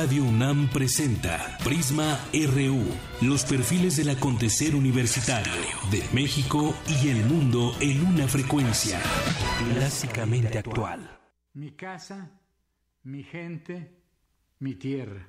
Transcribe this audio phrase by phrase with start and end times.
[0.00, 2.84] Radio UNAM presenta Prisma RU,
[3.20, 5.52] los perfiles del acontecer universitario
[5.90, 9.00] de México y el mundo en una frecuencia
[9.74, 11.18] clásicamente actual.
[11.54, 12.30] Mi casa,
[13.02, 14.00] mi gente,
[14.60, 15.26] mi tierra.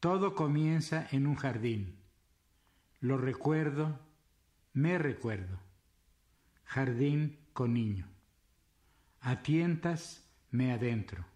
[0.00, 1.98] Todo comienza en un jardín.
[3.00, 4.00] Lo recuerdo,
[4.72, 5.60] me recuerdo.
[6.64, 8.08] Jardín con niño.
[9.20, 11.33] A tientas me adentro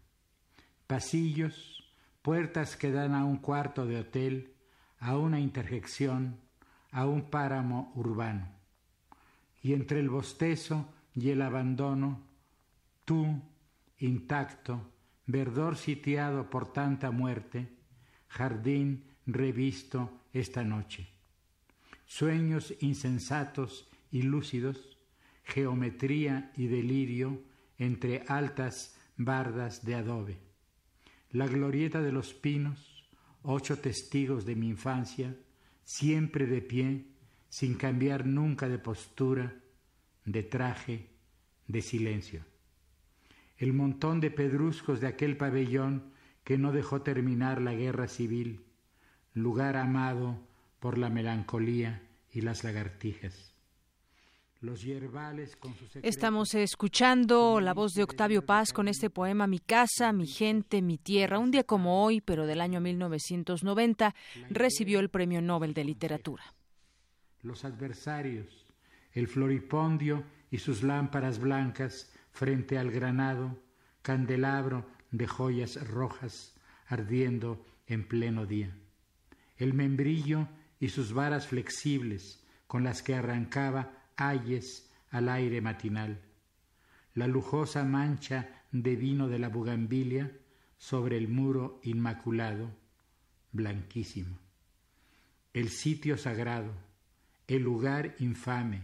[0.88, 1.84] pasillos,
[2.22, 4.54] puertas que dan a un cuarto de hotel,
[4.98, 6.40] a una interjección,
[6.90, 8.48] a un páramo urbano.
[9.62, 12.22] Y entre el bostezo y el abandono,
[13.04, 13.40] tú,
[13.98, 14.80] intacto,
[15.26, 17.68] verdor sitiado por tanta muerte,
[18.28, 21.06] jardín revisto esta noche.
[22.06, 24.96] Sueños insensatos y lúcidos,
[25.44, 27.42] geometría y delirio
[27.76, 30.47] entre altas bardas de adobe
[31.30, 33.04] la glorieta de los pinos,
[33.42, 35.36] ocho testigos de mi infancia,
[35.84, 37.06] siempre de pie,
[37.48, 39.54] sin cambiar nunca de postura,
[40.24, 41.10] de traje,
[41.66, 42.44] de silencio.
[43.56, 46.12] El montón de pedruscos de aquel pabellón
[46.44, 48.64] que no dejó terminar la guerra civil,
[49.34, 50.38] lugar amado
[50.80, 53.47] por la melancolía y las lagartijas.
[56.02, 60.98] Estamos escuchando la voz de Octavio Paz con este poema Mi casa, mi gente, mi
[60.98, 61.38] tierra.
[61.38, 64.16] Un día como hoy, pero del año 1990,
[64.50, 66.42] recibió el Premio Nobel de Literatura.
[67.42, 68.66] Los adversarios,
[69.12, 73.62] el floripondio y sus lámparas blancas frente al granado,
[74.02, 76.56] candelabro de joyas rojas
[76.88, 78.76] ardiendo en pleno día.
[79.56, 80.48] El membrillo
[80.80, 86.20] y sus varas flexibles con las que arrancaba ayes al aire matinal,
[87.14, 90.30] la lujosa mancha de vino de la bugambilia
[90.76, 92.70] sobre el muro inmaculado,
[93.52, 94.38] blanquísimo,
[95.54, 96.72] el sitio sagrado,
[97.46, 98.82] el lugar infame,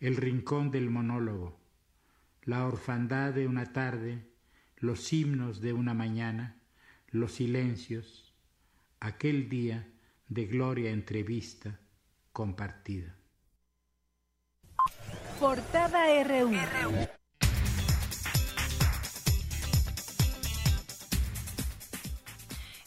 [0.00, 1.60] el rincón del monólogo,
[2.42, 4.26] la orfandad de una tarde,
[4.78, 6.56] los himnos de una mañana,
[7.10, 8.32] los silencios,
[8.98, 9.86] aquel día
[10.28, 11.78] de gloria entrevista
[12.32, 13.19] compartida.
[15.40, 16.50] Portada RU.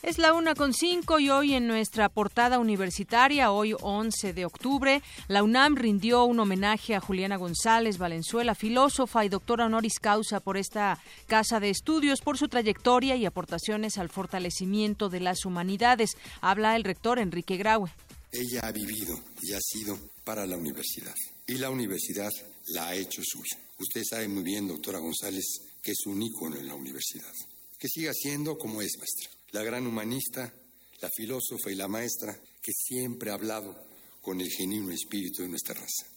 [0.04, 5.02] Es la una con cinco y hoy en nuestra portada universitaria, hoy 11 de octubre,
[5.28, 10.56] la UNAM rindió un homenaje a Juliana González Valenzuela, filósofa y doctora honoris causa por
[10.56, 16.12] esta casa de estudios, por su trayectoria y aportaciones al fortalecimiento de las humanidades.
[16.40, 17.90] Habla el rector Enrique Graue.
[18.32, 21.16] Ella ha vivido y ha sido para la universidad
[21.48, 22.32] y la universidad
[22.68, 23.58] la ha hecho suya.
[23.80, 27.34] Usted sabe muy bien, doctora González, que es un ícono en la universidad.
[27.78, 29.30] Que siga siendo como es, maestra.
[29.52, 30.54] La gran humanista,
[31.02, 33.76] la filósofa y la maestra que siempre ha hablado
[34.22, 36.08] con el genuino espíritu de nuestra raza.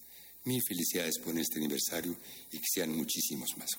[0.44, 2.16] Mil felicidades por este aniversario
[2.52, 3.70] y que sean muchísimos más.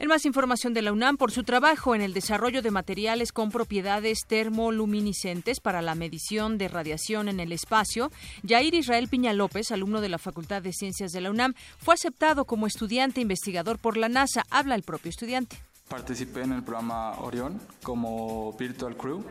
[0.00, 3.50] En más información de la UNAM por su trabajo en el desarrollo de materiales con
[3.50, 8.12] propiedades termoluminiscentes para la medición de radiación en el espacio,
[8.46, 12.44] Jair Israel Piña López, alumno de la Facultad de Ciencias de la UNAM, fue aceptado
[12.44, 14.44] como estudiante investigador por la NASA.
[14.50, 15.60] Habla el propio estudiante.
[15.88, 19.24] Participé en el programa Orión como Virtual Crew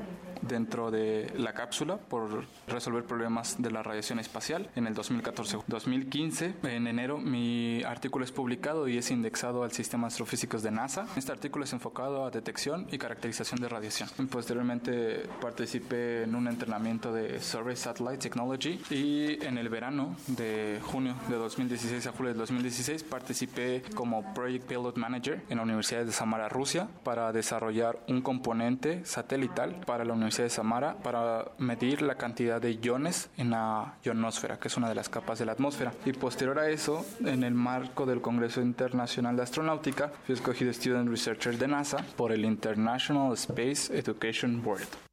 [0.47, 6.53] dentro de la cápsula por resolver problemas de la radiación espacial en el 2014-2015.
[6.63, 11.07] En enero mi artículo es publicado y es indexado al sistema astrofísicos de NASA.
[11.16, 14.09] Este artículo es enfocado a detección y caracterización de radiación.
[14.30, 21.16] Posteriormente participé en un entrenamiento de Survey Satellite Technology y en el verano de junio
[21.30, 26.12] de 2016 a julio de 2016 participé como Project Pilot Manager en la Universidad de
[26.12, 32.16] Samara Rusia para desarrollar un componente satelital para la Universidad de Samara para medir la
[32.16, 35.94] cantidad de iones en la ionosfera, que es una de las capas de la atmósfera.
[36.06, 41.10] Y posterior a eso, en el marco del Congreso Internacional de Astronáutica, fui escogido Student
[41.10, 45.06] Researcher de NASA por el International Space Education Board.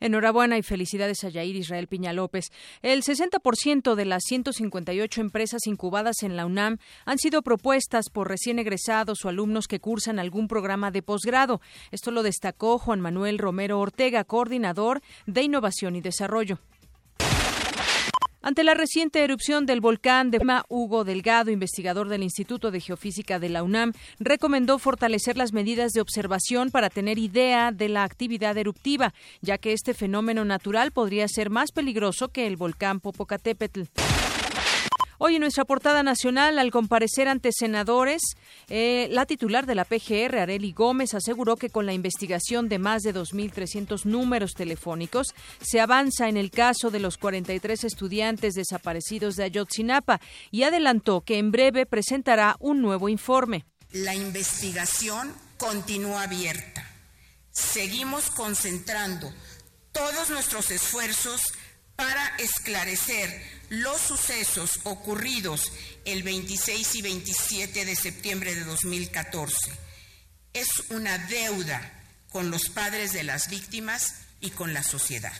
[0.00, 2.46] Enhorabuena y felicidades a Yair Israel Piña López.
[2.82, 8.58] El 60% de las 158 empresas incubadas en la UNAM han sido propuestas por recién
[8.58, 11.60] egresados o alumnos que cursan algún programa de posgrado.
[11.90, 16.58] Esto lo destacó Juan Manuel Romero Ortega, coordinador de Innovación y Desarrollo.
[18.42, 23.50] Ante la reciente erupción del volcán de Hugo Delgado, investigador del Instituto de Geofísica de
[23.50, 29.12] la UNAM, recomendó fortalecer las medidas de observación para tener idea de la actividad eruptiva,
[29.42, 33.82] ya que este fenómeno natural podría ser más peligroso que el volcán Popocatépetl.
[35.22, 38.22] Hoy en nuestra portada nacional, al comparecer ante senadores,
[38.70, 43.02] eh, la titular de la PGR, Areli Gómez, aseguró que con la investigación de más
[43.02, 49.44] de 2.300 números telefónicos se avanza en el caso de los 43 estudiantes desaparecidos de
[49.44, 53.66] Ayotzinapa y adelantó que en breve presentará un nuevo informe.
[53.92, 56.82] La investigación continúa abierta.
[57.50, 59.30] Seguimos concentrando
[59.92, 61.42] todos nuestros esfuerzos
[61.94, 65.72] para esclarecer los sucesos ocurridos
[66.04, 69.56] el 26 y 27 de septiembre de 2014.
[70.52, 71.80] Es una deuda
[72.30, 75.32] con los padres de las víctimas y con la sociedad.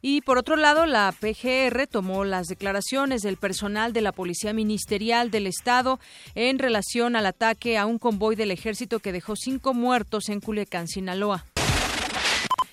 [0.00, 5.30] Y por otro lado, la PGR tomó las declaraciones del personal de la Policía Ministerial
[5.30, 5.98] del Estado
[6.34, 10.86] en relación al ataque a un convoy del ejército que dejó cinco muertos en Culiacán,
[10.86, 11.44] Sinaloa.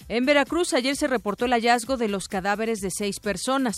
[0.08, 3.76] En Veracruz ayer se reportó el hallazgo de los cadáveres de seis personas.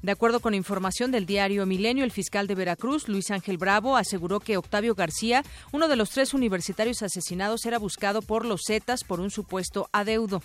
[0.00, 4.38] De acuerdo con información del diario Milenio, el fiscal de Veracruz, Luis Ángel Bravo, aseguró
[4.38, 5.42] que Octavio García,
[5.72, 10.40] uno de los tres universitarios asesinados, era buscado por los Zetas por un supuesto adeudo.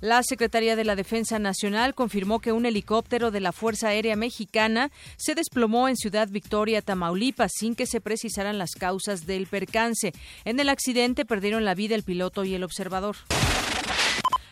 [0.00, 4.90] La Secretaría de la Defensa Nacional confirmó que un helicóptero de la Fuerza Aérea Mexicana
[5.16, 10.12] se desplomó en Ciudad Victoria, Tamaulipas, sin que se precisaran las causas del percance.
[10.44, 13.16] En el accidente perdieron la vida el piloto y el observador.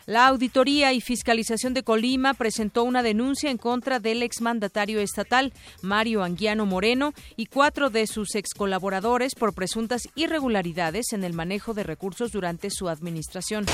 [0.07, 5.51] La Auditoría y Fiscalización de Colima presentó una denuncia en contra del exmandatario estatal,
[5.81, 11.83] Mario Anguiano Moreno, y cuatro de sus excolaboradores por presuntas irregularidades en el manejo de
[11.83, 13.65] recursos durante su administración.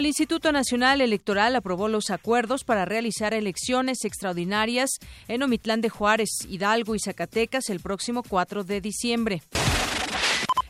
[0.00, 4.92] El Instituto Nacional Electoral aprobó los acuerdos para realizar elecciones extraordinarias
[5.28, 9.42] en Omitlán de Juárez, Hidalgo y Zacatecas el próximo 4 de diciembre.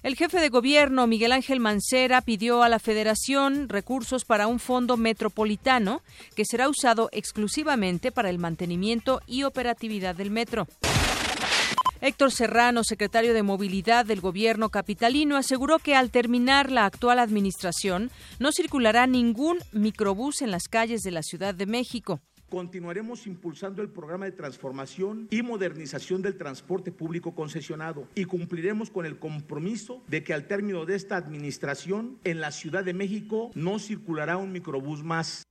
[0.03, 4.97] El jefe de gobierno, Miguel Ángel Mancera, pidió a la Federación recursos para un fondo
[4.97, 6.03] metropolitano
[6.35, 10.67] que será usado exclusivamente para el mantenimiento y operatividad del metro.
[12.02, 18.11] Héctor Serrano, secretario de Movilidad del gobierno capitalino, aseguró que al terminar la actual administración
[18.38, 22.20] no circulará ningún microbús en las calles de la Ciudad de México.
[22.49, 29.05] Continuaremos impulsando el programa de transformación y modernización del transporte público concesionado y cumpliremos con
[29.05, 33.79] el compromiso de que al término de esta administración en la Ciudad de México no
[33.79, 35.44] circulará un microbús más.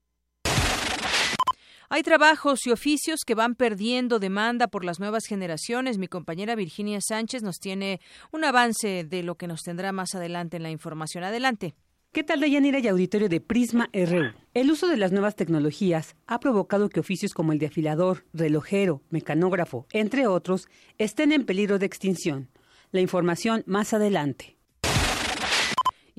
[1.91, 5.97] Hay trabajos y oficios que van perdiendo demanda por las nuevas generaciones.
[5.97, 7.99] Mi compañera Virginia Sánchez nos tiene
[8.31, 11.23] un avance de lo que nos tendrá más adelante en la información.
[11.23, 11.73] Adelante.
[12.11, 14.33] ¿Qué tal, Dayanira y auditorio de Prisma RU?
[14.53, 19.01] El uso de las nuevas tecnologías ha provocado que oficios como el de afilador, relojero,
[19.09, 20.67] mecanógrafo, entre otros,
[20.99, 22.49] estén en peligro de extinción.
[22.91, 24.58] La información más adelante.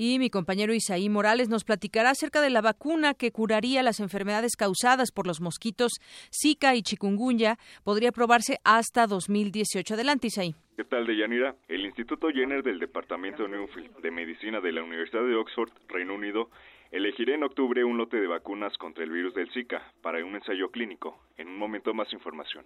[0.03, 4.57] Y mi compañero Isaí Morales nos platicará acerca de la vacuna que curaría las enfermedades
[4.57, 6.01] causadas por los mosquitos
[6.33, 7.59] Zika y chikungunya.
[7.85, 9.93] Podría probarse hasta 2018.
[9.93, 10.55] Adelante, Isaí.
[10.75, 11.55] ¿Qué tal, Deyanira?
[11.69, 16.49] El Instituto Jenner del Departamento de Medicina de la Universidad de Oxford, Reino Unido,
[16.91, 20.71] elegirá en octubre un lote de vacunas contra el virus del Zika para un ensayo
[20.71, 21.21] clínico.
[21.37, 22.65] En un momento más información.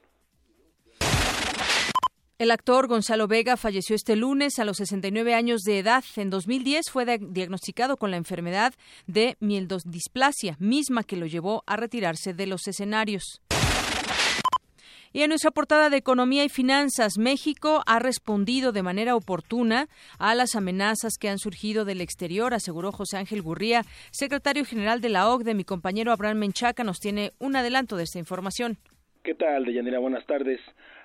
[2.36, 6.02] El actor Gonzalo Vega falleció este lunes a los 69 años de edad.
[6.16, 8.74] En 2010 fue diagnosticado con la enfermedad
[9.06, 13.40] de mielodisplasia, misma que lo llevó a retirarse de los escenarios.
[15.12, 19.86] Y en nuestra portada de Economía y Finanzas, México ha respondido de manera oportuna
[20.18, 25.10] a las amenazas que han surgido del exterior, aseguró José Ángel Gurría, secretario general de
[25.10, 25.54] la OCDE.
[25.54, 28.76] Mi compañero Abraham Menchaca nos tiene un adelanto de esta información.
[29.22, 30.00] ¿Qué tal, Deyanira?
[30.00, 30.60] Buenas tardes.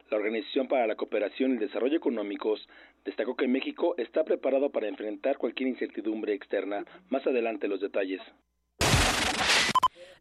[0.09, 2.67] La Organización para la Cooperación y el Desarrollo Económicos
[3.05, 6.83] destacó que México está preparado para enfrentar cualquier incertidumbre externa.
[7.09, 8.19] Más adelante los detalles.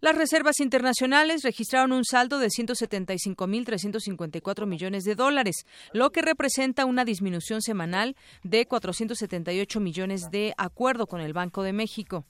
[0.00, 7.04] Las reservas internacionales registraron un saldo de 175.354 millones de dólares, lo que representa una
[7.04, 8.14] disminución semanal
[8.44, 12.24] de 478 millones de acuerdo con el Banco de México.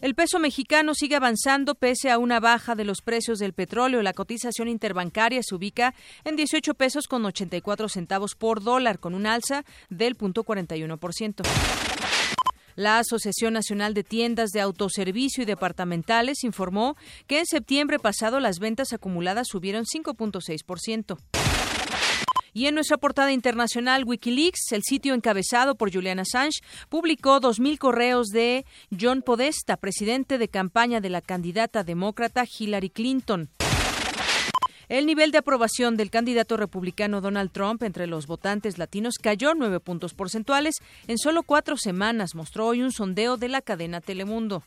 [0.00, 4.02] El peso mexicano sigue avanzando pese a una baja de los precios del petróleo.
[4.02, 9.26] La cotización interbancaria se ubica en 18 pesos con 84 centavos por dólar, con un
[9.26, 11.42] alza del 0.41%.
[12.76, 16.96] La Asociación Nacional de Tiendas de Autoservicio y Departamentales informó
[17.28, 21.43] que en septiembre pasado las ventas acumuladas subieron 5.6%.
[22.56, 28.28] Y en nuestra portada internacional, Wikileaks, el sitio encabezado por Julian Assange, publicó 2.000 correos
[28.28, 28.64] de
[28.98, 33.50] John Podesta, presidente de campaña de la candidata demócrata Hillary Clinton.
[34.88, 39.80] El nivel de aprobación del candidato republicano Donald Trump entre los votantes latinos cayó nueve
[39.80, 40.76] puntos porcentuales
[41.08, 44.62] en solo cuatro semanas, mostró hoy un sondeo de la cadena Telemundo.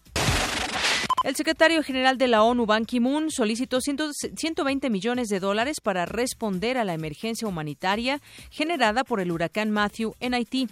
[1.27, 6.77] El secretario general de la ONU, Ban Ki-moon, solicitó 120 millones de dólares para responder
[6.77, 10.69] a la emergencia humanitaria generada por el huracán Matthew en Haití.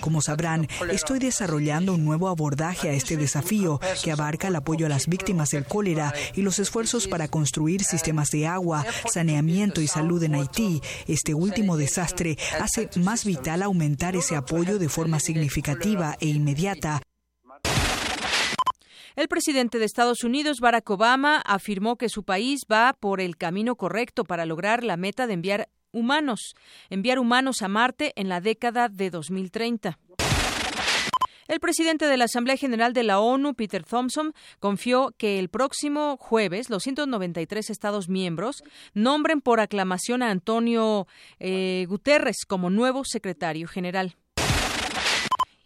[0.00, 4.90] Como sabrán, estoy desarrollando un nuevo abordaje a este desafío que abarca el apoyo a
[4.90, 10.22] las víctimas del cólera y los esfuerzos para construir sistemas de agua, saneamiento y salud
[10.22, 10.82] en Haití.
[11.08, 17.00] Este último desastre hace más vital aumentar ese apoyo de forma significativa e inmediata.
[19.14, 23.76] El presidente de Estados Unidos, Barack Obama, afirmó que su país va por el camino
[23.76, 26.54] correcto para lograr la meta de enviar humanos,
[26.88, 29.98] enviar humanos a Marte en la década de 2030.
[31.48, 36.16] El presidente de la Asamblea General de la ONU, Peter Thompson, confió que el próximo
[36.18, 38.62] jueves los 193 Estados miembros
[38.94, 41.06] nombren por aclamación a Antonio
[41.38, 44.16] eh, Guterres como nuevo secretario general.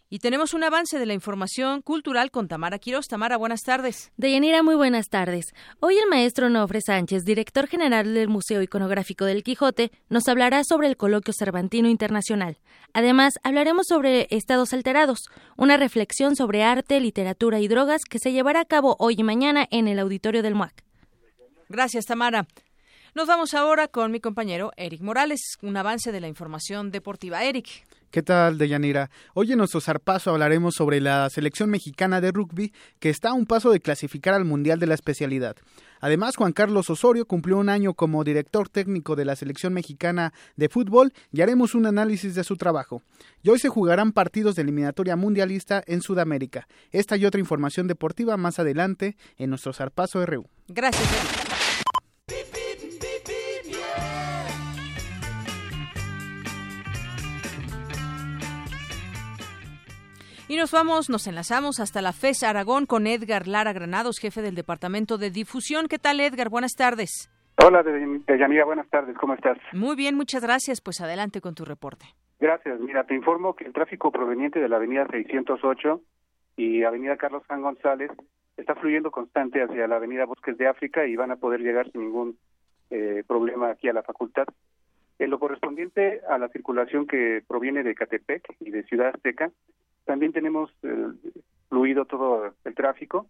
[0.09, 3.07] Y tenemos un avance de la información cultural con Tamara Quiroz.
[3.07, 4.13] Tamara, buenas tardes.
[4.15, 5.53] Deyanira, muy buenas tardes.
[5.81, 10.87] Hoy el maestro Nofre Sánchez, director general del Museo Iconográfico del Quijote, nos hablará sobre
[10.87, 12.57] el Coloquio Cervantino Internacional.
[12.93, 18.61] Además, hablaremos sobre Estados Alterados, una reflexión sobre arte, literatura y drogas que se llevará
[18.61, 20.85] a cabo hoy y mañana en el auditorio del MUAC.
[21.67, 22.47] Gracias, Tamara.
[23.17, 27.43] Nos vamos ahora con mi compañero Eric Morales, un avance de la información deportiva.
[27.43, 27.83] Eric.
[28.11, 29.09] ¿Qué tal, Deyanira?
[29.33, 33.47] Hoy en nuestro zarpazo hablaremos sobre la selección mexicana de rugby que está a un
[33.47, 35.55] paso de clasificar al Mundial de la especialidad.
[35.99, 40.69] Además, Juan Carlos Osorio cumplió un año como director técnico de la selección mexicana de
[40.69, 43.01] fútbol y haremos un análisis de su trabajo.
[43.41, 46.67] Y hoy se jugarán partidos de eliminatoria mundialista en Sudamérica.
[46.91, 50.45] Esta y otra información deportiva más adelante en nuestro zarpazo RU.
[50.67, 51.46] Gracias, Eric.
[60.49, 64.55] Y nos vamos, nos enlazamos hasta la FES Aragón con Edgar Lara Granados, jefe del
[64.55, 65.87] Departamento de Difusión.
[65.89, 66.47] ¿Qué tal, Edgar?
[66.47, 67.29] Buenas tardes.
[67.61, 69.57] Hola, Deyanira, buenas tardes, ¿cómo estás?
[69.73, 70.79] Muy bien, muchas gracias.
[70.79, 72.05] Pues adelante con tu reporte.
[72.39, 72.79] Gracias.
[72.79, 76.01] Mira, te informo que el tráfico proveniente de la avenida 608
[76.55, 78.11] y avenida Carlos Juan González
[78.55, 82.01] está fluyendo constante hacia la avenida Bosques de África y van a poder llegar sin
[82.01, 82.37] ningún
[82.89, 84.45] eh, problema aquí a la facultad.
[85.19, 89.51] En lo correspondiente a la circulación que proviene de Catepec y de Ciudad Azteca,
[90.07, 91.09] también tenemos eh,
[91.69, 93.27] fluido todo el tráfico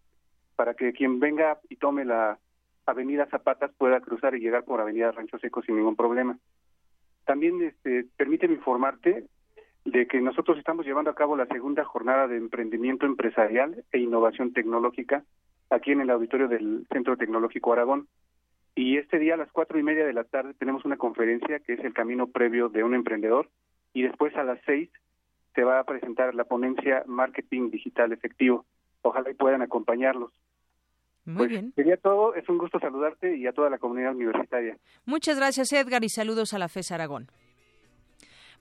[0.56, 2.40] para que quien venga y tome la
[2.86, 6.38] Avenida Zapatas pueda cruzar y llegar por Avenida Rancho Seco sin ningún problema.
[7.26, 9.26] También este, permíteme informarte
[9.84, 14.54] de que nosotros estamos llevando a cabo la segunda jornada de emprendimiento empresarial e innovación
[14.54, 15.24] tecnológica
[15.70, 18.08] aquí en el auditorio del Centro Tecnológico Aragón.
[18.76, 21.74] Y este día a las cuatro y media de la tarde tenemos una conferencia que
[21.74, 23.50] es el camino previo de un emprendedor
[23.94, 24.90] y después a las seis
[25.58, 28.64] se va a presentar la ponencia Marketing Digital Efectivo.
[29.02, 30.32] Ojalá y puedan acompañarlos.
[31.26, 31.74] Muy pues, bien.
[31.76, 32.36] Sería todo.
[32.36, 34.78] Es un gusto saludarte y a toda la comunidad universitaria.
[35.06, 37.32] Muchas gracias, Edgar, y saludos a la FES Aragón.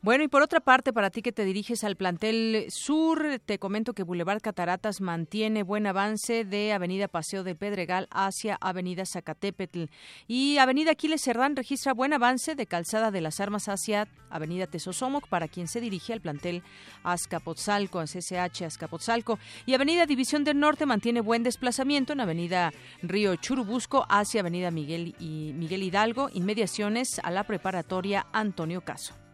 [0.02, 3.92] Bueno, y por otra parte, para ti que te diriges al plantel sur, te comento
[3.92, 9.86] que Boulevard Cataratas mantiene buen avance de Avenida Paseo de Pedregal hacia Avenida Zacatepetl.
[10.28, 15.26] Y Avenida Aquiles Cerdán registra buen avance de Calzada de las Armas hacia Avenida Tesosomoc
[15.28, 16.62] para quien se dirige al plantel
[17.02, 19.40] Azcapotzalco, SSH Azcapotzalco.
[19.64, 22.72] Y Avenida División del Norte mantiene buen desplazamiento en Avenida
[23.02, 29.25] Río Churubusco hacia Avenida Miguel, y Miguel Hidalgo, inmediaciones a la preparatoria Antonio Caso.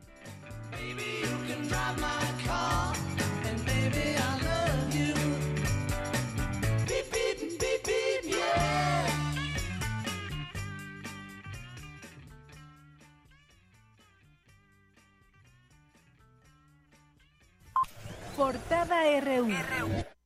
[18.37, 20.22] Portada RU.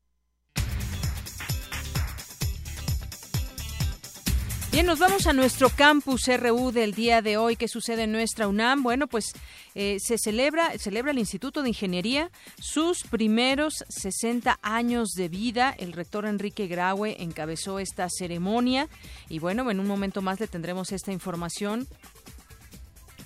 [4.76, 7.56] Bien, nos vamos a nuestro campus RU del día de hoy.
[7.56, 8.82] ¿Qué sucede en nuestra UNAM?
[8.82, 9.32] Bueno, pues
[9.74, 12.30] eh, se celebra, celebra el Instituto de Ingeniería
[12.60, 15.74] sus primeros 60 años de vida.
[15.78, 18.86] El rector Enrique Graue encabezó esta ceremonia
[19.30, 21.88] y bueno, en un momento más le tendremos esta información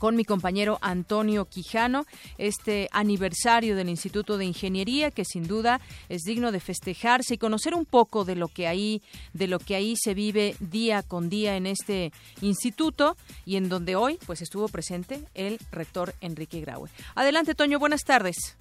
[0.00, 2.07] con mi compañero Antonio Quijano,
[2.38, 5.78] este aniversario del Instituto de Ingeniería que sin duda
[6.09, 9.02] es digno de festejarse y conocer un poco de lo que ahí
[9.35, 13.95] de lo que ahí se vive día con día en este instituto y en donde
[13.95, 16.88] hoy pues estuvo presente el rector Enrique Graue.
[17.14, 18.57] Adelante Toño, buenas tardes.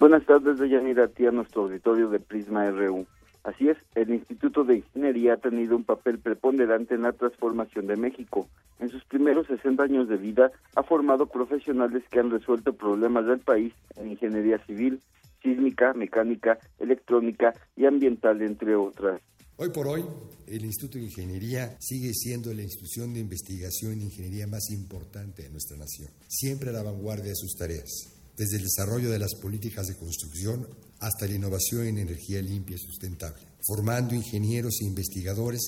[0.00, 3.06] Buenas tardes, Deyanira, a ti a nuestro auditorio de Prisma RU.
[3.44, 7.96] Así es, el Instituto de Ingeniería ha tenido un papel preponderante en la transformación de
[7.96, 8.48] México.
[8.78, 13.40] En sus primeros 60 años de vida ha formado profesionales que han resuelto problemas del
[13.40, 15.00] país en ingeniería civil,
[15.42, 19.20] sísmica, mecánica, electrónica y ambiental, entre otras.
[19.56, 20.04] Hoy por hoy,
[20.46, 25.50] el Instituto de Ingeniería sigue siendo la institución de investigación en ingeniería más importante de
[25.50, 27.90] nuestra nación, siempre a la vanguardia de sus tareas,
[28.36, 30.66] desde el desarrollo de las políticas de construcción
[31.02, 35.60] hasta la innovación en energía limpia y sustentable, formando ingenieros e investigadores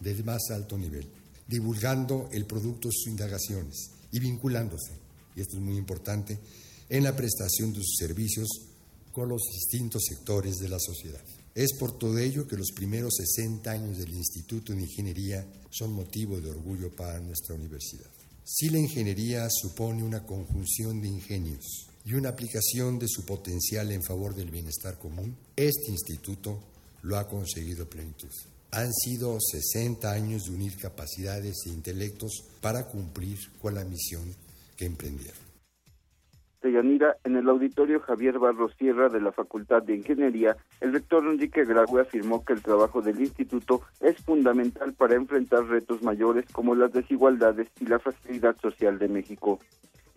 [0.00, 1.06] del más alto nivel,
[1.46, 4.92] divulgando el producto de sus indagaciones y vinculándose,
[5.36, 6.38] y esto es muy importante,
[6.88, 8.48] en la prestación de sus servicios
[9.12, 11.20] con los distintos sectores de la sociedad.
[11.54, 16.40] Es por todo ello que los primeros 60 años del Instituto de Ingeniería son motivo
[16.40, 18.08] de orgullo para nuestra universidad.
[18.42, 24.02] Si la ingeniería supone una conjunción de ingenios y una aplicación de su potencial en
[24.02, 26.58] favor del bienestar común, este instituto
[27.02, 28.30] lo ha conseguido plenitud.
[28.72, 34.24] Han sido 60 años de unir capacidades e intelectos para cumplir con la misión
[34.78, 35.36] que emprendieron.
[36.62, 41.64] Yanira, en el auditorio Javier Barros Sierra de la Facultad de Ingeniería, el rector Enrique
[41.64, 46.92] Graue afirmó que el trabajo del instituto es fundamental para enfrentar retos mayores como las
[46.92, 49.60] desigualdades y la fragilidad social de México.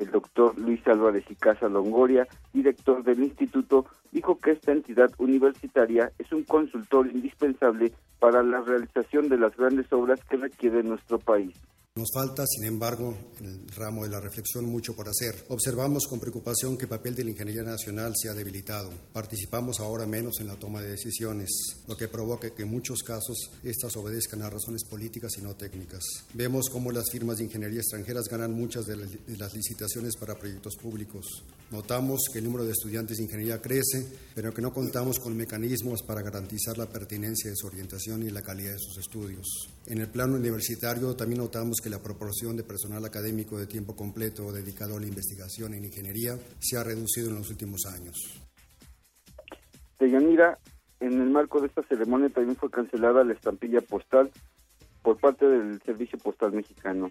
[0.01, 6.12] El doctor Luis Álvarez y Casa Longoria, director del instituto, dijo que esta entidad universitaria
[6.17, 11.55] es un consultor indispensable para la realización de las grandes obras que requiere nuestro país.
[11.98, 15.36] Nos falta, sin embargo, en el ramo de la reflexión mucho por hacer.
[15.50, 18.89] Observamos con preocupación que el papel de la ingeniería nacional se ha debilitado.
[19.12, 21.50] Participamos ahora menos en la toma de decisiones,
[21.89, 26.05] lo que provoca que en muchos casos estas obedezcan a razones políticas y no técnicas.
[26.33, 31.43] Vemos cómo las firmas de ingeniería extranjeras ganan muchas de las licitaciones para proyectos públicos.
[31.71, 36.03] Notamos que el número de estudiantes de ingeniería crece, pero que no contamos con mecanismos
[36.03, 39.67] para garantizar la pertinencia de su orientación y la calidad de sus estudios.
[39.88, 44.52] En el plano universitario también notamos que la proporción de personal académico de tiempo completo
[44.52, 48.16] dedicado a la investigación en ingeniería se ha reducido en los últimos años.
[50.00, 50.60] Deyanira,
[51.00, 54.32] en el marco de esta ceremonia también fue cancelada la estampilla postal
[55.02, 57.10] por parte del Servicio Postal Mexicano.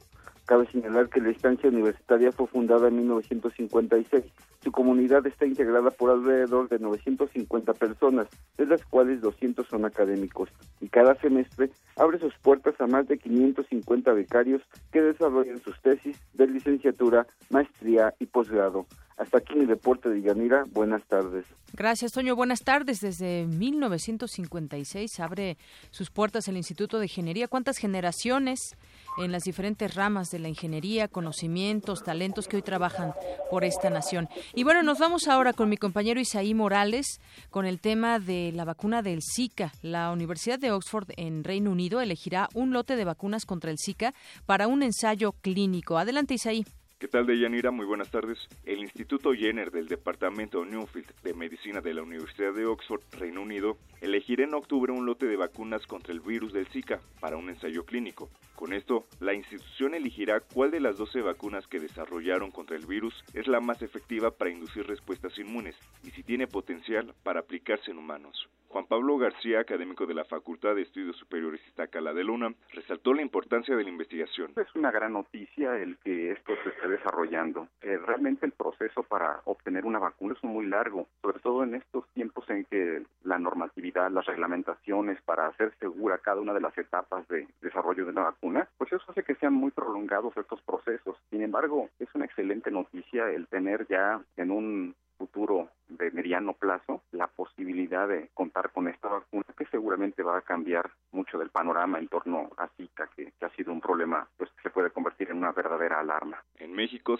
[0.51, 4.25] Cabe señalar que la instancia universitaria fue fundada en 1956.
[4.65, 8.27] Su comunidad está integrada por alrededor de 950 personas,
[8.59, 10.49] de las cuales 200 son académicos,
[10.81, 14.61] y cada semestre abre sus puertas a más de 550 becarios
[14.91, 18.87] que desarrollan sus tesis de licenciatura, maestría y posgrado.
[19.19, 20.65] Hasta aquí mi deporte de Yanira.
[20.73, 21.45] Buenas tardes.
[21.75, 22.35] Gracias, Toño.
[22.35, 23.01] Buenas tardes.
[23.01, 25.59] Desde 1956 abre
[25.91, 27.47] sus puertas el Instituto de Ingeniería.
[27.47, 28.79] ¿Cuántas generaciones
[29.19, 33.15] en las diferentes ramas de la ingeniería, conocimientos, talentos que hoy trabajan
[33.51, 34.29] por esta nación?
[34.55, 37.21] Y bueno, nos vamos ahora con mi compañero Isaí Morales
[37.51, 39.73] con el tema de la vacuna del Zika.
[39.83, 44.15] La Universidad de Oxford en Reino Unido elegirá un lote de vacunas contra el Zika
[44.47, 45.99] para un ensayo clínico.
[45.99, 46.65] Adelante, Isaí.
[47.01, 47.71] ¿Qué tal, Deyanira?
[47.71, 48.39] Muy buenas tardes.
[48.67, 53.79] El Instituto Jenner del Departamento Newfield de Medicina de la Universidad de Oxford, Reino Unido,
[54.03, 57.87] elegirá en octubre un lote de vacunas contra el virus del Zika para un ensayo
[57.87, 58.29] clínico.
[58.55, 63.15] Con esto, la institución elegirá cuál de las 12 vacunas que desarrollaron contra el virus
[63.33, 67.97] es la más efectiva para inducir respuestas inmunes y si tiene potencial para aplicarse en
[67.97, 68.51] humanos.
[68.69, 73.23] Juan Pablo García, académico de la Facultad de Estudios Superiores Iztacala de Luna, resaltó la
[73.23, 74.53] importancia de la investigación.
[74.57, 77.69] Es una gran noticia el que esto se esté desarrollando.
[77.83, 82.07] Eh, realmente el proceso para obtener una vacuna es muy largo, sobre todo en estos
[82.09, 87.27] tiempos en que la normatividad, las reglamentaciones para hacer segura cada una de las etapas
[87.29, 91.17] de desarrollo de una vacuna, pues eso hace que sean muy prolongados estos procesos.
[91.31, 97.03] Sin embargo, es una excelente noticia el tener ya en un futuro de mediano plazo
[97.13, 101.99] la posibilidad de contar con esta vacuna que seguramente va a cambiar mucho del panorama
[101.99, 105.31] en torno a Zika que, que ha sido un problema pues que se puede convertir
[105.31, 106.43] en una verdadera alarma.
[106.59, 106.75] En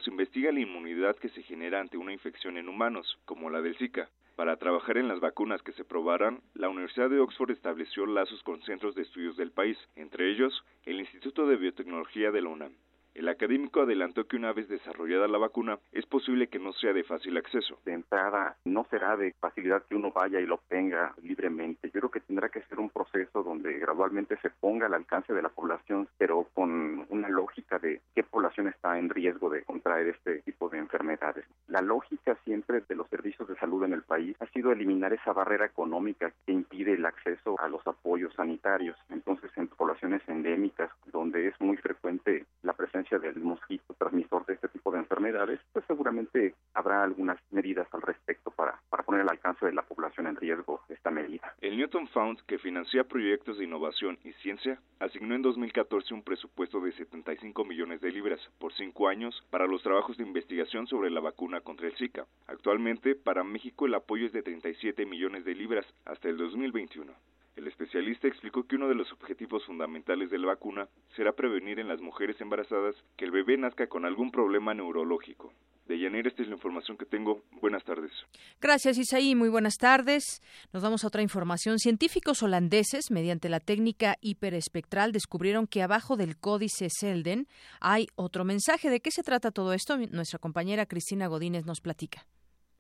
[0.05, 3.77] Se investiga la inmunidad que se genera ante una infección en humanos, como la del
[3.77, 4.09] Zika.
[4.37, 8.63] Para trabajar en las vacunas que se probaran, la Universidad de Oxford estableció lazos con
[8.63, 12.73] centros de estudios del país, entre ellos el Instituto de Biotecnología de la UNAM.
[13.21, 17.05] El académico adelantó que una vez desarrollada la vacuna es posible que no sea de
[17.05, 17.79] fácil acceso.
[17.85, 21.91] De entrada, no será de facilidad que uno vaya y lo obtenga libremente.
[21.93, 25.43] Yo creo que tendrá que ser un proceso donde gradualmente se ponga al alcance de
[25.43, 30.41] la población, pero con una lógica de qué población está en riesgo de contraer este
[30.41, 31.45] tipo de enfermedades.
[31.69, 35.35] La lógica siempre de los servicios de salud en el país ha sido eliminar esa
[35.35, 38.97] barrera económica que impide el acceso a los apoyos sanitarios.
[39.11, 41.60] Entonces, en poblaciones endémicas, donde es
[43.19, 48.51] del mosquito transmisor de este tipo de enfermedades, pues seguramente habrá algunas medidas al respecto
[48.51, 51.55] para, para poner al alcance de la población población en riesgo esta medida.
[51.61, 56.81] El Newton Fund, que financia proyectos de innovación y ciencia, asignó en 2014 un presupuesto
[56.81, 61.21] de 75 millones de libras por cinco años para los trabajos de investigación sobre la
[61.21, 62.25] vacuna contra el Zika.
[62.47, 67.13] Actualmente, para México el apoyo es de 37 millones de libras hasta el 2021.
[67.61, 71.89] El especialista explicó que uno de los objetivos fundamentales de la vacuna será prevenir en
[71.89, 75.53] las mujeres embarazadas que el bebé nazca con algún problema neurológico.
[75.87, 77.43] De Yanira, esta es la información que tengo.
[77.61, 78.13] Buenas tardes.
[78.63, 79.35] Gracias, Isaí.
[79.35, 80.41] Muy buenas tardes.
[80.73, 81.79] Nos vamos a otra información.
[81.79, 87.47] Científicos holandeses, mediante la técnica hiperespectral, descubrieron que abajo del códice Selden
[87.79, 88.89] hay otro mensaje.
[88.89, 89.99] ¿De qué se trata todo esto?
[89.99, 92.25] Nuestra compañera Cristina Godínez nos platica.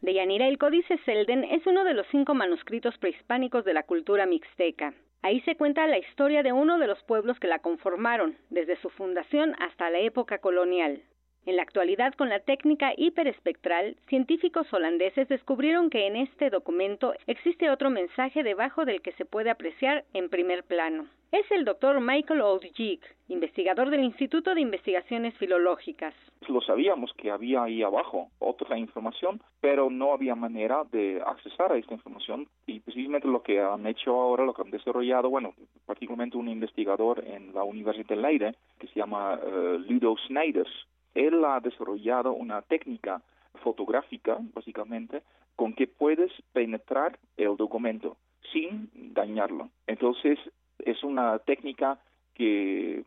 [0.02, 4.24] De Yanira, el Códice Selden es uno de los cinco manuscritos prehispánicos de la cultura
[4.24, 4.94] mixteca.
[5.20, 8.88] Ahí se cuenta la historia de uno de los pueblos que la conformaron, desde su
[8.88, 11.02] fundación hasta la época colonial.
[11.46, 17.70] En la actualidad, con la técnica hiperespectral, científicos holandeses descubrieron que en este documento existe
[17.70, 21.07] otro mensaje debajo del que se puede apreciar en primer plano.
[21.33, 26.12] Es el doctor Michael Oldjik, investigador del Instituto de Investigaciones Filológicas.
[26.48, 31.79] Lo sabíamos que había ahí abajo otra información, pero no había manera de accesar a
[31.79, 32.48] esta información.
[32.66, 35.55] Y precisamente lo que han hecho ahora, lo que han desarrollado, bueno,
[35.87, 41.44] particularmente un investigador en la Universidad de Leiden, que se llama uh, Ludo Snijders, él
[41.44, 43.22] ha desarrollado una técnica
[43.62, 45.22] fotográfica, básicamente,
[45.56, 48.16] con que puedes penetrar el documento
[48.52, 49.70] sin dañarlo.
[49.86, 50.38] Entonces,
[50.78, 51.98] es una técnica
[52.34, 53.04] que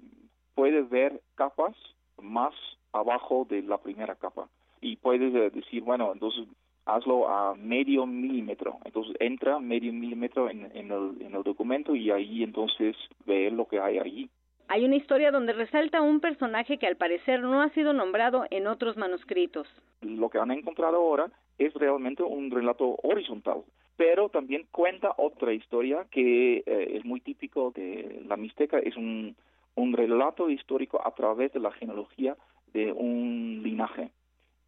[0.53, 1.75] puede ver capas
[2.21, 2.53] más
[2.91, 4.47] abajo de la primera capa.
[4.81, 6.47] Y puedes decir, bueno, entonces
[6.85, 8.77] hazlo a medio milímetro.
[8.85, 13.65] Entonces entra medio milímetro en, en, el, en el documento y ahí entonces ve lo
[13.67, 14.29] que hay allí.
[14.73, 18.65] Hay una historia donde resalta un personaje que al parecer no ha sido nombrado en
[18.65, 19.67] otros manuscritos.
[20.01, 23.61] Lo que han encontrado ahora es realmente un relato horizontal,
[23.97, 29.35] pero también cuenta otra historia que eh, es muy típico de la Mixteca, es un,
[29.75, 32.35] un relato histórico a través de la genealogía
[32.73, 34.09] de un linaje.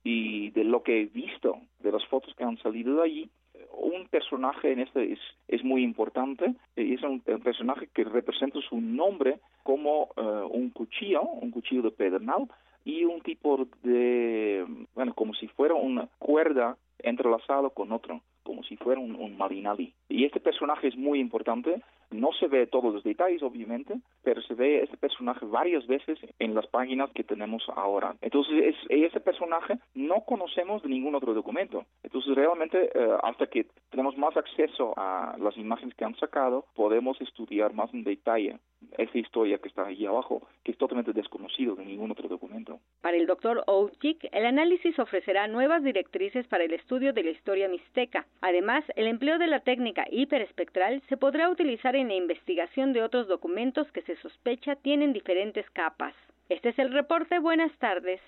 [0.03, 3.29] Y de lo que he visto, de las fotos que han salido de allí,
[3.73, 9.39] un personaje en este es, es muy importante es un, personaje que representa su nombre
[9.63, 12.47] como uh, un cuchillo, un cuchillo de pedernal
[12.84, 18.77] y un tipo de, bueno, como si fuera una cuerda entrelazado con otro, como si
[18.77, 19.93] fuera un, un marinali.
[20.09, 24.53] Y este personaje es muy importante no se ve todos los detalles, obviamente, pero se
[24.53, 28.15] ve este personaje varias veces en las páginas que tenemos ahora.
[28.21, 31.85] Entonces, es, ese personaje no conocemos de ningún otro documento.
[32.03, 37.19] Entonces, realmente, eh, hasta que tenemos más acceso a las imágenes que han sacado, podemos
[37.21, 38.59] estudiar más en detalle
[38.97, 42.79] esa historia que está ahí abajo, que es totalmente desconocido de ningún otro documento.
[43.01, 47.67] Para el doctor Oujik, el análisis ofrecerá nuevas directrices para el estudio de la historia
[47.67, 48.25] mixteca.
[48.41, 53.27] Además, el empleo de la técnica hiperespectral se podrá utilizar en la investigación de otros
[53.27, 56.13] documentos que se sospecha tienen diferentes capas.
[56.47, 57.39] Este es el reporte.
[57.39, 58.21] Buenas tardes.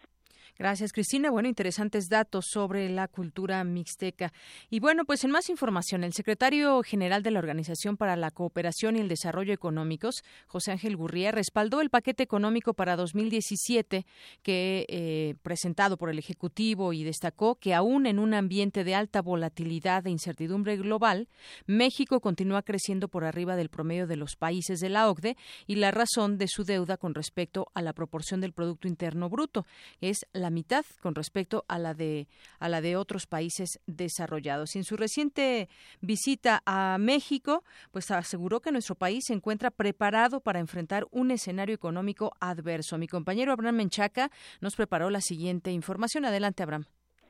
[0.59, 1.29] Gracias, Cristina.
[1.29, 4.33] Bueno, interesantes datos sobre la cultura mixteca.
[4.71, 8.95] Y bueno, pues en más información, el secretario general de la Organización para la Cooperación
[8.95, 14.07] y el Desarrollo Económicos, José Ángel Gurría, respaldó el paquete económico para 2017
[14.41, 19.21] que eh, presentado por el Ejecutivo y destacó que aún en un ambiente de alta
[19.21, 21.27] volatilidad e incertidumbre global,
[21.67, 25.91] México continúa creciendo por arriba del promedio de los países de la OCDE y la
[25.91, 29.67] razón de su deuda con respecto a la proporción del Producto Interno Bruto
[30.01, 32.27] es la mitad con respecto a la de
[32.59, 34.75] a la de otros países desarrollados.
[34.75, 35.69] En su reciente
[36.01, 41.75] visita a México, pues aseguró que nuestro país se encuentra preparado para enfrentar un escenario
[41.75, 42.97] económico adverso.
[42.97, 44.29] Mi compañero Abraham Menchaca
[44.61, 46.25] nos preparó la siguiente información.
[46.25, 46.85] Adelante, Abraham.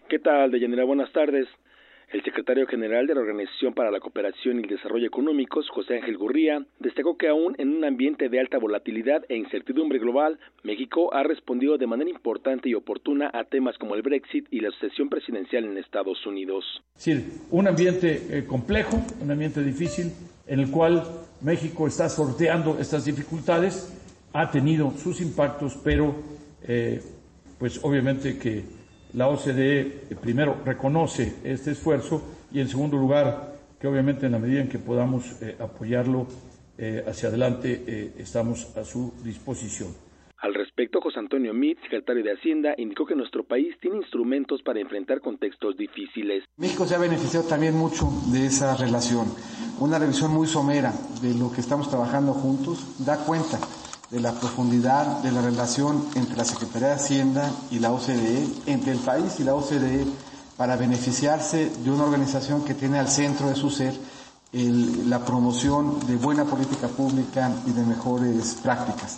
[0.09, 0.85] ¿Qué tal, Deyanira?
[0.85, 1.47] Buenas tardes.
[2.09, 6.17] El secretario general de la Organización para la Cooperación y el Desarrollo Económicos, José Ángel
[6.17, 11.23] Gurría, destacó que aún en un ambiente de alta volatilidad e incertidumbre global, México ha
[11.23, 15.65] respondido de manera importante y oportuna a temas como el Brexit y la sucesión presidencial
[15.65, 16.63] en Estados Unidos.
[16.95, 20.13] Decir, un ambiente eh, complejo, un ambiente difícil,
[20.47, 21.03] en el cual
[21.41, 23.93] México está sorteando estas dificultades,
[24.31, 26.15] ha tenido sus impactos, pero
[26.65, 27.01] eh,
[27.59, 28.76] pues obviamente que
[29.17, 34.39] la OCDE eh, primero reconoce este esfuerzo y en segundo lugar que obviamente en la
[34.39, 36.27] medida en que podamos eh, apoyarlo
[36.77, 39.89] eh, hacia adelante eh, estamos a su disposición.
[40.37, 44.79] Al respecto, José Antonio Mit, secretario de Hacienda, indicó que nuestro país tiene instrumentos para
[44.79, 46.43] enfrentar contextos difíciles.
[46.57, 49.25] México se ha beneficiado también mucho de esa relación.
[49.79, 53.57] Una revisión muy somera de lo que estamos trabajando juntos da cuenta
[54.09, 58.93] de la profundidad de la relación entre la Secretaría de Hacienda y la OCDE, entre
[58.93, 60.05] el país y la OCDE,
[60.55, 63.93] para beneficiarse de una organización que tiene al centro de su ser
[64.53, 69.17] la promoción de buena política pública y de mejores prácticas.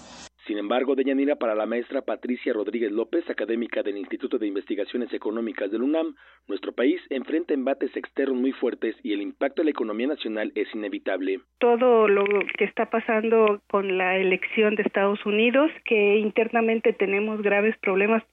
[0.49, 5.69] Sin embargo, Deyanira, para la maestra Patricia Rodríguez López, académica del Instituto de Investigaciones Económicas
[5.69, 6.15] del UNAM,
[6.47, 10.67] nuestro país enfrenta embates externos muy fuertes y el impacto en la economía nacional es
[10.73, 11.41] inevitable.
[11.59, 12.25] Todo lo
[12.57, 18.23] que está pasando con la elección de Estados Unidos, que internamente tenemos graves problemas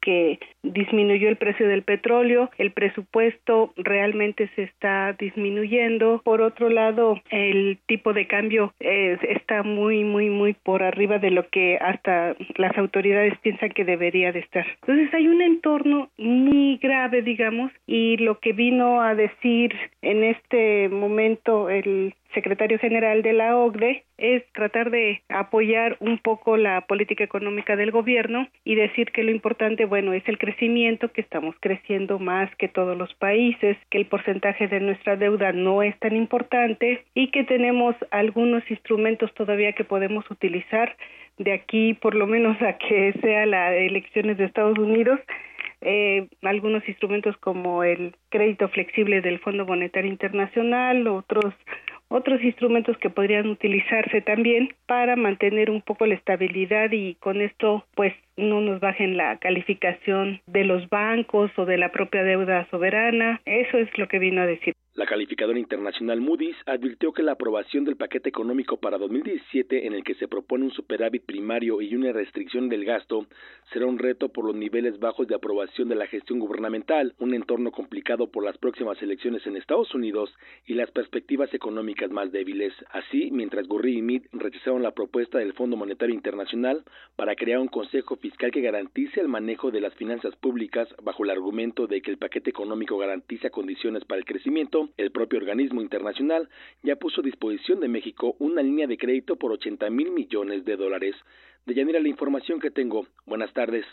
[0.00, 6.22] porque disminuyó el precio del petróleo, el presupuesto realmente se está disminuyendo.
[6.24, 11.48] Por otro lado, el tipo de cambio está muy, muy, muy por arriba de lo
[11.48, 14.66] que hasta las autoridades piensan que debería de estar.
[14.82, 20.88] Entonces hay un entorno muy grave, digamos, y lo que vino a decir en este
[20.88, 27.24] momento el secretario general de la OCDE es tratar de apoyar un poco la política
[27.24, 32.18] económica del gobierno y decir que lo importante, bueno, es el crecimiento, que estamos creciendo
[32.18, 37.04] más que todos los países, que el porcentaje de nuestra deuda no es tan importante
[37.14, 40.96] y que tenemos algunos instrumentos todavía que podemos utilizar
[41.38, 45.18] de aquí por lo menos a que sea las elecciones de Estados Unidos.
[45.82, 51.54] Eh, algunos instrumentos como el crédito flexible del Fondo Monetario Internacional, otros
[52.10, 57.84] otros instrumentos que podrían utilizarse también para mantener un poco la estabilidad y con esto
[57.94, 63.40] pues no nos bajen la calificación de los bancos o de la propia deuda soberana.
[63.44, 64.74] Eso es lo que vino a decir.
[65.00, 70.04] La calificadora internacional Moody's advirtió que la aprobación del paquete económico para 2017, en el
[70.04, 73.24] que se propone un superávit primario y una restricción del gasto,
[73.72, 77.72] será un reto por los niveles bajos de aprobación de la gestión gubernamental, un entorno
[77.72, 80.34] complicado por las próximas elecciones en Estados Unidos
[80.66, 82.74] y las perspectivas económicas más débiles.
[82.90, 86.84] Así, mientras Gurri y Meade rechazaron la propuesta del Fondo Monetario Internacional
[87.16, 91.30] para crear un consejo fiscal que garantice el manejo de las finanzas públicas bajo el
[91.30, 96.48] argumento de que el paquete económico garantiza condiciones para el crecimiento, el propio organismo internacional
[96.82, 100.76] ya puso a disposición de México una línea de crédito por 80 mil millones de
[100.76, 101.14] dólares.
[101.66, 103.06] Deyanira, la información que tengo.
[103.26, 103.84] Buenas tardes.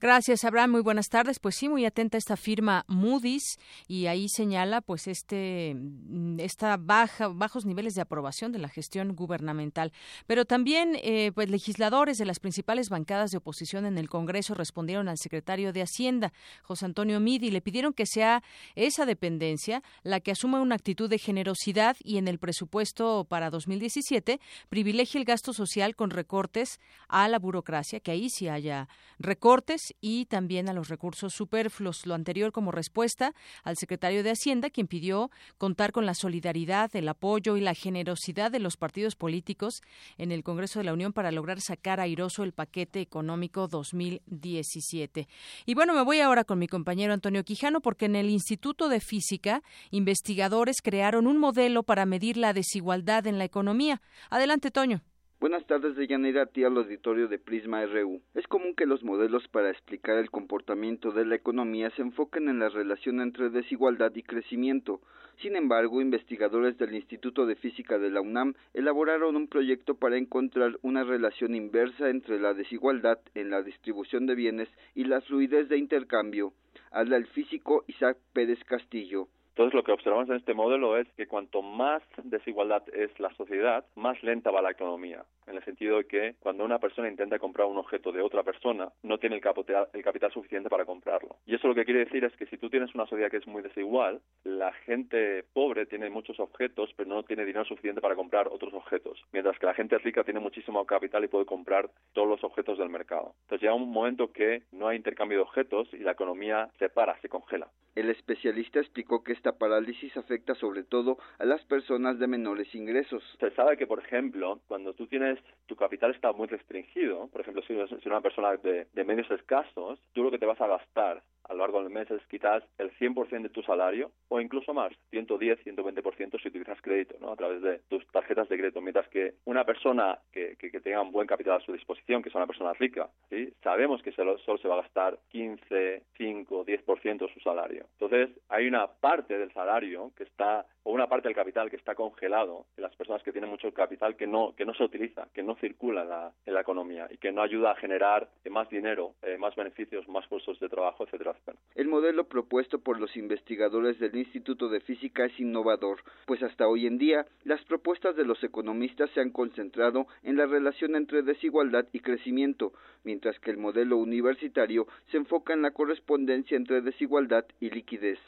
[0.00, 0.72] Gracias, Abraham.
[0.72, 1.38] Muy buenas tardes.
[1.38, 7.28] Pues sí, muy atenta esta firma Moody's y ahí señala pues este mm, esta baja
[7.28, 9.92] bajos niveles de aprobación de la gestión gubernamental.
[10.26, 15.08] Pero también eh, pues legisladores de las principales bancadas de oposición en el Congreso respondieron
[15.08, 16.32] al secretario de Hacienda,
[16.62, 18.42] José Antonio Midi, y le pidieron que sea
[18.74, 24.40] esa dependencia la que asuma una actitud de generosidad y en el presupuesto para 2017
[24.68, 26.80] privilegie el gasto social con recortes
[27.12, 32.06] a la burocracia, que ahí sí haya recortes y también a los recursos superfluos.
[32.06, 37.06] Lo anterior como respuesta al secretario de Hacienda, quien pidió contar con la solidaridad, el
[37.06, 39.82] apoyo y la generosidad de los partidos políticos
[40.16, 45.28] en el Congreso de la Unión para lograr sacar airoso el paquete económico 2017.
[45.66, 49.00] Y bueno, me voy ahora con mi compañero Antonio Quijano porque en el Instituto de
[49.00, 54.00] Física investigadores crearon un modelo para medir la desigualdad en la economía.
[54.30, 55.02] Adelante, Toño.
[55.42, 58.22] Buenas tardes, de Yanira, a al auditorio de Prisma RU.
[58.32, 62.60] Es común que los modelos para explicar el comportamiento de la economía se enfoquen en
[62.60, 65.00] la relación entre desigualdad y crecimiento.
[65.38, 70.78] Sin embargo, investigadores del Instituto de Física de la UNAM elaboraron un proyecto para encontrar
[70.82, 75.76] una relación inversa entre la desigualdad en la distribución de bienes y la fluidez de
[75.76, 76.52] intercambio.
[76.92, 79.26] Habla el físico Isaac Pérez Castillo.
[79.52, 83.84] Entonces lo que observamos en este modelo es que cuanto más desigualdad es la sociedad,
[83.96, 87.68] más lenta va la economía, en el sentido de que cuando una persona intenta comprar
[87.68, 91.36] un objeto de otra persona, no tiene el capital, el capital suficiente para comprarlo.
[91.44, 93.46] Y eso lo que quiere decir es que si tú tienes una sociedad que es
[93.46, 98.48] muy desigual, la gente pobre tiene muchos objetos, pero no tiene dinero suficiente para comprar
[98.48, 102.42] otros objetos, mientras que la gente rica tiene muchísimo capital y puede comprar todos los
[102.42, 103.34] objetos del mercado.
[103.42, 107.20] Entonces llega un momento que no hay intercambio de objetos y la economía se para,
[107.20, 107.68] se congela.
[107.94, 113.24] El especialista explicó que esta parálisis afecta sobre todo a las personas de menores ingresos.
[113.40, 117.60] Se sabe que, por ejemplo, cuando tú tienes, tu capital está muy restringido, por ejemplo,
[117.66, 121.24] si eres una persona de, de medios escasos, tú lo que te vas a gastar
[121.52, 124.92] a lo largo del mes es quizás el 100% de tu salario o incluso más,
[125.10, 127.32] 110, 120% si utilizas crédito, ¿no?
[127.32, 128.80] A través de tus tarjetas de crédito.
[128.80, 132.34] Mientras que una persona que, que, tenga un buen capital a su disposición, que es
[132.34, 133.52] una persona rica, ¿sí?
[133.62, 137.86] Sabemos que solo, solo se va a gastar 15, 5, 10% de su salario.
[138.00, 141.94] Entonces, hay una parte del salario que está o una parte del capital que está
[141.94, 145.54] congelado las personas que tienen mucho capital que no que no se utiliza, que no
[145.56, 149.38] circula en la, en la economía y que no ayuda a generar más dinero, eh,
[149.38, 151.58] más beneficios, más puestos de trabajo, etcétera, pena.
[151.74, 156.86] El modelo propuesto por los investigadores del Instituto de Física es innovador, pues hasta hoy
[156.86, 161.86] en día las propuestas de los economistas se han concentrado en la relación entre desigualdad
[161.92, 162.72] y crecimiento,
[163.04, 168.18] mientras que el modelo universitario se enfoca en la correspondencia entre desigualdad y liquidez.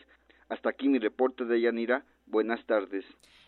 [0.49, 2.05] Hasta aquí mi reporte de Yanira.
[2.27, 3.05] Buenas tardes.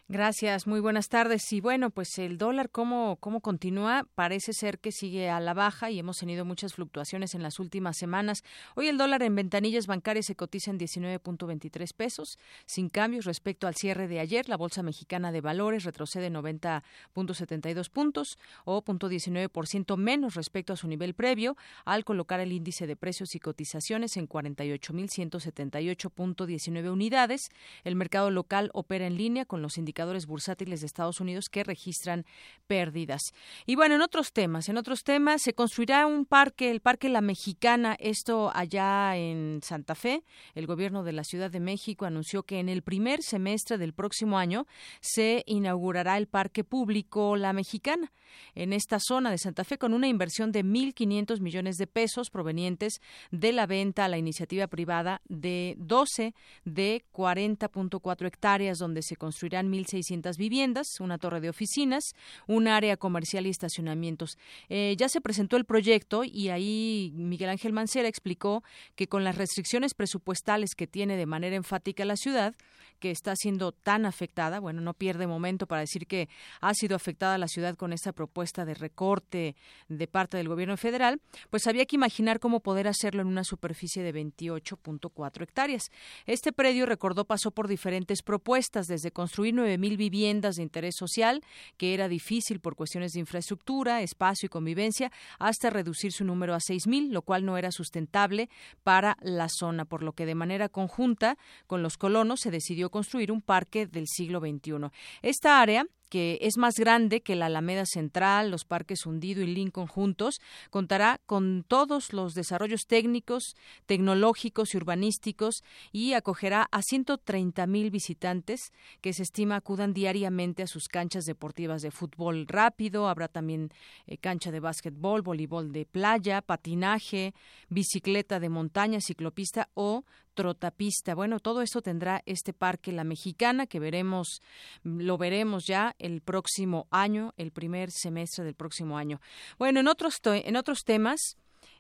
[0.09, 1.53] Gracias, muy buenas tardes.
[1.53, 4.07] Y bueno, pues el dólar, ¿cómo, ¿cómo continúa?
[4.15, 7.97] Parece ser que sigue a la baja y hemos tenido muchas fluctuaciones en las últimas
[7.97, 8.45] semanas.
[8.77, 13.75] Hoy el dólar en ventanillas bancarias se cotiza en 19.23 pesos, sin cambios respecto al
[13.75, 14.49] cierre de ayer.
[14.49, 21.15] La Bolsa Mexicana de Valores retrocede 90.72 puntos o 0.19% menos respecto a su nivel
[21.15, 27.49] previo, al colocar el índice de precios y cotizaciones en 48.178.19 unidades.
[27.83, 31.65] El mercado local opera en línea con los indicadores indicadores bursátiles de Estados Unidos que
[31.65, 32.27] registran
[32.67, 33.23] pérdidas.
[33.65, 37.23] Y bueno, en otros temas, en otros temas se construirá un parque, el Parque La
[37.23, 40.23] Mexicana, esto allá en Santa Fe.
[40.55, 44.37] El gobierno de la Ciudad de México anunció que en el primer semestre del próximo
[44.37, 44.67] año
[45.01, 48.13] se inaugurará el Parque Público La Mexicana
[48.55, 53.01] en esta zona de Santa Fe con una inversión de 1.500 millones de pesos provenientes
[53.31, 59.71] de la venta a la iniciativa privada de 12 de 40.4 hectáreas donde se construirán
[59.87, 62.15] 1.600 viviendas, una torre de oficinas,
[62.47, 64.39] un área comercial y estacionamientos.
[64.69, 68.63] Eh, ya se presentó el proyecto y ahí Miguel Ángel Mancera explicó
[68.95, 72.55] que con las restricciones presupuestales que tiene de manera enfática la ciudad,
[72.99, 76.29] que está siendo tan afectada, bueno, no pierde momento para decir que
[76.61, 79.55] ha sido afectada la ciudad con esta propuesta de recorte
[79.89, 81.21] de parte del gobierno federal,
[81.51, 85.91] pues había que imaginar cómo poder hacerlo en una superficie de 28.4 hectáreas.
[86.25, 89.47] Este predio, recordó, pasó por diferentes propuestas, desde construir
[89.79, 91.43] 9.000 viviendas de interés social,
[91.77, 96.59] que era difícil por cuestiones de infraestructura, espacio y convivencia, hasta reducir su número a
[96.59, 98.49] 6.000, lo cual no era sustentable
[98.83, 101.37] para la zona, por lo que de manera conjunta
[101.67, 104.91] con los colonos se decidió construir un parque del siglo XXI.
[105.23, 109.87] Esta área que es más grande que la Alameda Central, los Parques Hundido y Lincoln
[109.87, 110.41] juntos,
[110.71, 113.55] contará con todos los desarrollos técnicos,
[113.87, 120.67] tecnológicos y urbanísticos y acogerá a 130 mil visitantes que se estima acudan diariamente a
[120.67, 123.71] sus canchas deportivas de fútbol rápido, habrá también
[124.07, 127.35] eh, cancha de básquetbol, voleibol de playa, patinaje,
[127.69, 130.05] bicicleta de montaña, ciclopista o
[130.37, 131.17] trotapista.
[131.17, 134.41] Bueno, todo esto tendrá este parque La Mexicana que veremos,
[134.85, 139.21] lo veremos ya el próximo año, el primer semestre del próximo año.
[139.59, 141.37] Bueno, en otros, en otros temas,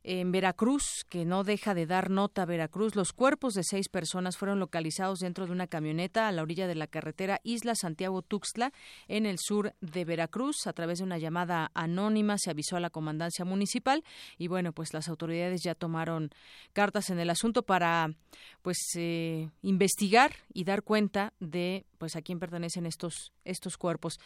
[0.07, 2.95] en Veracruz, que no deja de dar nota Veracruz.
[2.95, 6.77] Los cuerpos de seis personas fueron localizados dentro de una camioneta a la orilla de
[6.77, 8.73] la carretera Isla Santiago-Tuxtla,
[9.09, 10.69] en el sur de Veracruz.
[10.69, 14.05] A través de una llamada anónima se avisó a la comandancia municipal
[14.39, 16.31] y bueno, pues las autoridades ya tomaron
[16.73, 18.15] cartas en el asunto para
[18.63, 24.19] pues eh, investigar y dar cuenta de pues a quién pertenecen estos estos cuerpos.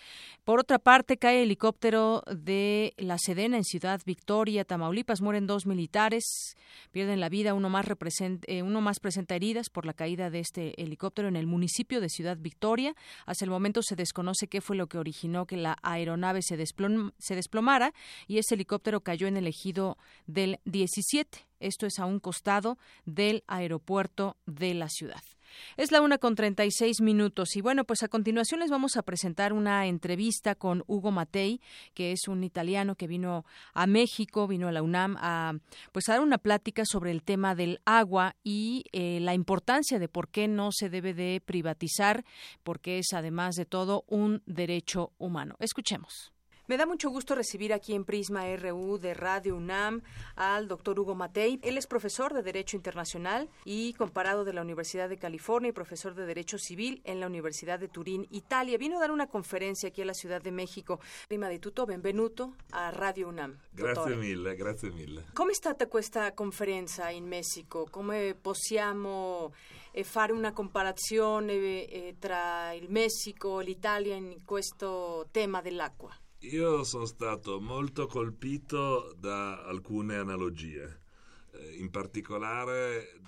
[0.45, 5.21] Por otra parte, cae el helicóptero de la Sedena en Ciudad Victoria, Tamaulipas.
[5.21, 6.57] Mueren dos militares,
[6.91, 7.55] pierden la vida.
[7.55, 7.87] Uno más,
[8.47, 12.09] eh, uno más presenta heridas por la caída de este helicóptero en el municipio de
[12.09, 12.95] Ciudad Victoria.
[13.27, 16.57] Hasta el momento se desconoce qué fue lo que originó que la aeronave se,
[17.19, 17.93] se desplomara
[18.27, 21.47] y este helicóptero cayó en el ejido del 17.
[21.61, 25.23] Esto es a un costado del aeropuerto de la ciudad.
[25.77, 28.97] Es la una con treinta y seis minutos y bueno, pues a continuación les vamos
[28.97, 31.61] a presentar una entrevista con Hugo Matei,
[31.95, 35.55] que es un italiano que vino a México, vino a la UNAM a
[35.93, 40.09] pues a dar una plática sobre el tema del agua y eh, la importancia de
[40.09, 42.25] por qué no se debe de privatizar,
[42.63, 45.57] porque es además de todo un derecho humano.
[45.61, 46.33] Escuchemos.
[46.71, 50.03] Me da mucho gusto recibir aquí en Prisma RU de Radio UNAM
[50.37, 51.59] al doctor Hugo Matei.
[51.65, 56.15] Él es profesor de Derecho Internacional y comparado de la Universidad de California y profesor
[56.15, 58.79] de Derecho Civil en la Universidad de Turín, Italia.
[58.79, 61.01] Vino a dar una conferencia aquí en la Ciudad de México.
[61.27, 63.59] Prima di tutto, benvenuto a Radio UNAM.
[63.73, 65.25] Grazie mille, grazie mille.
[65.33, 67.89] Come è stata questa conferenza in Messico?
[67.91, 69.53] Come possiamo
[69.91, 71.53] eh, fare una comparazione
[71.89, 76.17] eh, tra il Messico e l'Italia in questo tema dell'acqua?
[76.43, 81.01] Io sono stato molto colpito da alcune analogie.
[81.53, 82.67] En eh, particular,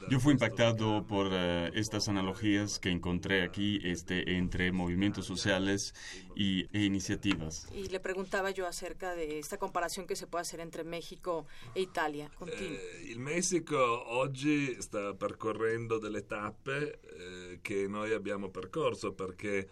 [0.08, 5.92] Yo fui impactado por uh, estas analogías que encontré aquí este, entre movimientos sociales
[6.34, 7.68] y, e iniciativas.
[7.74, 11.82] Y le preguntaba yo acerca de esta comparación que se puede hacer entre México e
[11.82, 12.30] Italia.
[12.46, 19.68] Eh, il Messico oggi sta percorrendo delle tappe eh, che noi abbiamo percorso perché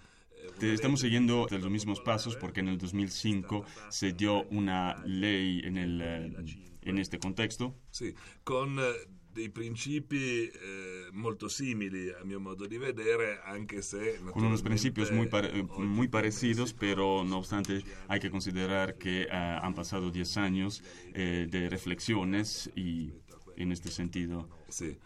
[0.60, 6.00] Estamos siguiendo los mismos pasos porque en el 2005 se dio una ley en, el,
[6.00, 6.36] eh,
[6.82, 7.74] en este contexto.
[7.90, 8.14] Sí,
[8.44, 8.92] con eh,
[9.32, 14.18] dei principi eh, molto simili a mio modo di vedere, anche se...
[14.32, 19.64] Con unos principios muy, pare muy parecidos, pero no obstante hay que considerar que uh,
[19.64, 20.82] han pasado 10 años
[21.14, 23.12] eh, de reflexiones y
[23.56, 24.48] en este sentido...
[24.68, 24.98] Sì.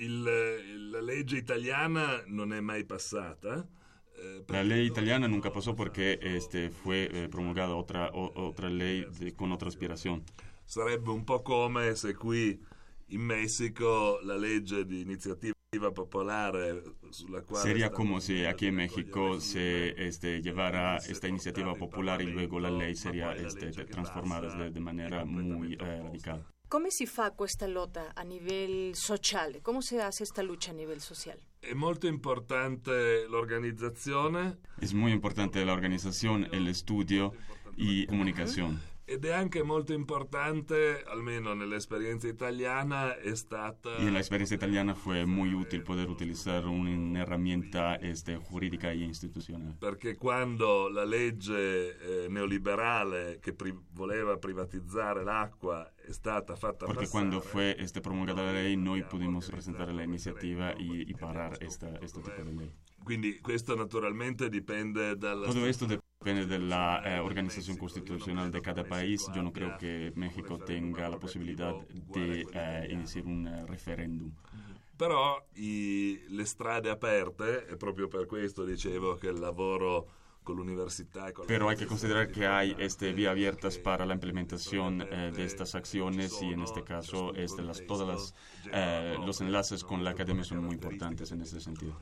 [0.00, 0.22] Il,
[0.92, 3.66] la legge italiana non è mai passata.
[4.48, 9.34] La ley italiana nunca pasó porque este, fue eh, promulgada otra, o, otra ley de,
[9.34, 10.24] con otra aspiración.
[10.64, 12.60] Sarebbe un po' come se qui
[13.08, 15.54] in Messico la legge di iniziativa
[15.94, 22.22] popular sulla quale Sería como si aquí en México se este, llevara esta iniciativa popular
[22.22, 26.44] y luego la ley sería este, transformada de, de manera muy eh, radical.
[26.68, 29.62] Come si fa questa lotta a livello sociale?
[29.62, 31.40] Come si hace esta lucha a livello sociale?
[31.60, 34.58] È molto importante l'organizzazione.
[34.78, 37.32] Es muy importante la organización, el estudio
[37.74, 38.82] y comunicación.
[39.10, 43.96] Ed è anche molto importante, almeno nell'esperienza italiana, è stata...
[43.98, 48.98] Y en la experiencia italiana fue muy útil poder utilizar una herramienta este, jurídica e
[48.98, 49.76] institucional.
[49.78, 57.06] Perché quando la legge eh, neoliberale che pri voleva privatizzare l'acqua è stata fatta Porque
[57.06, 57.08] passare...
[57.08, 61.96] cuando fue este, promulgada la ley, noi pudimos presentar la iniciativa y, y parar esta,
[62.02, 62.70] este tipo de ley.
[63.08, 65.46] Quindi questo naturalmente dipende dalla...
[65.46, 69.26] Todo esto depende de la eh, organización constitucional de cada país.
[69.34, 71.74] Yo no creo que México tenga la posibilidad
[72.12, 74.30] de eh, iniciar un referendum.
[74.94, 80.06] Però i, le strade aperte, e proprio per questo dicevo che il lavoro
[80.42, 81.32] con l'università...
[81.32, 85.44] Con Pero hay que considerar que hay este, vías abiertas para la implementación eh, de
[85.44, 88.34] estas acciones y en este caso este, las, todas las,
[89.24, 91.96] los enlaces con la academia son muy importantes en ese sentido.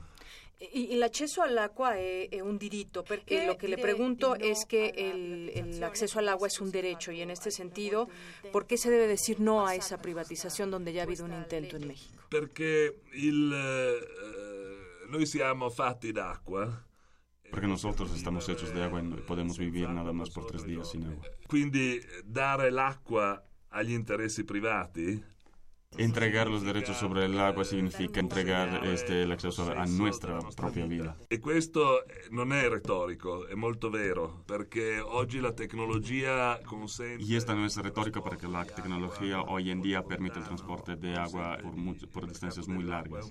[0.59, 4.91] Y, y l'accesso all'acqua è, è, un diritto, perché lo que le pregunto es que
[4.95, 8.07] el, el, acceso al agua es un derecho y en este sentido,
[8.51, 11.77] ¿por qué se debe decir no a esa privatización donde ya ha habido un intento
[11.77, 12.23] en México?
[12.27, 16.85] Perché il, eh, noi siamo fatti d'acqua.
[17.49, 21.05] Porque nosotros estamos hechos de agua y podemos vivir nada más por tres días sin
[21.05, 21.23] agua.
[21.47, 25.23] Quindi dare l'acqua agli interessi privati
[25.97, 31.17] Entregar los derechos sobre el agua significa entregar este, el acceso a nuestra propria vida.
[31.27, 37.23] E questo non è retorico, è molto vero, perché oggi la tecnologia consente...
[37.23, 41.15] Y esta no es retórica porque la tecnología hoy en día permite el transporte de
[41.15, 43.29] agua por, muy, por distancias muy largas.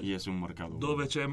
[0.00, 0.76] Y es un mercado.
[0.76, 1.26] Dove c'è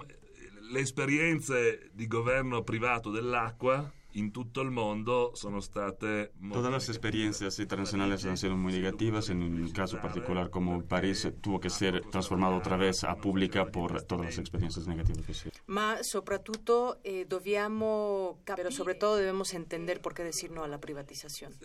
[0.71, 7.59] le esperienze di governo privato dell'acqua in tutto il mondo sono state Todas las experiencias
[7.59, 9.29] internacionales han sido muy negativas.
[9.29, 14.01] En un caso particular como París tuvo que ser transformado otra vez a pública por
[14.03, 15.49] todas las experiencias negativas que sí.
[15.67, 21.55] Ma soprattutto eh, dobbiamo, pero sobre todo debemos entender por qué decir no alla privatizzazione.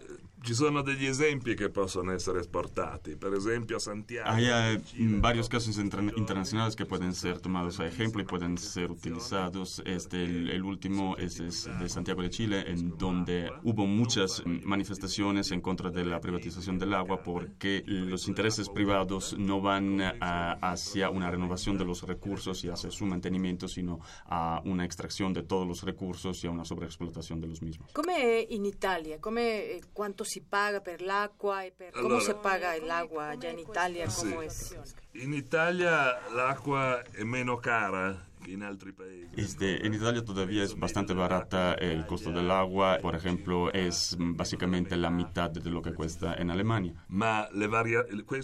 [0.42, 4.28] Ci sono degli esempi che possono essere esportati, per esempio a Santiago.
[4.30, 4.80] Hay eh,
[5.20, 9.82] varios casos internacionales que pueden ser tomados a ejemplo y pueden ser utilizados.
[9.84, 15.52] Este, el, el último es, es de Santiago de Chile, en donde hubo muchas manifestaciones
[15.52, 21.08] en contra de la privatización del agua porque los intereses privados no van a, hacia
[21.08, 25.66] una renovación de los recursos y hacia su mantenimiento, sino a una extracción de todos
[25.66, 27.90] los recursos y a una sobreexplotación de los mismos.
[27.94, 29.18] ¿Cómo en Italia?
[29.18, 29.40] ¿Cómo,
[29.94, 31.62] ¿Cuánto se paga per l'acqua?
[31.74, 31.94] Per...
[31.94, 34.08] ¿Cómo allora, se paga el agua allá en Italia?
[34.14, 34.74] ¿Cómo sí.
[34.74, 34.94] es?
[35.14, 38.25] In Italia l'acqua è meno cara in altri paesi.
[39.36, 44.96] Este, en Italia todavía es bastante barata el costo del agua, por ejemplo, es básicamente
[44.96, 46.94] la mitad de lo que cuesta en Alemania.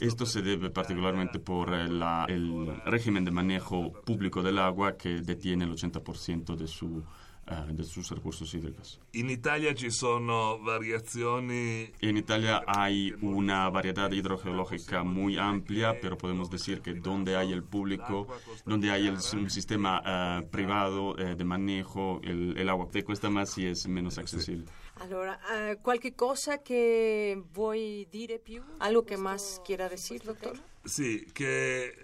[0.01, 5.65] Esto se debe particularmente por la, el régimen de manejo público del agua que detiene
[5.65, 7.05] el 80% de su
[7.51, 9.01] uh, de sus recursos hídricos.
[9.13, 11.91] In Italia ci sono variazioni.
[12.01, 17.63] En Italia hay una variedad hidrogeológica muy amplia, pero podemos decir que donde hay el
[17.63, 18.27] público,
[18.65, 23.31] donde hay el, un sistema uh, privado uh, de manejo, el, el, agua te cuesta
[23.31, 24.67] más y es menos accesible.
[25.01, 28.63] Allora, uh, qualche cosa che vuoi dire più?
[28.79, 30.59] Algo che más quiera decir, doctor?
[30.85, 31.95] Sì, che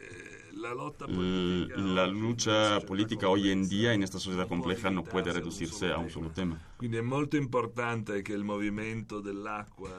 [0.59, 0.75] la,
[1.77, 6.11] la lucha política hoy en día en esta sociedad compleja no puede reducirse a un
[6.11, 6.61] solo tema.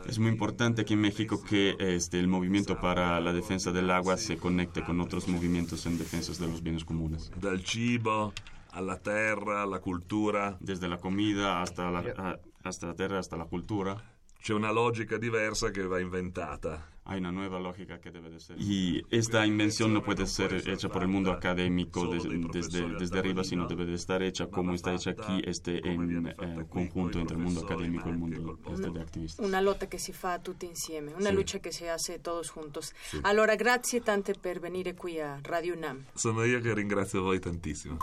[0.07, 4.17] Es muy importante aquí en México que este, el movimiento para la defensa del agua
[4.17, 7.31] se conecte con otros movimientos en defensa de los bienes comunes.
[7.39, 8.33] Dal cibo
[8.71, 10.57] alla terra, alla cultura.
[10.59, 13.97] Desde la comida hasta la, hasta la tierra, hasta la cultura.
[14.41, 16.98] c'è una logica diversa che va inventata.
[17.09, 18.55] Hay una nueva lógica que debe de ser.
[18.59, 23.43] Y esta invención no puede ser hecha por el mundo académico desde, desde, desde arriba,
[23.43, 26.35] sino debe de estar hecha como está hecha aquí, este, en eh,
[26.69, 29.41] conjunto entre el mundo académico e il mondo este, di attivisti.
[29.43, 31.35] Una lotta che si fa tutti insieme, una sì.
[31.35, 32.93] lucha che si hace todos juntos.
[33.01, 33.19] Sì.
[33.23, 36.05] Allora, grazie tante per venire qui a Radio UNAM.
[36.13, 37.97] Sono io che ringrazio voi tantissimo.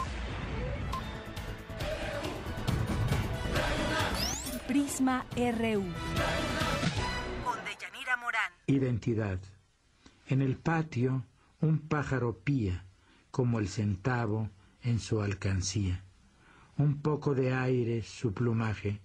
[4.67, 6.76] Prisma RU.
[8.69, 9.39] Identidad.
[10.27, 11.25] En el patio
[11.61, 12.85] un pájaro pía,
[13.31, 14.51] como el centavo
[14.83, 16.03] en su alcancía.
[16.77, 19.01] Un poco de aire, su plumaje,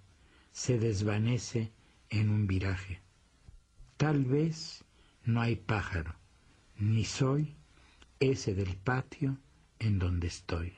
[0.51, 1.71] se desvanece
[2.09, 3.01] en un viraje.
[3.97, 4.83] Tal vez
[5.25, 6.15] no hay pájaro,
[6.79, 7.55] ni soy
[8.19, 9.37] ese del patio
[9.77, 10.73] en donde estoy.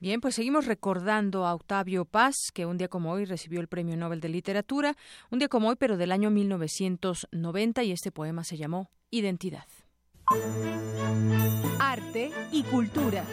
[0.00, 3.98] Bien, pues seguimos recordando a Octavio Paz, que un día como hoy recibió el Premio
[3.98, 4.96] Nobel de Literatura,
[5.30, 9.66] un día como hoy, pero del año 1990, y este poema se llamó Identidad.
[11.78, 13.26] Arte y cultura.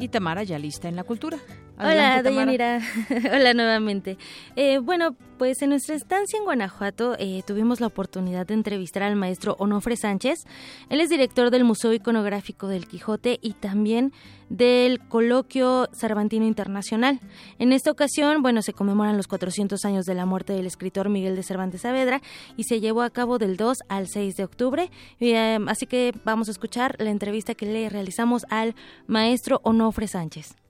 [0.00, 1.38] Y Tamara ya lista en la cultura.
[1.82, 2.80] Hola, Dayanira.
[3.32, 4.16] Hola nuevamente.
[4.56, 9.16] Eh, bueno, pues en nuestra estancia en Guanajuato eh, tuvimos la oportunidad de entrevistar al
[9.16, 10.44] maestro Onofre Sánchez.
[10.88, 14.12] Él es director del Museo Iconográfico del Quijote y también
[14.48, 17.18] del Coloquio Cervantino Internacional.
[17.58, 21.34] En esta ocasión, bueno, se conmemoran los 400 años de la muerte del escritor Miguel
[21.34, 22.22] de Cervantes Saavedra
[22.56, 24.90] y se llevó a cabo del 2 al 6 de octubre.
[25.18, 28.74] Eh, así que vamos a escuchar la entrevista que le realizamos al
[29.06, 30.61] maestro Onofre Sánchez.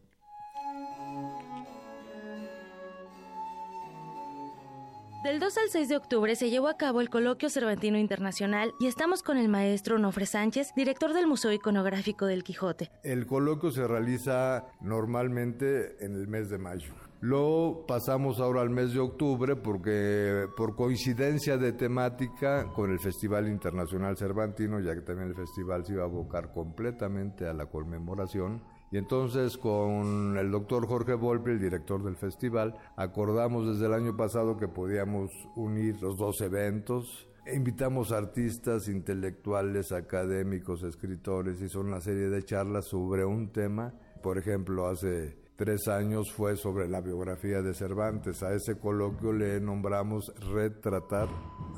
[5.22, 8.88] Del 2 al 6 de octubre se llevó a cabo el Coloquio Cervantino Internacional y
[8.88, 12.90] estamos con el maestro Nofre Sánchez, director del Museo Iconográfico del Quijote.
[13.04, 16.92] El coloquio se realiza normalmente en el mes de mayo.
[17.20, 23.46] Lo pasamos ahora al mes de octubre porque por coincidencia de temática con el Festival
[23.46, 28.60] Internacional Cervantino, ya que también el festival se iba a abocar completamente a la conmemoración,
[28.92, 34.14] y entonces con el doctor Jorge Volpe, el director del festival, acordamos desde el año
[34.14, 37.26] pasado que podíamos unir los dos eventos.
[37.50, 43.94] Invitamos artistas, intelectuales, académicos, escritores, son una serie de charlas sobre un tema.
[44.22, 48.42] Por ejemplo, hace tres años fue sobre la biografía de Cervantes.
[48.42, 51.28] A ese coloquio le nombramos Retratar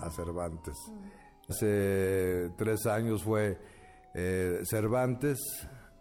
[0.01, 0.75] a Cervantes.
[1.49, 3.57] Hace tres años fue
[4.15, 5.39] eh, Cervantes,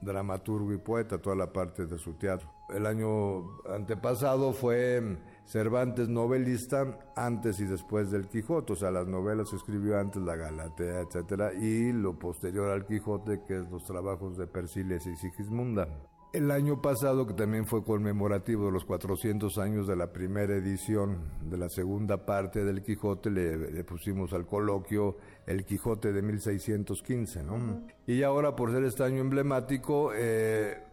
[0.04, 2.50] dramaturgo y poeta, toda la parte de su teatro.
[2.70, 9.52] El año antepasado fue Cervantes novelista antes y después del Quijote, o sea, las novelas
[9.54, 14.48] escribió antes, la Galatea, etcétera, y lo posterior al Quijote, que es los trabajos de
[14.48, 15.88] Persiles y Sigismunda.
[16.34, 21.20] El año pasado, que también fue conmemorativo de los 400 años de la primera edición
[21.44, 27.84] de la segunda parte del Quijote, le, pusimos al coloquio el Quijote de 1615, ¿no?
[28.08, 30.84] Y ahora, por ser este año emblemático, eh,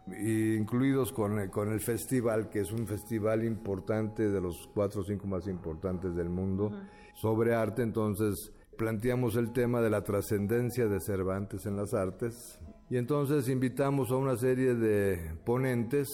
[0.58, 5.26] incluidos con, con, el festival, que es un festival importante, de los cuatro o cinco
[5.26, 6.72] más importantes del mundo,
[7.14, 12.96] sobre arte, entonces planteamos el tema de la trascendencia de Cervantes en las artes, y
[12.96, 16.08] entonces invitamos a una serie de ponentes,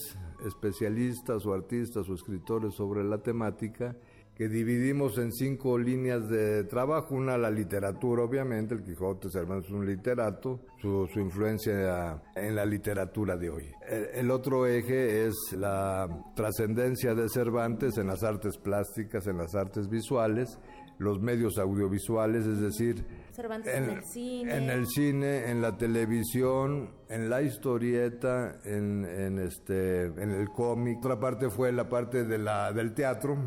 [0.46, 3.96] especialistas o artistas o escritores sobre la temática,
[4.36, 7.14] que dividimos en cinco líneas de trabajo.
[7.14, 13.36] Una, la literatura, obviamente, el Quijote Cervantes es un literato, su, influencia en la literatura
[13.36, 13.72] de hoy.
[13.88, 19.88] el otro eje es la trascendencia de Cervantes en las artes plásticas, en las artes
[19.88, 20.58] visuales,
[20.98, 23.06] los medios audiovisuales, es decir,
[23.38, 24.56] en, el cine.
[24.56, 30.98] En el cine, en la televisión, en la historieta, en, en este, en el cómic.
[30.98, 33.38] Otra parte fue la parte de la, del teatro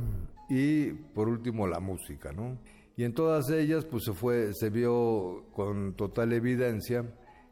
[0.49, 2.57] y por último la música, ¿no?
[2.95, 7.05] Y en todas ellas pues se fue, se vio con total evidencia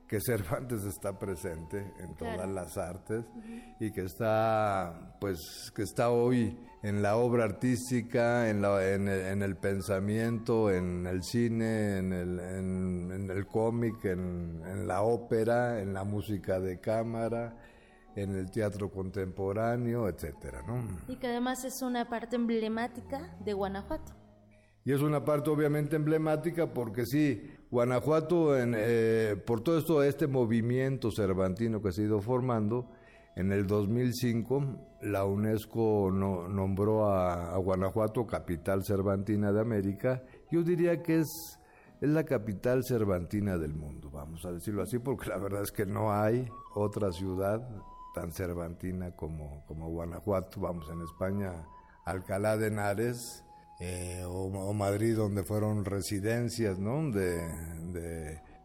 [0.07, 3.25] que Cervantes está presente en todas las artes
[3.79, 9.55] y que está pues que está hoy en la obra artística, en, la, en, el,
[9.57, 16.59] pensamiento, en el cine, en el, en, el cómic, en, la ópera, en la música
[16.59, 17.57] de cámara,
[18.17, 20.83] en el teatro contemporáneo, etcétera, ¿no?
[21.07, 24.13] Y que además es una parte emblemática de Guanajuato.
[24.83, 30.25] Y es una parte obviamente emblemática porque sí, Guanajuato, en, eh, por todo esto, este
[30.25, 32.89] movimiento cervantino que se ha ido formando,
[33.35, 40.23] en el 2005 la UNESCO nombró a, Guanajuato capital cervantina de América.
[40.49, 41.59] Yo diría que es,
[42.01, 45.85] es la capital cervantina del mundo, vamos a decirlo así, porque la verdad es que
[45.85, 47.61] no hay otra ciudad
[48.17, 51.53] tan cervantina como, como Guanajuato, vamos, en España,
[52.03, 53.43] Alcalá de Henares,
[53.79, 57.11] eh, o, Madrid, donde fueron residencias ¿no?
[57.11, 57.47] de,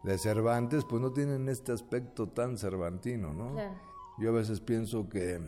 [0.04, 3.34] de, Cervantes, pues no tienen este aspecto tan cervantino.
[3.34, 3.54] ¿no?
[4.18, 5.38] Yo a veces pienso que,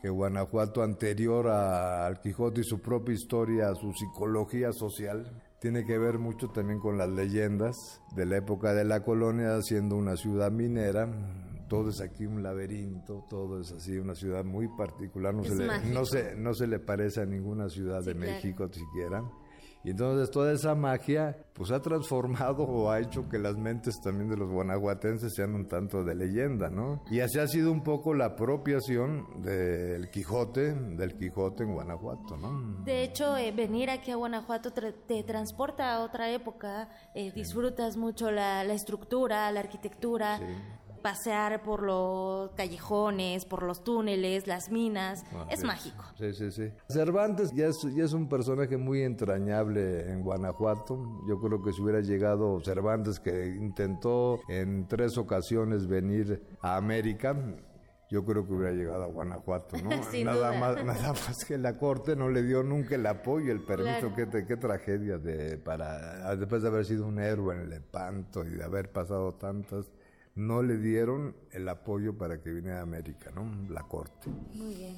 [0.00, 5.98] que Guanajuato, anterior a, al Quijote y su propia historia, su psicología social, tiene que
[5.98, 10.50] ver mucho también con las leyendas de la época de la colonia, siendo una ciudad
[10.50, 11.08] minera,
[11.72, 15.66] todo es aquí un laberinto, todo es así, una ciudad muy particular, no, se le,
[15.90, 19.24] no, se, no se le parece a ninguna ciudad de México siquiera.
[19.82, 24.28] Y entonces toda esa magia pues ha transformado o ha hecho que las mentes también
[24.30, 27.02] de los guanajuatenses sean un tanto de leyenda, ¿no?
[27.10, 32.84] Y así ha sido un poco la apropiación del Quijote, del Quijote en Guanajuato, ¿no?
[32.84, 38.30] De hecho, eh, venir aquí a Guanajuato te transporta a otra época, eh, disfrutas mucho
[38.30, 40.38] la, la, estructura, la arquitectura,
[41.02, 46.04] pasear por los callejones, por los túneles, las minas, ah, es mágico.
[46.18, 46.70] Sí, sí, sí.
[46.88, 51.22] Cervantes ya es, ya es un personaje muy entrañable en Guanajuato.
[51.28, 57.36] Yo creo que si hubiera llegado Cervantes, que intentó en tres ocasiones venir a América,
[58.12, 59.88] yo creo que hubiera llegado a Guanajuato, ¿no?
[60.24, 64.12] nada, Más, nada más que la corte no le dio nunca el apoyo, el permiso,
[64.14, 68.50] qué, qué, tragedia de, para, después de haber sido un héroe en el Lepanto y
[68.50, 69.90] de haber pasado tantas
[70.34, 73.50] no le dieron el apoyo para que viniera a América, ¿no?
[73.68, 74.30] La corte.
[74.54, 74.96] Muy bien.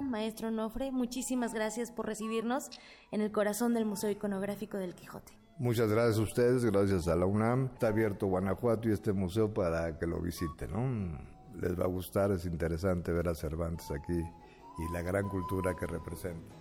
[0.00, 2.70] Maestro Nofre, muchísimas gracias por recibirnos
[3.10, 5.32] en el corazón del Museo Iconográfico del Quijote.
[5.58, 7.66] Muchas gracias a ustedes, gracias a la UNAM.
[7.74, 11.18] Está abierto Guanajuato y este museo para que lo visiten, ¿no?
[11.60, 15.86] Les va a gustar, es interesante ver a Cervantes aquí y la gran cultura que
[15.86, 16.56] representa.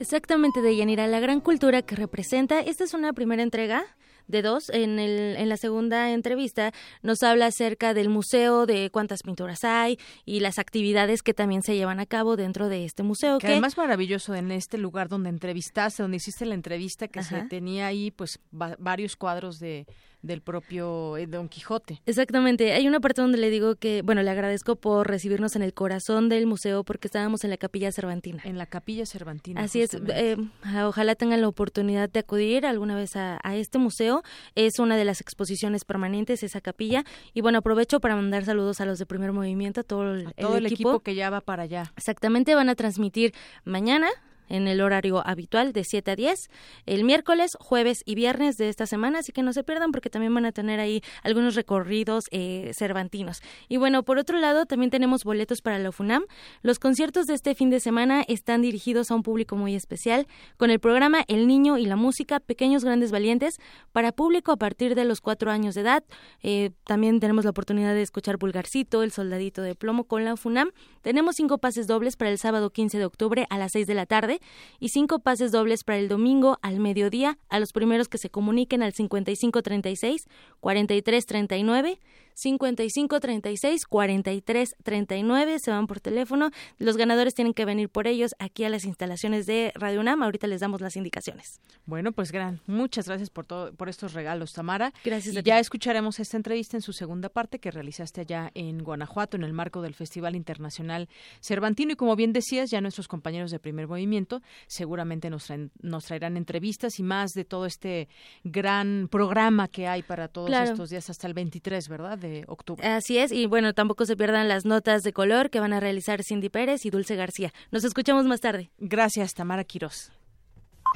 [0.00, 2.60] Exactamente, Deyanira, la gran cultura que representa.
[2.60, 3.84] Esta es una primera entrega
[4.28, 4.70] de dos.
[4.70, 6.72] En, el, en la segunda entrevista
[7.02, 11.74] nos habla acerca del museo, de cuántas pinturas hay y las actividades que también se
[11.74, 13.38] llevan a cabo dentro de este museo.
[13.38, 17.86] Que, además maravilloso en este lugar donde entrevistaste, donde hiciste la entrevista, que se tenía
[17.86, 19.86] ahí pues varios cuadros de
[20.22, 22.02] del propio eh, Don Quijote.
[22.06, 22.72] Exactamente.
[22.72, 26.28] Hay una parte donde le digo que, bueno, le agradezco por recibirnos en el corazón
[26.28, 28.42] del museo porque estábamos en la Capilla Cervantina.
[28.44, 29.60] En la Capilla Cervantina.
[29.60, 29.94] Así es.
[29.94, 30.36] Eh,
[30.84, 34.22] ojalá tengan la oportunidad de acudir alguna vez a, este museo.
[34.54, 37.04] Es una de las exposiciones permanentes, esa capilla.
[37.34, 40.56] Y bueno, aprovecho para mandar saludos a los de Primer Movimiento, a todo el, todo
[40.56, 41.92] el equipo que ya va para allá.
[41.96, 42.54] Exactamente.
[42.54, 44.08] Van a transmitir mañana
[44.48, 46.50] en el horario habitual de 7 a 10,
[46.86, 50.34] el miércoles, jueves y viernes de esta semana, así que no se pierdan porque también
[50.34, 53.40] van a tener ahí algunos recorridos eh, cervantinos.
[53.68, 56.24] Y bueno, por otro lado, también tenemos boletos para la FUNAM.
[56.62, 60.26] Los conciertos de este fin de semana están dirigidos a un público muy especial,
[60.56, 63.58] con el programa El Niño y la Música, Pequeños Grandes Valientes,
[63.92, 66.04] para público a partir de los cuatro años de edad.
[66.42, 70.70] Eh, también tenemos la oportunidad de escuchar Pulgarcito, El Soldadito de Plomo con la FUNAM.
[71.02, 74.06] Tenemos cinco pases dobles para el sábado 15 de octubre a las 6 de la
[74.06, 74.37] tarde
[74.80, 77.38] y cinco pases dobles para el domingo al mediodía.
[77.48, 80.28] A los primeros que se comuniquen al 5536
[80.60, 82.00] 4339
[82.38, 86.50] 55 36 43 39 se van por teléfono.
[86.78, 90.22] Los ganadores tienen que venir por ellos aquí a las instalaciones de Radio UNAM.
[90.22, 91.60] Ahorita les damos las indicaciones.
[91.84, 94.92] Bueno, pues gran, muchas gracias por todo, por estos regalos, Tamara.
[95.04, 95.34] Gracias.
[95.34, 99.42] Y ya escucharemos esta entrevista en su segunda parte que realizaste allá en Guanajuato en
[99.42, 101.08] el marco del Festival Internacional
[101.40, 105.48] Cervantino y como bien decías, ya nuestros compañeros de Primer Movimiento seguramente nos,
[105.82, 108.08] nos traerán entrevistas y más de todo este
[108.44, 112.27] gran programa que hay para todos estos días hasta el 23, ¿verdad?
[112.46, 112.86] Octubre.
[112.86, 116.22] Así es, y bueno, tampoco se pierdan las notas de color que van a realizar
[116.22, 117.52] Cindy Pérez y Dulce García.
[117.70, 118.70] Nos escuchamos más tarde.
[118.78, 120.12] Gracias, Tamara Quirós.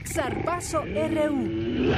[0.06, 1.92] Zarpazo RU.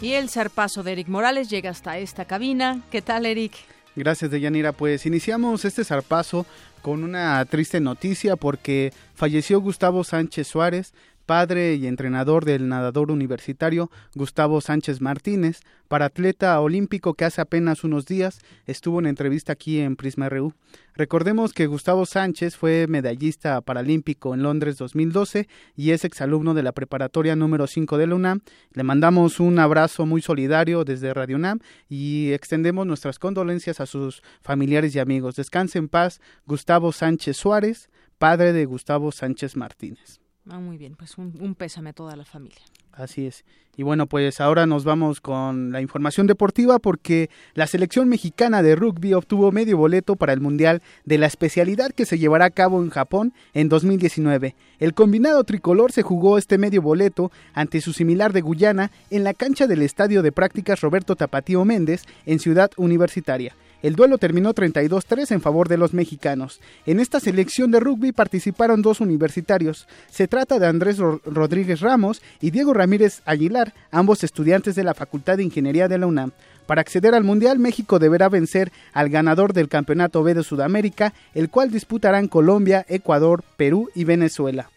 [0.00, 2.82] Y el zarpazo de Eric Morales llega hasta esta cabina.
[2.90, 3.54] ¿Qué tal, Eric?
[3.96, 4.72] Gracias, Deyanira.
[4.72, 6.44] Pues iniciamos este zarpazo
[6.82, 10.92] con una triste noticia porque falleció Gustavo Sánchez Suárez,
[11.26, 17.84] padre y entrenador del nadador universitario Gustavo Sánchez Martínez, para atleta olímpico que hace apenas
[17.84, 20.52] unos días estuvo en entrevista aquí en Prisma RU.
[20.94, 26.72] Recordemos que Gustavo Sánchez fue medallista paralímpico en Londres 2012 y es exalumno de la
[26.72, 28.40] preparatoria número 5 de la UNAM.
[28.72, 34.22] Le mandamos un abrazo muy solidario desde Radio UNAM y extendemos nuestras condolencias a sus
[34.42, 35.36] familiares y amigos.
[35.36, 40.20] Descanse en paz Gustavo Sánchez Suárez, padre de Gustavo Sánchez Martínez.
[40.48, 42.62] Ah, muy bien, pues un, un pésame a toda la familia.
[42.92, 43.44] Así es.
[43.76, 48.74] Y bueno, pues ahora nos vamos con la información deportiva porque la selección mexicana de
[48.74, 52.82] rugby obtuvo medio boleto para el Mundial de la especialidad que se llevará a cabo
[52.82, 54.54] en Japón en 2019.
[54.78, 59.34] El combinado tricolor se jugó este medio boleto ante su similar de Guyana en la
[59.34, 63.54] cancha del Estadio de Prácticas Roberto Tapatío Méndez en Ciudad Universitaria.
[63.82, 66.60] El duelo terminó 32-3 en favor de los mexicanos.
[66.86, 69.86] En esta selección de rugby participaron dos universitarios.
[70.10, 75.36] Se trata de Andrés Rodríguez Ramos y Diego Ramírez Aguilar, ambos estudiantes de la Facultad
[75.36, 76.32] de Ingeniería de la UNAM.
[76.66, 81.48] Para acceder al Mundial, México deberá vencer al ganador del Campeonato B de Sudamérica, el
[81.48, 84.68] cual disputarán Colombia, Ecuador, Perú y Venezuela.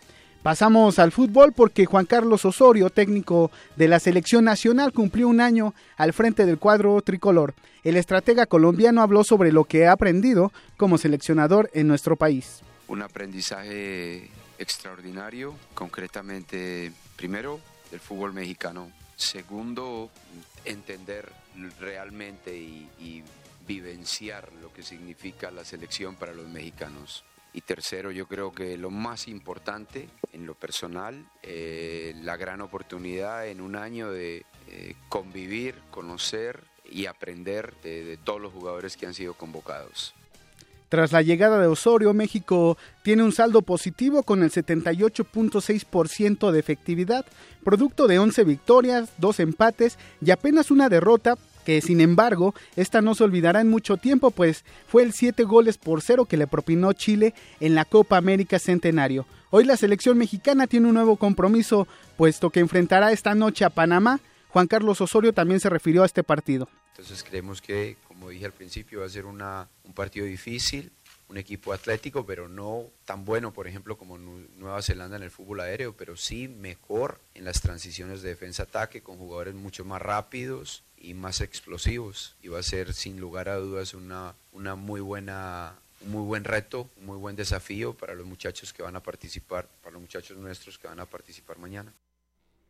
[0.43, 5.73] Pasamos al fútbol porque Juan Carlos Osorio, técnico de la selección nacional, cumplió un año
[5.97, 7.55] al frente del cuadro tricolor.
[7.83, 12.61] El estratega colombiano habló sobre lo que ha aprendido como seleccionador en nuestro país.
[12.87, 18.91] Un aprendizaje extraordinario, concretamente, primero, del fútbol mexicano.
[19.15, 20.09] Segundo,
[20.65, 21.31] entender
[21.79, 23.23] realmente y,
[23.67, 27.23] vivenciar lo que significa la selección para los mexicanos.
[27.53, 33.47] Y tercero, yo creo que lo más importante en lo personal, eh, la gran oportunidad
[33.47, 39.13] en un año de eh, convivir, conocer y aprender de, todos los jugadores que han
[39.13, 40.13] sido convocados.
[40.89, 47.25] Tras la llegada de Osorio, México tiene un saldo positivo con el 78.6% de efectividad,
[47.63, 53.13] producto de 11 victorias, 2 empates y apenas una derrota que sin embargo, esta no
[53.13, 56.93] se olvidará en mucho tiempo, pues fue el 7 goles por 0 que le propinó
[56.93, 59.27] Chile en la Copa América Centenario.
[59.51, 61.87] Hoy la selección mexicana tiene un nuevo compromiso,
[62.17, 64.19] puesto que enfrentará esta noche a Panamá.
[64.49, 66.69] Juan Carlos Osorio también se refirió a este partido.
[66.99, 70.91] Entonces creemos que, como dije al principio, va a ser una, un partido difícil,
[71.29, 75.61] un equipo atlético, pero no tan bueno, por ejemplo, como Nueva Zelanda en el fútbol
[75.61, 81.13] aéreo, pero sí mejor en las transiciones de defensa-ataque, con jugadores mucho más rápidos, y
[81.13, 86.11] más explosivos y va a ser sin lugar a dudas una, una muy buena un
[86.11, 89.93] muy buen reto, un muy buen desafío para los muchachos que van a participar, para
[89.93, 91.93] los muchachos nuestros que van a participar mañana.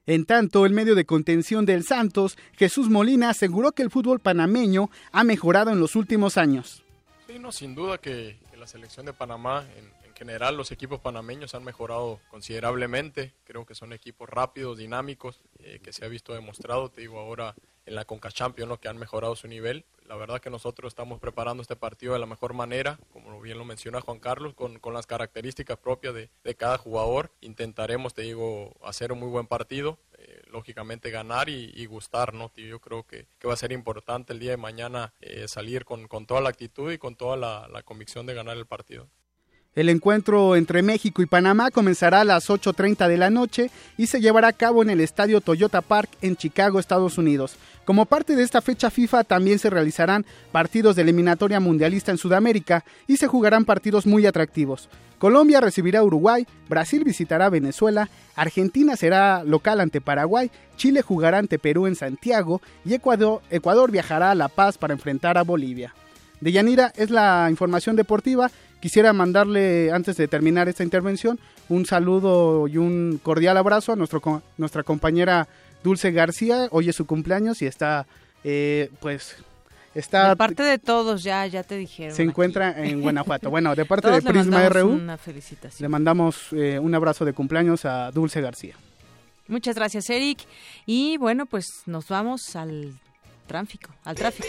[0.09, 4.89] En tanto, el medio de contención del Santos, Jesús Molina, aseguró que el fútbol panameño
[5.11, 6.83] ha mejorado en los últimos años.
[7.27, 11.63] Sí, no, sin duda que la selección de Panamá en, general los equipos panameños han
[11.63, 13.33] mejorado considerablemente.
[13.45, 16.89] Creo que son equipos rápidos, dinámicos, eh, que se ha visto demostrado.
[16.89, 17.53] Te digo ahora
[17.89, 19.83] en la Conca Champions, que han mejorado su nivel.
[20.05, 23.65] La verdad que nosotros estamos preparando este partido de la mejor manera, como bien lo
[23.65, 27.31] menciona Juan Carlos, con, con las características propias de, de, cada jugador.
[27.41, 32.51] Intentaremos, te digo, hacer un muy buen partido, eh, lógicamente ganar y, y, gustar, ¿no?
[32.55, 36.07] Yo creo que, que, va a ser importante el día de mañana eh, salir con,
[36.07, 39.07] con, toda la actitud y con toda la, la convicción de ganar el partido.
[39.75, 44.19] El encuentro entre México y Panamá comenzará a las 8.30 de la noche y se
[44.19, 47.55] llevará a cabo en el Estadio Toyota Park en Chicago, Estados Unidos.
[47.85, 52.83] Como parte de esta fecha FIFA también se realizarán partidos de eliminatoria mundialista en Sudamérica
[53.05, 54.89] y se jugarán partidos muy atractivos.
[55.19, 61.59] Colombia recibirá a Uruguay, Brasil visitará Venezuela, Argentina será local ante Paraguay, Chile jugará ante
[61.59, 65.93] Perú en Santiago y Ecuador, Ecuador viajará a La Paz para enfrentar a Bolivia.
[66.41, 68.49] De Yanira es la información deportiva.
[68.79, 74.41] Quisiera mandarle, antes de terminar esta intervención, un saludo y un cordial abrazo a nuestro,
[74.57, 75.47] nuestra compañera
[75.83, 76.67] Dulce García.
[76.71, 78.05] Hoy es su cumpleaños y está,
[78.43, 79.35] eh, pues,
[79.93, 80.29] está...
[80.29, 82.15] De parte de todos, ya, ya te dijeron.
[82.15, 83.49] Se encuentra en Guanajuato.
[83.49, 85.83] Bueno, de parte de Prisma RU, una felicitación.
[85.83, 88.75] le mandamos eh, un abrazo de cumpleaños a Dulce García.
[89.49, 90.39] Muchas gracias, Eric.
[90.85, 92.93] Y bueno, pues nos vamos al
[93.47, 94.47] tráfico, al tráfico.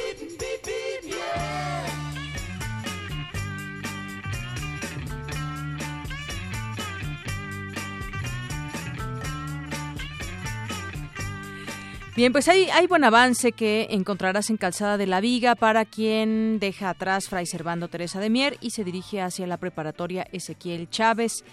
[12.21, 16.59] Bien, pues hay, hay buen avance que encontrarás en Calzada de la Viga para quien
[16.59, 21.45] deja atrás Fray Servando Teresa de Mier y se dirige hacia la preparatoria Ezequiel Chávez.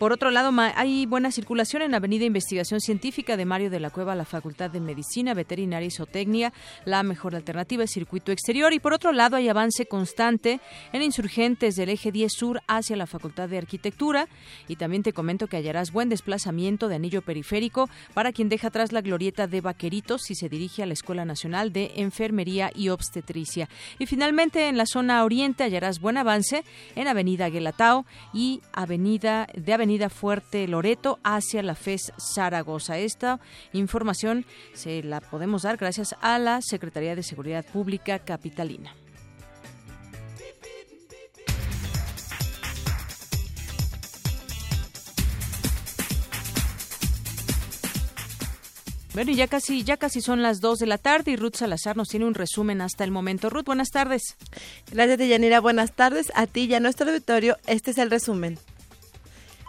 [0.00, 4.14] Por otro lado, hay buena circulación en Avenida Investigación Científica de Mario de la Cueva,
[4.14, 6.54] la Facultad de Medicina, Veterinaria y Zootecnia.
[6.86, 8.72] La mejor alternativa es circuito exterior.
[8.72, 10.58] Y por otro lado, hay avance constante
[10.94, 14.26] en insurgentes del eje 10 sur hacia la Facultad de Arquitectura.
[14.68, 18.92] Y también te comento que hallarás buen desplazamiento de anillo periférico para quien deja atrás
[18.92, 23.68] la glorieta de Vaquerito si se dirige a la Escuela Nacional de Enfermería y Obstetricia.
[23.98, 26.64] Y finalmente en la zona oriente hallarás buen avance
[26.96, 32.98] en Avenida Guelatao y Avenida de Avenida Fuerte Loreto hacia la FES Zaragoza.
[32.98, 33.40] Esta
[33.72, 38.94] información se la podemos dar gracias a la Secretaría de Seguridad Pública Capitalina.
[49.12, 51.96] Bueno, y ya casi, ya casi son las 2 de la tarde y Ruth Salazar
[51.96, 53.50] nos tiene un resumen hasta el momento.
[53.50, 54.36] Ruth, buenas tardes.
[54.92, 55.58] Gracias, Deyanira.
[55.60, 57.56] Buenas tardes a ti y a nuestro auditorio.
[57.66, 58.56] Este es el resumen.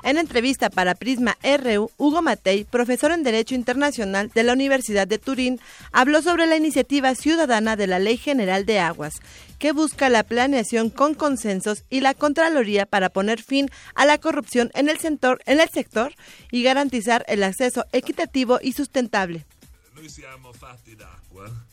[0.04, 5.20] En entrevista para Prisma RU, Hugo Matei, profesor en Derecho Internacional de la Universidad de
[5.20, 5.60] Turín,
[5.92, 9.22] habló sobre la iniciativa ciudadana de la Ley General de Aguas,
[9.60, 14.72] que busca la planeación con consensos y la Contraloría para poner fin a la corrupción
[14.74, 16.14] en el sector, en el sector
[16.52, 19.46] y garantizar el acceso equitativo y sustentable.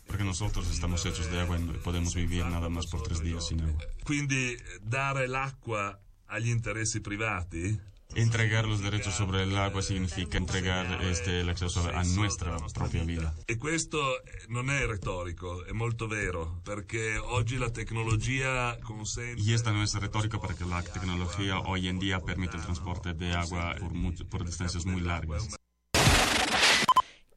[0.07, 3.63] Porque nosotros estamos hechos de agua y podemos vivir nada más por tres días sin
[3.63, 3.81] agua.
[4.05, 7.79] Quindi dare l'acqua agli interessi privati
[8.15, 13.35] Entregar los derechos sobre el agua significa entregar este, el acceso a nuestra propia vida.
[13.47, 19.41] E questo non è retorico, è molto vero, perché oggi la tecnologia consente...
[19.41, 23.35] Y esta no es retórica porque la tecnología hoy en día permite el transporte de
[23.35, 23.93] agua por,
[24.29, 25.59] por distancias muy largas.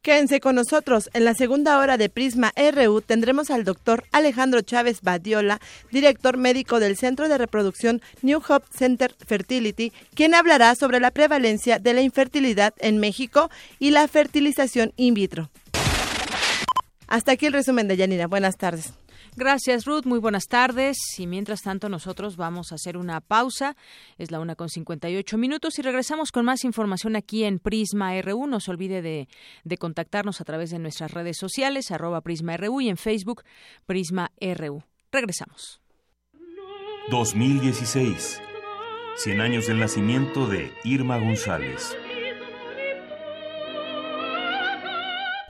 [0.02, 1.10] Quédense con nosotros.
[1.14, 5.60] En la segunda hora de Prisma RU tendremos al doctor Alejandro Chávez Badiola,
[5.92, 11.78] director médico del Centro de Reproducción New Hope Center Fertility, quien hablará sobre la prevalencia
[11.78, 13.48] de la infertilidad en México
[13.78, 15.50] y la fertilización in vitro.
[17.06, 18.26] Hasta aquí el resumen de Yanira.
[18.26, 18.94] Buenas tardes.
[19.34, 20.04] Gracias, Ruth.
[20.04, 20.98] Muy buenas tardes.
[21.18, 23.76] Y mientras tanto, nosotros vamos a hacer una pausa.
[24.18, 28.46] Es la una con 58 minutos y regresamos con más información aquí en Prisma RU.
[28.46, 29.28] No se olvide de,
[29.64, 33.42] de contactarnos a través de nuestras redes sociales, arroba Prisma RU y en Facebook
[33.86, 34.82] Prisma RU.
[35.10, 35.80] Regresamos.
[37.10, 38.42] 2016.
[39.16, 41.96] 100 años del nacimiento de Irma González.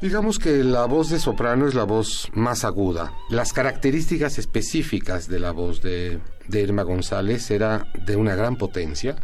[0.03, 3.13] Digamos que la voz de soprano es la voz más aguda.
[3.31, 6.19] Las características específicas de la voz de,
[6.53, 9.15] Irma González era de una gran potencia.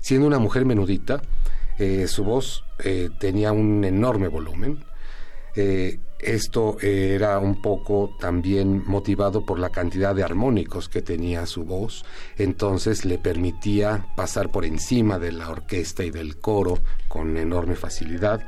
[0.00, 1.20] Siendo una mujer menudita,
[1.78, 4.82] eh, su voz eh, tenía un enorme volumen.
[5.54, 11.64] Eh, esto era un poco también motivado por la cantidad de armónicos que tenía su
[11.64, 12.06] voz,
[12.38, 16.78] entonces le permitía pasar por encima de la orquesta y del coro
[17.08, 18.40] con enorme facilidad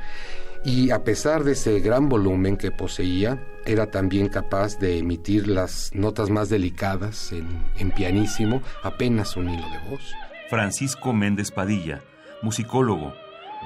[0.65, 5.91] y a pesar de ese gran volumen que poseía, era también capaz de emitir las
[5.93, 10.01] notas más delicadas en, pianísimo, apenas un hilo de voz.
[10.49, 12.01] Francisco Méndez Padilla,
[12.41, 13.13] musicólogo,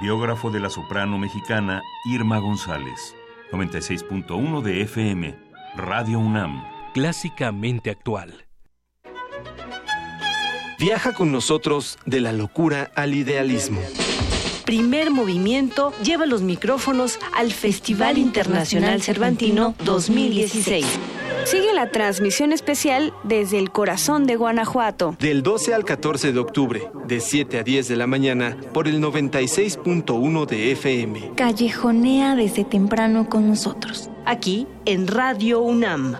[0.02, 3.16] biógrafo de la soprano mexicana Irma González,
[3.54, 5.36] 96.1 de FM,
[5.78, 6.64] Radio UNAM.
[6.94, 8.46] Clásicamente actual.
[10.78, 13.82] Viaja con nosotros de la locura al idealismo
[14.70, 20.86] primer movimiento lleva los micrófonos al Festival Internacional Cervantino 2016.
[21.46, 25.16] Sigue la transmisión especial desde el corazón de Guanajuato.
[25.20, 29.02] Del 12 al 14 de octubre, de 7 a 10 de la mañana, por el
[29.02, 31.32] 96.1 de FM.
[31.36, 36.20] Callejonea desde temprano con nosotros, aquí en Radio UNAM.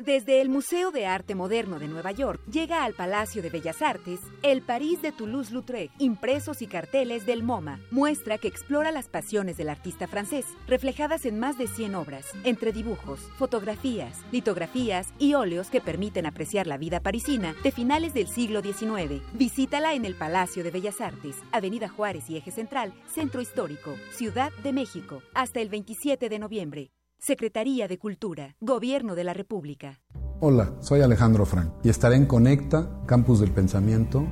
[0.00, 4.20] Desde el Museo de Arte Moderno de Nueva York llega al Palacio de Bellas Artes
[4.42, 9.68] El París de Toulouse-Lautrec, impresos y carteles del MoMA, muestra que explora las pasiones del
[9.68, 15.82] artista francés, reflejadas en más de 100 obras, entre dibujos, fotografías, litografías y óleos que
[15.82, 19.22] permiten apreciar la vida parisina de finales del siglo XIX.
[19.34, 24.50] Visítala en el Palacio de Bellas Artes, Avenida Juárez y Eje Central, Centro Histórico, Ciudad
[24.62, 26.90] de México, hasta el 27 de noviembre.
[27.20, 30.00] Secretaría de Cultura, Gobierno de la República.
[30.40, 34.26] Hola, soy Alejandro Frank y estaré en Conecta, Campus del Pensamiento.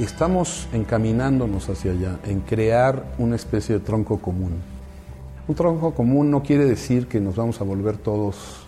[0.00, 4.54] Estamos encaminándonos hacia allá, en crear una especie de tronco común.
[5.46, 8.66] Un tronco común no quiere decir que nos vamos a volver todos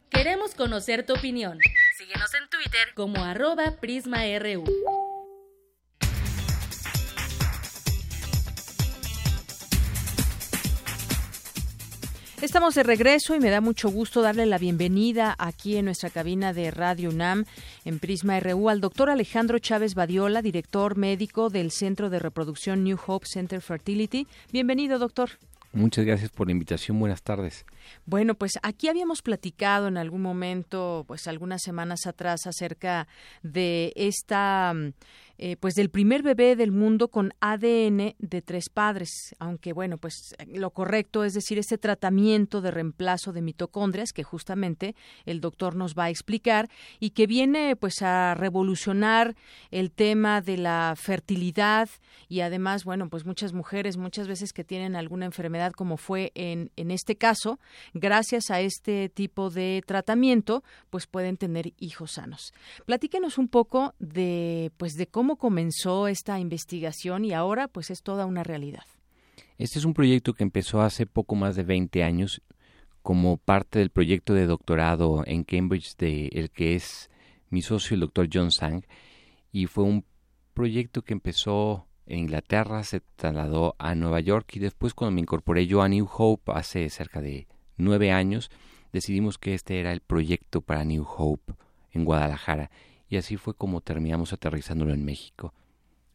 [0.09, 1.57] Queremos conocer tu opinión.
[1.97, 4.63] Síguenos en Twitter como arroba PrismaRU.
[12.43, 16.51] Estamos de regreso y me da mucho gusto darle la bienvenida aquí en nuestra cabina
[16.51, 17.45] de Radio UNAM
[17.85, 22.99] en Prisma RU al doctor Alejandro Chávez Badiola, director médico del Centro de Reproducción New
[23.07, 24.27] Hope Center Fertility.
[24.51, 25.29] Bienvenido, doctor.
[25.71, 26.99] Muchas gracias por la invitación.
[26.99, 27.65] Buenas tardes.
[28.05, 33.07] Bueno, pues aquí habíamos platicado en algún momento, pues algunas semanas atrás, acerca
[33.41, 34.75] de esta
[35.37, 40.35] eh, pues del primer bebé del mundo con ADN de tres padres, aunque bueno, pues
[40.47, 45.95] lo correcto es decir, ese tratamiento de reemplazo de mitocondrias que justamente el doctor nos
[45.95, 46.69] va a explicar
[46.99, 49.35] y que viene pues a revolucionar
[49.71, 51.89] el tema de la fertilidad
[52.29, 56.71] y además, bueno, pues muchas mujeres muchas veces que tienen alguna enfermedad como fue en,
[56.75, 57.59] en este caso,
[57.93, 62.53] gracias a este tipo de tratamiento, pues pueden tener hijos sanos.
[62.85, 68.03] Platíquenos un poco de pues de cómo cómo comenzó esta investigación y ahora pues es
[68.03, 68.83] toda una realidad.
[69.57, 72.41] Este es un proyecto que empezó hace poco más de 20 años
[73.01, 77.09] como parte del proyecto de doctorado en Cambridge de el que es
[77.49, 78.85] mi socio el doctor John Sang
[79.51, 80.05] y fue un
[80.53, 85.67] proyecto que empezó en Inglaterra, se trasladó a Nueva York y después cuando me incorporé
[85.67, 88.51] yo a New Hope hace cerca de nueve años
[88.91, 91.53] decidimos que este era el proyecto para New Hope
[91.91, 92.69] en Guadalajara
[93.13, 95.53] y así fue como terminamos aterrizándolo en México.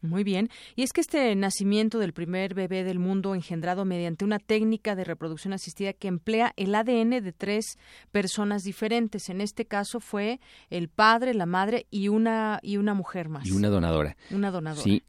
[0.01, 0.49] Muy bien.
[0.75, 5.05] Y es que este nacimiento del primer bebé del mundo engendrado mediante una técnica de
[5.05, 7.77] reproducción asistida que emplea el ADN de tres
[8.11, 9.29] personas diferentes.
[9.29, 13.47] En este caso fue el padre, la madre y una y una mujer más.
[13.47, 14.17] Y una donadora.
[14.29, 14.83] Una donadora.
[14.83, 15.03] Sí.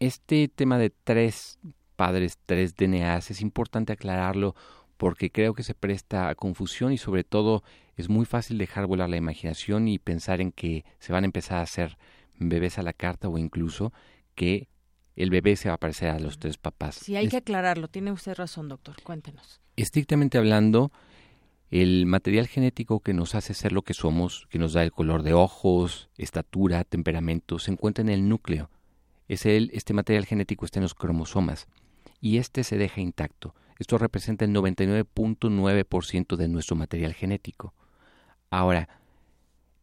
[0.00, 1.58] Este tema de tres
[1.96, 4.54] padres, tres DNAs es importante aclararlo
[4.96, 7.62] porque creo que se presta a confusión y sobre todo
[7.96, 11.58] es muy fácil dejar volar la imaginación y pensar en que se van a empezar
[11.58, 11.96] a hacer
[12.38, 13.92] bebés a la carta o incluso
[14.34, 14.68] que
[15.16, 16.96] el bebé se va a parecer a los tres papás.
[16.96, 17.88] Sí, hay que aclararlo.
[17.88, 18.96] Tiene usted razón, doctor.
[19.02, 19.60] Cuéntenos.
[19.76, 20.92] Estrictamente hablando,
[21.70, 25.22] el material genético que nos hace ser lo que somos, que nos da el color
[25.22, 28.70] de ojos, estatura, temperamento, se encuentra en el núcleo.
[29.26, 31.66] Es el, este material genético está en los cromosomas
[32.20, 33.54] y este se deja intacto.
[33.78, 37.74] Esto representa el 99.9% de nuestro material genético.
[38.50, 38.88] Ahora,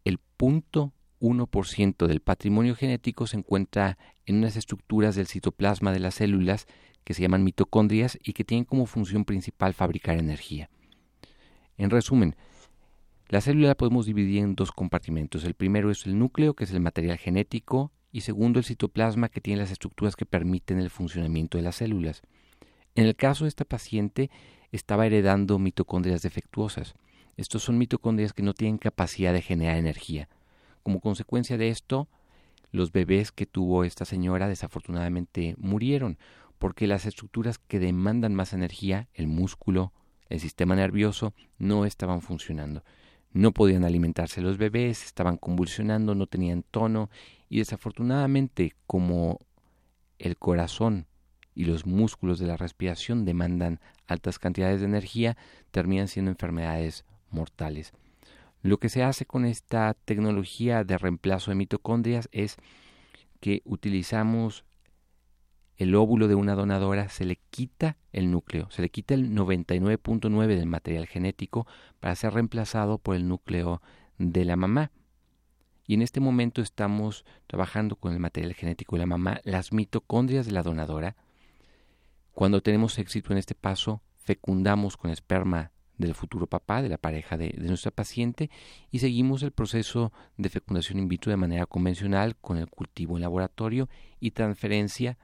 [0.06, 6.16] el punto 1% del patrimonio genético se encuentra en unas estructuras del citoplasma de las
[6.16, 6.68] células
[7.04, 10.70] que se llaman mitocondrias y que tienen como función principal fabricar energía.
[11.78, 12.36] En resumen,
[13.30, 15.44] la célula la podemos dividir en dos compartimentos.
[15.44, 19.42] El primero es el núcleo, que es el material genético, y segundo el citoplasma, que
[19.42, 22.22] tiene las estructuras que permiten el funcionamiento de las células.
[22.96, 24.30] En el caso de esta paciente,
[24.72, 26.94] estaba heredando mitocondrias defectuosas.
[27.36, 30.30] Estos son mitocondrias que no tienen capacidad de generar energía.
[30.84, 32.08] Como consecuencia de esto,
[32.72, 36.18] los bebés que tuvo esta señora desafortunadamente murieron
[36.60, 39.92] porque las estructuras que demandan más energía, el músculo,
[40.30, 42.84] el sistema nervioso, no estaban funcionando.
[43.32, 47.10] No podían alimentarse los bebés, estaban convulsionando, no tenían tono
[47.50, 49.40] y desafortunadamente como
[50.20, 51.08] el corazón
[51.56, 55.38] y los músculos de la respiración demandan altas cantidades de energía,
[55.72, 57.94] terminan siendo enfermedades mortales.
[58.62, 62.56] Lo que se hace con esta tecnología de reemplazo de mitocondrias es
[63.42, 64.64] que utilizamos
[65.78, 70.48] el óvulo de una donadora, se le quita el núcleo, se le quita el 99.9
[70.48, 71.68] del material genético
[72.00, 73.82] para ser reemplazado por el núcleo
[74.18, 74.92] de la mamá.
[75.86, 80.46] Y en este momento estamos trabajando con el material genético de la mamá, las mitocondrias
[80.46, 81.16] de la donadora,
[82.32, 85.72] Cuando tenemos éxito en este paso, fecundamos con esperma
[86.04, 88.50] del futuro papá, de la pareja de, nuestra paciente,
[88.92, 93.22] y seguimos el proceso de fecundación in vitro de manera convencional con el cultivo en
[93.22, 93.90] laboratorio
[94.20, 95.18] y transferencia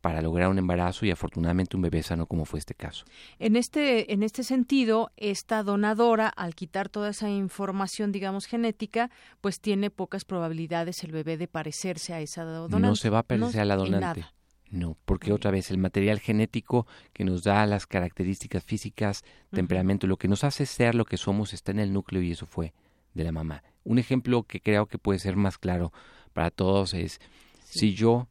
[0.00, 3.04] para lograr un embarazo y afortunadamente un bebé sano como fue este caso.
[3.38, 9.60] En este, en este sentido, esta donadora, al quitar toda esa información, digamos, genética, pues
[9.60, 12.86] tiene pocas probabilidades el bebé de parecerse a esa donante.
[12.86, 14.24] No se va a parecer a la donante.
[14.70, 20.18] No, porque otra vez el material genético que nos da las características físicas, temperamento, lo
[20.18, 22.74] que nos hace ser lo que somos está en el núcleo y eso fue
[23.14, 23.62] de la mamá.
[23.84, 25.92] Un ejemplo que creo que puede ser más claro
[26.34, 27.18] para todos es
[27.64, 28.28] si yo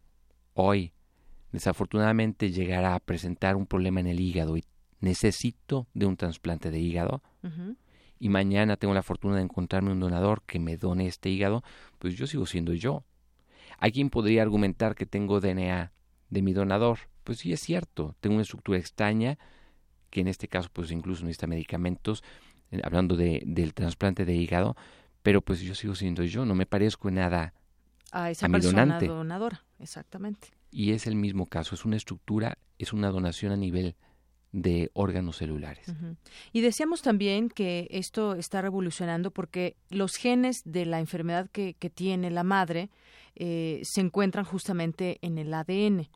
[0.54, 0.94] hoy
[1.52, 4.64] desafortunadamente llegara a presentar un problema en el hígado y
[5.00, 7.24] necesito de un trasplante de hígado
[8.20, 11.64] y mañana tengo la fortuna de encontrarme un donador que me done este hígado,
[12.00, 13.04] pues yo sigo siendo yo.
[13.80, 15.92] Hay quien podría argumentar que tengo DNA
[16.30, 17.00] de mi donador.
[17.24, 19.38] Pues sí es cierto, tengo una estructura extraña
[20.10, 22.24] que en este caso pues incluso necesita medicamentos,
[22.72, 24.76] eh, hablando de, del trasplante de hígado,
[25.22, 27.54] pero pues yo sigo siendo yo, no me parezco en nada
[28.12, 30.50] a esa persona donadora, exactamente.
[30.72, 33.96] Y es el mismo caso, es una estructura, es una donación a nivel
[34.54, 35.94] de órganos celulares.
[36.54, 41.90] Y decíamos también que esto está revolucionando porque los genes de la enfermedad que, que
[41.90, 42.90] tiene la madre
[43.40, 46.10] eh, se encuentran justamente en el ADN.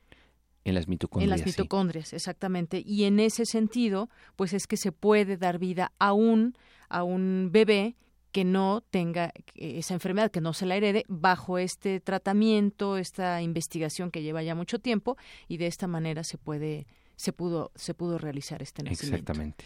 [0.64, 1.24] En las mitocondrias.
[1.24, 2.84] En las mitocondrias, exactamente.
[2.86, 6.56] Y en ese sentido, pues es que se puede dar vida a un,
[6.90, 7.96] a un bebé
[8.32, 14.10] que no tenga esa enfermedad, que no se la herede, bajo este tratamiento, esta investigación
[14.10, 15.18] que lleva ya mucho tiempo,
[15.48, 19.16] y de esta manera se puede, se pudo, se pudo realizar este nacimiento.
[19.16, 19.66] Exactamente.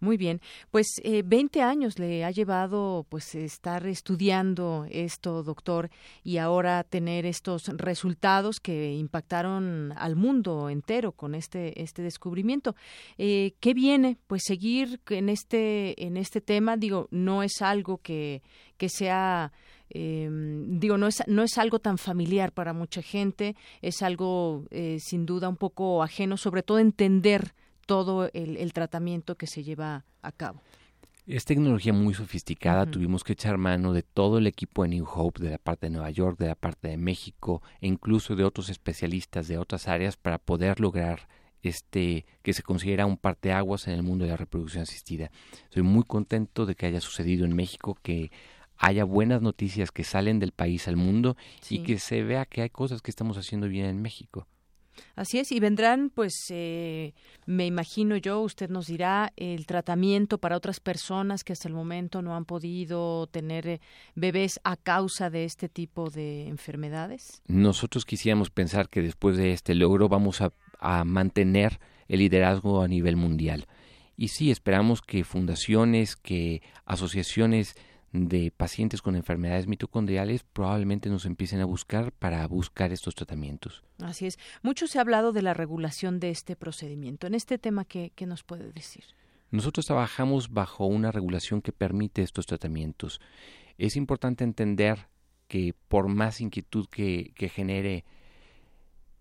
[0.00, 0.40] Muy bien,
[0.70, 5.90] pues eh, 20 años le ha llevado pues estar estudiando esto, doctor,
[6.24, 12.74] y ahora tener estos resultados que impactaron al mundo entero con este este descubrimiento.
[13.18, 14.16] Eh, ¿Qué viene?
[14.26, 16.76] Pues seguir en este en este tema.
[16.76, 18.42] Digo, no es algo que
[18.76, 19.52] que sea
[19.90, 24.98] eh, digo, no es, no es algo tan familiar para mucha gente, es algo eh,
[25.00, 27.54] sin duda un poco ajeno, sobre todo entender
[27.90, 30.62] todo el, tratamiento que se lleva a cabo.
[31.26, 35.42] Es tecnología muy sofisticada, tuvimos que echar mano de todo el equipo de New Hope,
[35.42, 38.68] de la parte de Nueva York, de la parte de México e incluso de otros
[38.68, 41.26] especialistas de otras áreas para poder lograr
[41.62, 45.32] este que se considera un parteaguas en el mundo de la reproducción asistida.
[45.70, 48.30] Soy muy contento de que haya sucedido en México, que
[48.78, 51.36] haya buenas noticias que salen del país al mundo
[51.68, 54.46] y que se vea que hay cosas que estamos haciendo bien en México.
[55.16, 57.14] Así es, y vendrán, pues, eh,
[57.46, 62.22] me imagino yo, usted nos dirá, el tratamiento para otras personas que hasta el momento
[62.22, 63.80] no han podido tener eh,
[64.14, 67.42] bebés a causa de este tipo de enfermedades.
[67.46, 71.78] Nosotros quisiéramos pensar que después de este logro vamos a, a mantener
[72.08, 73.66] el liderazgo a nivel mundial.
[74.16, 77.74] Y sí, esperamos que fundaciones, que asociaciones
[78.12, 83.84] de pacientes con enfermedades mitocondriales probablemente nos empiecen a buscar para buscar estos tratamientos.
[84.02, 84.38] Así es.
[84.62, 87.26] Mucho se ha hablado de la regulación de este procedimiento.
[87.26, 89.04] En este tema, ¿qué, qué nos puede decir?
[89.50, 93.20] Nosotros trabajamos bajo una regulación que permite estos tratamientos.
[93.78, 95.08] Es importante entender
[95.48, 98.04] que por más inquietud que, que genere,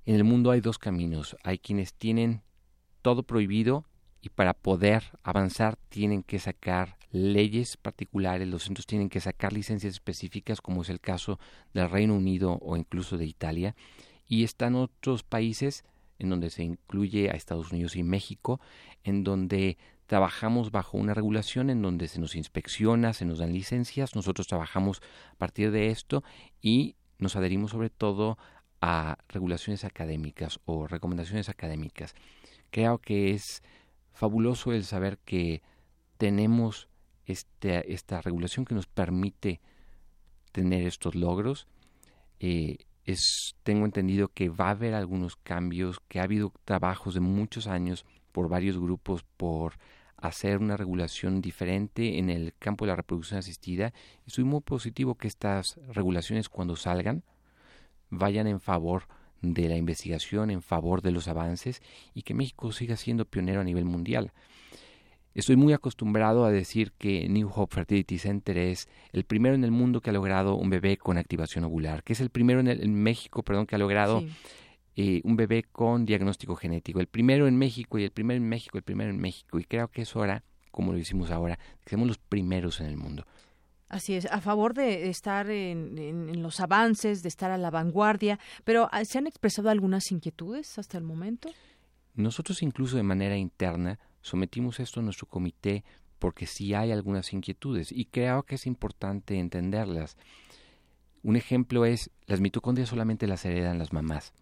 [0.05, 1.35] en el mundo hay dos caminos.
[1.43, 2.41] Hay quienes tienen
[3.01, 3.85] todo prohibido
[4.21, 9.93] y para poder avanzar tienen que sacar leyes particulares, los centros tienen que sacar licencias
[9.93, 11.39] específicas, como es el caso
[11.73, 13.75] del Reino Unido o incluso de Italia,
[14.27, 15.83] y están otros países
[16.19, 18.59] en donde se incluye a Estados Unidos y México,
[19.03, 24.15] en donde trabajamos bajo una regulación en donde se nos inspecciona, se nos dan licencias,
[24.15, 25.01] nosotros trabajamos
[25.31, 26.23] a partir de esto
[26.61, 28.37] y nos adherimos sobre todo
[28.81, 32.15] a regulaciones académicas o recomendaciones académicas.
[32.71, 33.61] Creo que es
[34.19, 35.61] fabuloso el saber que
[36.17, 36.89] tenemos
[37.25, 39.61] este, esta regulación que nos permite
[40.51, 41.67] tener estos logros.
[42.41, 47.21] Eh, es, tengo entendido que va a haber algunos cambios, que ha habido trabajos de
[47.21, 49.75] muchos años por varios grupos por
[50.17, 53.93] hacer una regulación diferente en el campo de la reproducción asistida.
[54.27, 57.23] Y soy muy positivo que estas regulaciones cuando salgan
[58.09, 59.03] vayan en favor
[59.41, 61.81] de la investigación en favor de los avances
[62.13, 64.31] y que México siga siendo pionero a nivel mundial.
[65.35, 69.71] Estoy muy acostumbrado a decir que New Hope Fertility Center es el primero en el
[69.71, 73.43] mundo que ha logrado un bebé con activación ovular, que es el primero en, México,
[73.43, 74.23] perdón, que ha logrado
[74.95, 76.99] eh, un bebé con diagnóstico genético.
[76.99, 79.59] El primero en México y el primero en México, el primero en México.
[79.59, 82.97] Y creo que es hora, como lo hicimos ahora, que seamos los primeros en el
[82.97, 83.25] mundo.
[83.89, 88.87] Así es, a favor de estar en, los avances, de estar a la vanguardia, pero
[88.91, 91.49] ah, ¿se han expresado algunas inquietudes hasta el momento?
[92.13, 95.83] Nosotros incluso de manera interna sometimos esto a nuestro comité
[96.19, 100.17] porque sí hay algunas inquietudes y creo que es importante entenderlas.
[101.23, 104.33] Un ejemplo es, las mitocondrias solamente las heredan las mamás.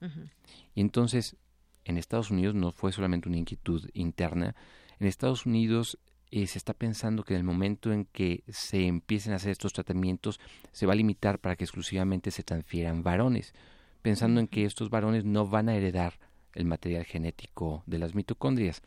[0.75, 1.37] Y entonces,
[1.85, 4.55] en Estados Unidos no fue solamente una inquietud interna,
[4.99, 5.97] en Estados Unidos
[6.31, 9.73] eh, se está pensando que en el momento en que se empiecen a hacer estos
[9.73, 10.39] tratamientos
[10.71, 13.53] se va a limitar para que exclusivamente se transfieran varones,
[14.01, 16.19] pensando en que estos varones no van a heredar
[16.53, 18.81] el material genético de las mitocondrias.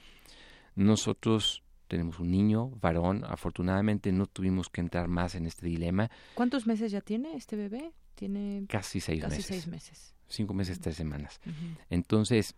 [0.75, 6.11] Nosotros tenemos un niño, varón, afortunadamente no tuvimos que entrar más en este dilema.
[6.35, 7.93] ¿Cuántos meses ya tiene este bebé?
[8.15, 9.47] Tiene casi seis casi meses.
[9.47, 10.15] seis meses.
[10.29, 11.41] Cinco meses, tres semanas.
[11.89, 12.55] Entonces,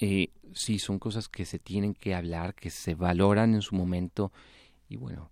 [0.00, 4.32] eh, sí, son cosas que se tienen que hablar, que se valoran en su momento.
[4.88, 5.30] Y bueno,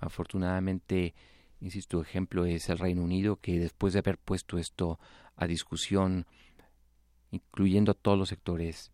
[0.00, 1.14] afortunadamente,
[1.60, 4.98] insisto, ejemplo es el Reino Unido, que después de haber puesto esto
[5.36, 6.26] a discusión,
[7.30, 8.90] incluyendo a todos los sectores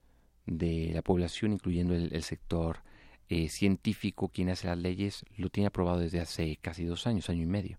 [0.47, 2.83] de la población, incluyendo el, sector
[3.31, 7.43] eh, científico, quien hace las leyes, lo tiene aprobado desde hace casi dos años, año
[7.43, 7.79] y medio.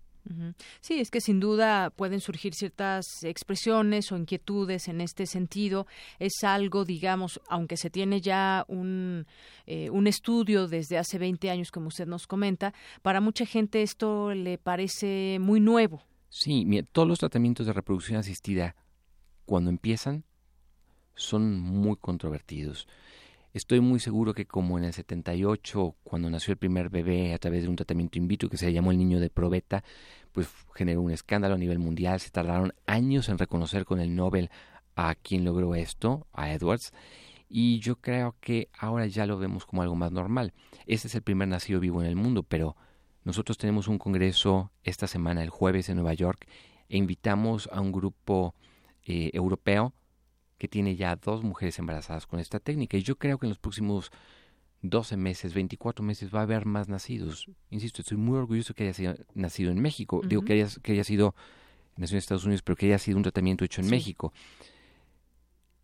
[0.80, 5.86] Sí, es que sin duda pueden surgir ciertas expresiones o inquietudes en este sentido.
[6.18, 9.26] Es algo, digamos, aunque se tiene ya un,
[9.66, 14.34] eh, un estudio desde hace 20 años, como usted nos comenta, para mucha gente esto
[14.34, 16.02] le parece muy nuevo.
[16.28, 18.76] Sí, mira, todos los tratamientos de reproducción asistida,
[19.44, 20.24] cuando empiezan,
[21.14, 22.86] son muy controvertidos.
[23.56, 27.62] Estoy muy seguro que como en el 78, cuando nació el primer bebé a través
[27.62, 29.82] de un tratamiento in vitro que se llamó el niño de probeta,
[30.32, 32.20] pues generó un escándalo a nivel mundial.
[32.20, 34.50] Se tardaron años en reconocer con el Nobel
[34.94, 36.92] a quien logró esto, a Edwards.
[37.48, 40.52] Y yo creo que ahora ya lo vemos como algo más normal.
[40.84, 42.76] Este es el primer nacido vivo en el mundo, pero
[43.24, 46.46] nosotros tenemos un congreso esta semana, el jueves en Nueva York,
[46.90, 48.54] e invitamos a un grupo
[49.06, 49.94] eh, europeo
[50.58, 52.96] que tiene ya dos mujeres embarazadas con esta técnica.
[52.96, 54.10] Y yo creo que en los próximos
[54.82, 57.50] 12 meses, 24 meses va a haber más nacidos.
[57.70, 60.20] Insisto, estoy muy orgulloso que haya sido, nacido en México.
[60.26, 61.34] Digo que haya, que haya sido
[61.96, 63.90] nacido en Estados Unidos, pero que haya sido un tratamiento hecho en Sí.
[63.90, 64.32] México.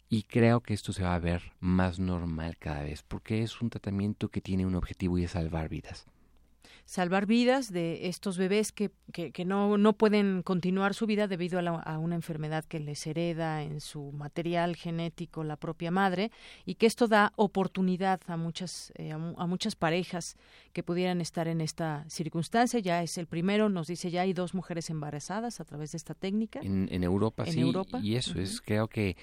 [0.09, 3.71] Y creo que esto se va a ver más normal cada vez, porque es un
[3.71, 6.07] tratamiento que tiene un objetivo y es salvar vidas.
[6.85, 11.59] Salvar vidas de estos bebés que, que, que no, no pueden continuar su vida debido
[11.59, 16.31] a, la- a una enfermedad que les hereda en su material genético la propia madre
[16.67, 20.37] y que esto da oportunidad a muchas, eh, a, mu- a muchas parejas
[20.73, 22.81] que pudieran estar en esta circunstancia.
[22.81, 26.15] Ya es el primero, nos dice ya hay dos mujeres embarazadas a través de esta
[26.15, 26.61] técnica.
[26.63, 27.61] En, en Europa, En sí.
[27.61, 29.17] Europa, Y eso es, creo que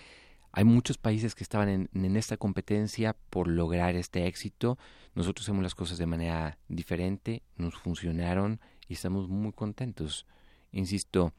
[0.51, 4.77] hay muchos países que estaban en, en esta competencia por lograr este éxito.
[5.13, 10.25] Nosotros hacemos las cosas de manera diferente, nos funcionaron y estamos muy contentos.
[10.71, 11.33] Insisto,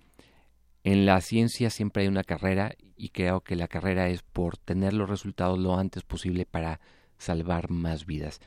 [0.82, 4.95] en la ciencia siempre hay una carrera y creo que la carrera es por tener
[4.95, 6.81] los resultados lo antes posible para
[7.19, 8.41] salvar más vidas.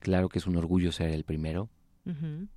[0.00, 1.68] Claro que es un orgullo ser el primero,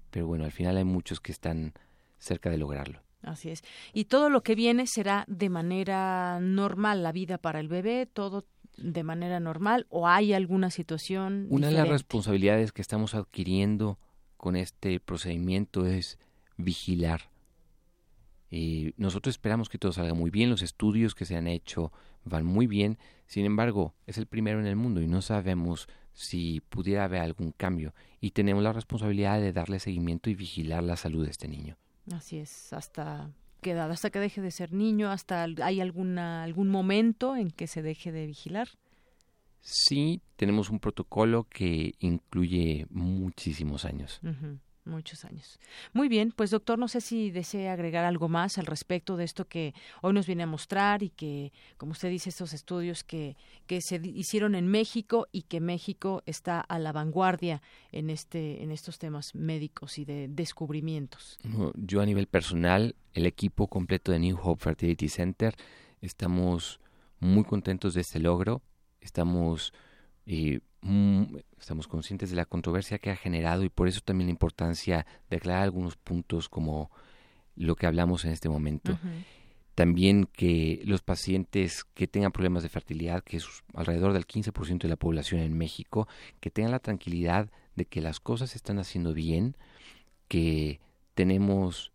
[0.10, 1.74] pero bueno, al final hay muchos que están
[2.18, 3.05] cerca de lograrlo.
[3.26, 3.64] Así es.
[3.92, 8.46] Y todo lo que viene será de manera normal, la vida para el bebé, todo
[8.78, 11.48] de manera normal, o hay alguna situación.
[11.50, 13.98] Una de las responsabilidades que estamos adquiriendo
[14.38, 16.20] con este procedimiento es
[16.58, 17.30] vigilar.
[18.52, 21.92] Eh, nosotros esperamos que todo salga muy bien, los estudios que se han hecho
[22.24, 26.62] van muy bien, sin embargo, es el primero en el mundo y no sabemos si
[26.70, 31.26] pudiera haber algún cambio y tenemos la responsabilidad de darle seguimiento y vigilar la salud
[31.26, 31.78] de este niño.
[32.12, 36.70] Así es, hasta qué edad, hasta que deje de ser niño, hasta hay alguna algún
[36.70, 38.70] momento en que se deje de vigilar.
[39.62, 44.22] Sí, tenemos un protocolo que incluye muchísimos años.
[44.86, 45.60] Muchos años.
[45.94, 49.46] Muy bien, pues doctor, no sé si desea agregar algo más al respecto de esto
[49.46, 53.36] que hoy nos viene a mostrar y que, como usted dice, estos estudios que,
[53.66, 58.72] que se hicieron en México y que México está a la vanguardia en, este, en
[58.72, 61.40] estos temas médicos y de descubrimientos.
[61.74, 65.56] Yo a nivel personal, el equipo completo de New Hope Fertility Center,
[66.02, 66.80] estamos
[67.20, 68.62] muy contentos de este logro,
[69.02, 69.74] estamos,
[70.28, 70.60] eh,
[71.60, 75.38] estamos conscientes de la controversia que ha generado y por eso también la importancia de
[75.38, 76.92] aclarar algunos puntos como
[77.56, 78.98] lo que hablamos en este momento.
[79.74, 84.90] También que los pacientes que tengan problemas de fertilidad, que es alrededor del 15% de
[84.90, 86.08] la población en México,
[86.40, 89.58] que tengan la tranquilidad de que las cosas se están haciendo bien,
[90.28, 90.80] que
[91.14, 91.92] tenemos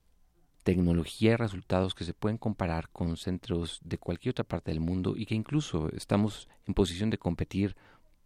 [0.62, 5.14] tecnología y resultados que se pueden comparar con centros de cualquier otra parte del mundo
[5.16, 7.76] y que incluso estamos en posición de competir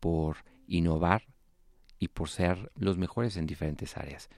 [0.01, 1.25] por innovar
[1.99, 4.29] y por ser los mejores en diferentes áreas.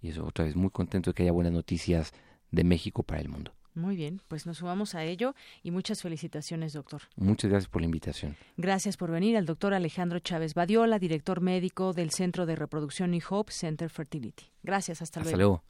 [0.00, 2.12] Y eso otra vez muy contento de que haya buenas noticias
[2.50, 3.52] de México para el mundo.
[3.74, 7.02] Muy bien, pues nos sumamos a ello y muchas felicitaciones, doctor.
[7.16, 8.36] Muchas gracias por la invitación.
[8.58, 13.22] Gracias por venir al doctor Alejandro Chávez Badiola, director médico del Centro de Reproducción y
[13.26, 14.44] Hope Center Fertility.
[14.62, 15.62] Gracias, hasta, hasta luego.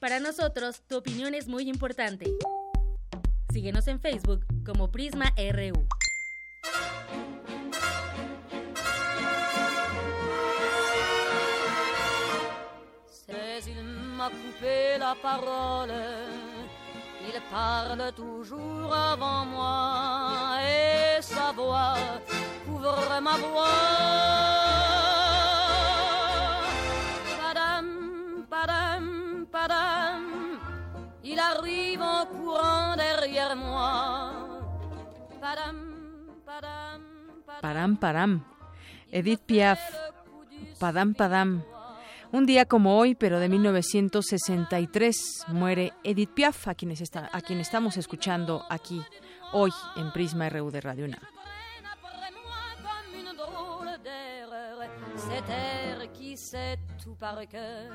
[0.00, 2.26] Para nosotros, tu opinión es muy importante.
[3.52, 5.86] Síguenos en Facebook como Prisma RU.
[14.26, 15.94] M'a coupé la parole.
[17.28, 21.94] Il parle toujours avant moi et sa voix
[22.64, 23.82] couvre ma voix.
[27.40, 27.86] Padam,
[28.50, 30.24] padam, padam,
[31.24, 34.32] il arrive en courant derrière moi.
[35.40, 35.78] Padam,
[36.44, 37.02] padam,
[37.46, 37.62] padam.
[37.62, 38.40] Param, param.
[39.12, 39.80] Edith Piaf.
[40.80, 41.75] Padam, padam.
[42.36, 47.60] Un día como hoy, pero de 1963, muere Edith Piaf, a, quienes está, a quien
[47.60, 49.02] estamos escuchando aquí
[49.54, 51.22] hoy en Prisma RU de Radio UNAM.
[55.16, 57.90] Cet air qui sait tout par cœur.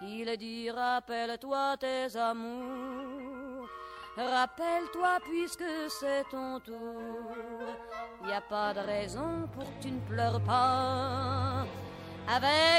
[0.00, 3.68] Il dit rappelle-toi tes amours.
[4.16, 7.76] Rappelle-toi puisque c'est ton tour.
[8.26, 11.66] Y a pas de raison pour que tu ne pleures pas.
[12.30, 12.70] Avec.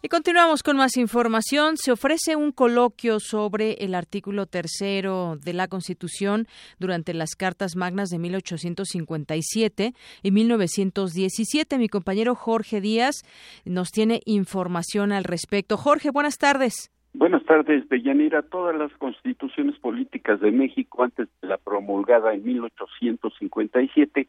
[0.00, 1.76] Y continuamos con más información.
[1.76, 6.46] Se ofrece un coloquio sobre el artículo tercero de la Constitución
[6.78, 11.78] durante las cartas magnas de 1857 y 1917.
[11.78, 13.16] Mi compañero Jorge Díaz
[13.64, 15.76] nos tiene información al respecto.
[15.76, 16.90] Jorge, buenas tardes.
[17.18, 18.42] Buenas tardes, Deyanira.
[18.42, 24.28] Todas las constituciones políticas de México antes de la promulgada en 1857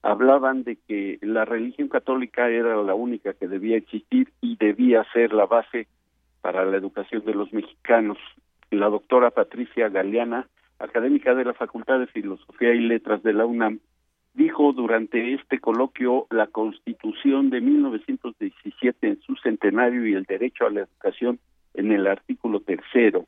[0.00, 5.34] hablaban de que la religión católica era la única que debía existir y debía ser
[5.34, 5.86] la base
[6.40, 8.16] para la educación de los mexicanos.
[8.70, 10.48] La doctora Patricia Galeana,
[10.78, 13.80] académica de la Facultad de Filosofía y Letras de la UNAM,
[14.32, 20.70] dijo durante este coloquio la Constitución de 1917 en su centenario y el derecho a
[20.70, 21.38] la educación
[21.74, 23.26] en el artículo tercero,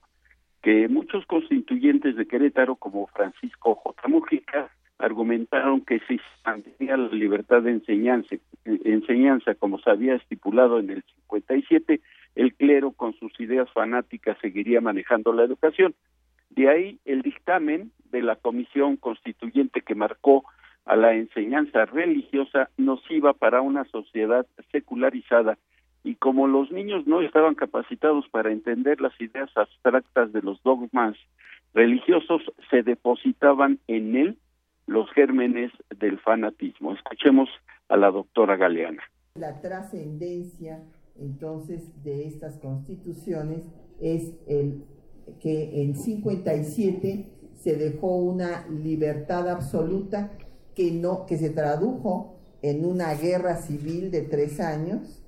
[0.62, 4.08] que muchos constituyentes de Querétaro, como Francisco J.
[4.08, 10.78] Mujica, argumentaron que si se mantenía la libertad de enseñanza, enseñanza como se había estipulado
[10.78, 12.00] en el 57,
[12.36, 15.94] el clero con sus ideas fanáticas seguiría manejando la educación.
[16.50, 20.44] De ahí el dictamen de la comisión constituyente que marcó
[20.84, 25.58] a la enseñanza religiosa nociva para una sociedad secularizada
[26.04, 31.16] y como los niños no estaban capacitados para entender las ideas abstractas de los dogmas
[31.74, 34.38] religiosos, se depositaban en él
[34.86, 36.92] los gérmenes del fanatismo.
[36.92, 37.48] Escuchemos
[37.88, 39.02] a la doctora Galeana.
[39.36, 40.82] La trascendencia
[41.18, 43.70] entonces de estas constituciones
[44.00, 44.84] es el
[45.40, 50.32] que en 57 se dejó una libertad absoluta
[50.74, 55.21] que no que se tradujo en una guerra civil de tres años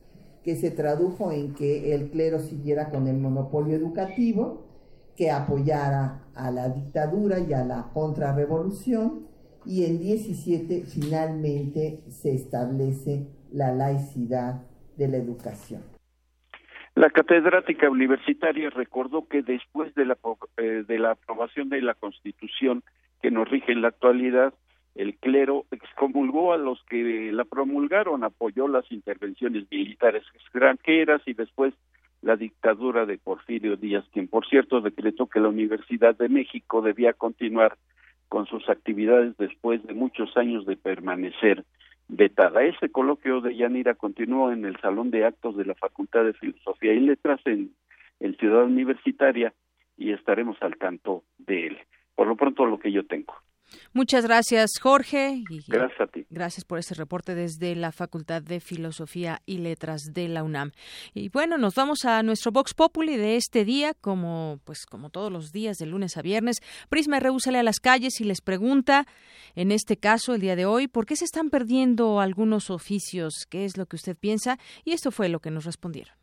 [0.45, 4.67] que se tradujo en que el clero siguiera con el monopolio educativo,
[5.17, 9.27] que apoyara a la dictadura y a la contrarrevolución,
[9.65, 14.63] y en 17 finalmente se establece la laicidad
[14.99, 15.83] de la educación.
[16.95, 20.19] La catedrática universitaria recordó que después de la,
[20.59, 22.85] eh, de la aprobación de la Constitución
[23.23, 24.53] que nos rige en la actualidad,
[24.95, 31.75] el clero excomulgó a los que la promulgaron, apoyó las intervenciones militares extranjeras y después
[32.23, 37.13] la dictadura de Porfirio Díaz, quien por cierto decretó que la Universidad de México debía
[37.13, 37.77] continuar
[38.29, 41.65] con sus actividades después de muchos años de permanecer
[42.09, 42.63] vetada.
[42.63, 46.95] Ese coloquio de Yanira continuó en el Salón de Actos de la Facultad de Filosofía
[46.95, 47.73] y Letras en,
[48.21, 49.53] en Ciudad Universitaria
[49.97, 51.79] y estaremos al tanto de él.
[52.15, 53.35] Por lo pronto lo que yo tengo.
[53.93, 55.43] Muchas gracias, Jorge.
[55.69, 56.27] gracias a ti.
[56.31, 60.73] Gracias por este reporte desde la Facultad de Filosofía y Letras de la UNAM.
[61.15, 65.31] Y bueno, nos vamos a nuestro Vox Populi de este día, como pues como todos
[65.31, 66.57] los días de lunes a viernes.
[66.89, 69.07] Prisma RU sale a las calles y les pregunta,
[69.55, 73.47] en este caso, el día de hoy, ¿por qué se están perdiendo algunos oficios?
[73.49, 74.59] ¿Qué es lo que usted piensa?
[74.85, 76.15] Y esto fue lo que nos respondieron.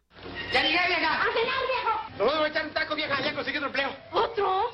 [0.54, 1.20] ¡Ya llegué, vieja!
[1.34, 2.02] viejo!
[2.18, 3.22] No voy a echar un taco, vieja.
[3.24, 3.90] Ya conseguí otro empleo.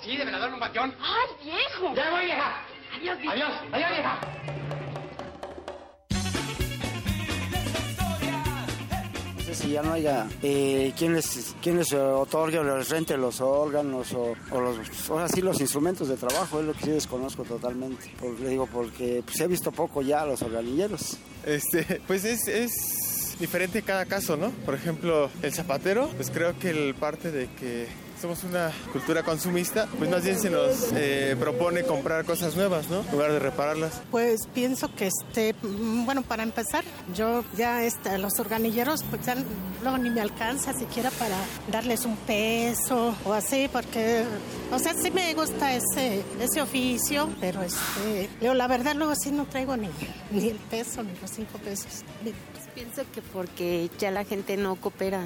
[0.08, 0.96] Sí, de velador en un panteón.
[1.02, 1.94] ¡Ay, viejo!
[1.94, 2.62] ¡Ya voy, vieja!
[2.96, 3.34] Adiós, viejo.
[3.34, 4.20] Adiós, adiós, vieja.
[9.46, 13.42] veces y ya no haya eh, quien, les, quien les otorgue o les rente los
[13.42, 18.10] órganos o, los, ahora sí los instrumentos de trabajo, es lo que sí desconozco totalmente.
[18.42, 21.18] le digo, porque pues, he visto poco ya los organilleros.
[21.46, 24.52] Este, pues es, es diferente cada caso, ¿no?
[24.66, 29.88] Por ejemplo, el zapatero, pues creo que el parte de que somos una cultura consumista,
[29.98, 33.02] pues más bien se nos eh, propone comprar cosas nuevas, ¿no?
[33.02, 34.02] En lugar de repararlas.
[34.12, 36.84] Pues pienso que, este, mm, bueno, para empezar,
[37.14, 39.36] yo ya este, los organilleros, pues ya
[39.82, 41.38] luego ni me alcanza siquiera para
[41.72, 44.24] darles un peso o así, porque,
[44.72, 49.32] o sea, sí me gusta ese, ese oficio, pero este, leo, la verdad luego sí
[49.32, 49.90] no traigo ni,
[50.32, 52.04] ni el peso, ni los cinco pesos.
[52.24, 52.36] Pues
[52.74, 55.24] pienso que porque ya la gente no coopera,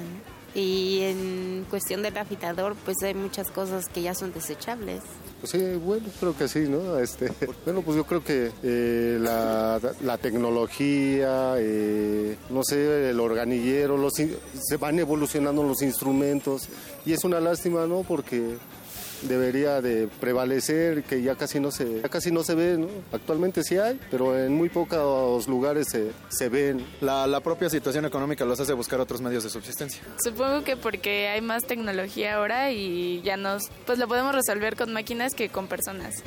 [0.54, 5.02] y en cuestión del afitador, pues hay muchas cosas que ya son desechables.
[5.40, 6.98] Pues sí, bueno, creo que sí, ¿no?
[6.98, 7.32] Este,
[7.64, 14.12] bueno, pues yo creo que eh, la, la, tecnología, eh, no sé, el organillero, los,
[14.14, 16.68] se van evolucionando los instrumentos
[17.04, 18.02] y es una lástima, ¿no?
[18.02, 18.56] Porque
[19.22, 22.88] debería de prevalecer, que ya casi no se, casi no se ve, ¿no?
[23.12, 26.84] Actualmente sí hay, pero en muy pocos lugares se, se ven.
[27.00, 30.02] La, la, propia situación económica los hace buscar otros medios de subsistencia.
[30.22, 34.92] Supongo que porque hay más tecnología ahora y ya nos, pues lo podemos resolver con
[34.92, 36.22] máquinas que con personas.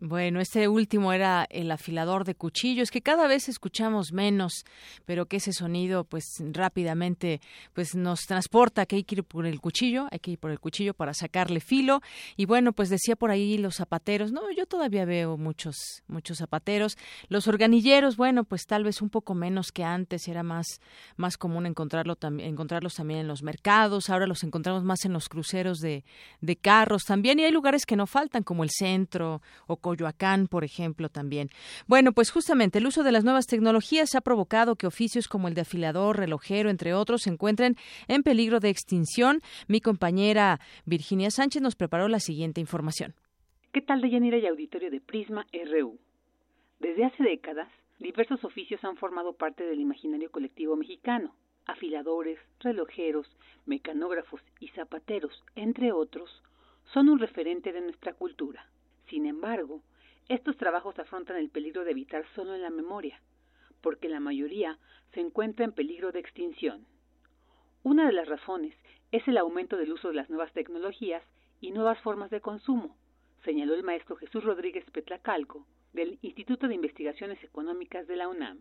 [0.00, 4.64] Bueno, este último era el afilador de cuchillos, que cada vez escuchamos menos,
[5.06, 7.40] pero que ese sonido, pues rápidamente,
[7.72, 10.60] pues nos transporta que hay que ir por el cuchillo, hay que ir por el
[10.60, 12.00] cuchillo para sacarle filo.
[12.36, 16.96] Y bueno, pues decía por ahí los zapateros, no, yo todavía veo muchos, muchos zapateros.
[17.26, 20.80] Los organilleros, bueno, pues tal vez un poco menos que antes, era más,
[21.16, 24.10] más común encontrarlo encontrarlos también en los mercados.
[24.10, 26.04] Ahora los encontramos más en los cruceros de,
[26.40, 30.64] de carros también, y hay lugares que no faltan, como el centro o Coyoacán, por
[30.64, 31.48] ejemplo, también.
[31.86, 35.54] Bueno, pues justamente el uso de las nuevas tecnologías ha provocado que oficios como el
[35.54, 39.40] de afilador, relojero, entre otros, se encuentren en peligro de extinción.
[39.66, 43.14] Mi compañera Virginia Sánchez nos preparó la siguiente información.
[43.72, 45.98] ¿Qué tal, Deyanira y auditorio de Prisma RU?
[46.80, 51.34] Desde hace décadas, diversos oficios han formado parte del imaginario colectivo mexicano.
[51.64, 53.26] Afiladores, relojeros,
[53.64, 56.30] mecanógrafos y zapateros, entre otros,
[56.92, 58.66] son un referente de nuestra cultura.
[59.08, 59.82] Sin embargo,
[60.28, 63.20] estos trabajos afrontan el peligro de evitar solo en la memoria,
[63.80, 64.78] porque la mayoría
[65.14, 66.86] se encuentra en peligro de extinción.
[67.82, 68.74] Una de las razones
[69.10, 71.22] es el aumento del uso de las nuevas tecnologías
[71.60, 72.96] y nuevas formas de consumo,
[73.44, 78.58] señaló el maestro Jesús Rodríguez Petlacalco, del Instituto de Investigaciones Económicas de la UNAM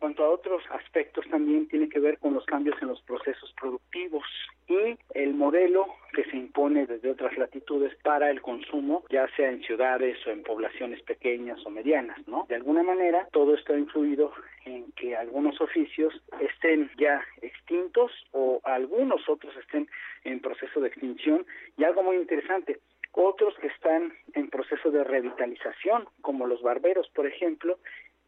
[0.00, 4.24] cuanto a otros aspectos también tiene que ver con los cambios en los procesos productivos
[4.66, 9.62] y el modelo que se impone desde otras latitudes para el consumo, ya sea en
[9.62, 12.46] ciudades o en poblaciones pequeñas o medianas, ¿no?
[12.48, 14.32] De alguna manera, todo esto ha influido
[14.64, 19.88] en que algunos oficios estén ya extintos o algunos otros estén
[20.24, 21.46] en proceso de extinción
[21.76, 22.78] y algo muy interesante,
[23.12, 27.78] otros que están en proceso de revitalización, como los barberos, por ejemplo,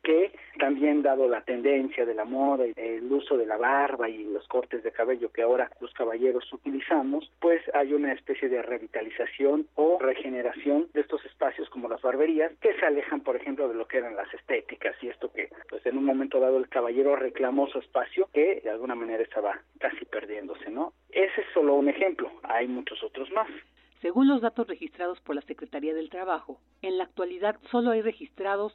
[0.02, 4.24] que también dado la tendencia de la moda y el uso de la barba y
[4.24, 9.66] los cortes de cabello que ahora los caballeros utilizamos, pues hay una especie de revitalización
[9.74, 13.86] o regeneración de estos espacios como las barberías que se alejan, por ejemplo, de lo
[13.86, 17.68] que eran las estéticas y esto que pues en un momento dado el caballero reclamó
[17.68, 20.92] su espacio que de alguna manera estaba casi perdiéndose, ¿no?
[21.10, 23.48] Ese es solo un ejemplo, hay muchos otros más.
[24.00, 28.72] Según los datos registrados por la Secretaría del Trabajo, en la actualidad solo hay registrados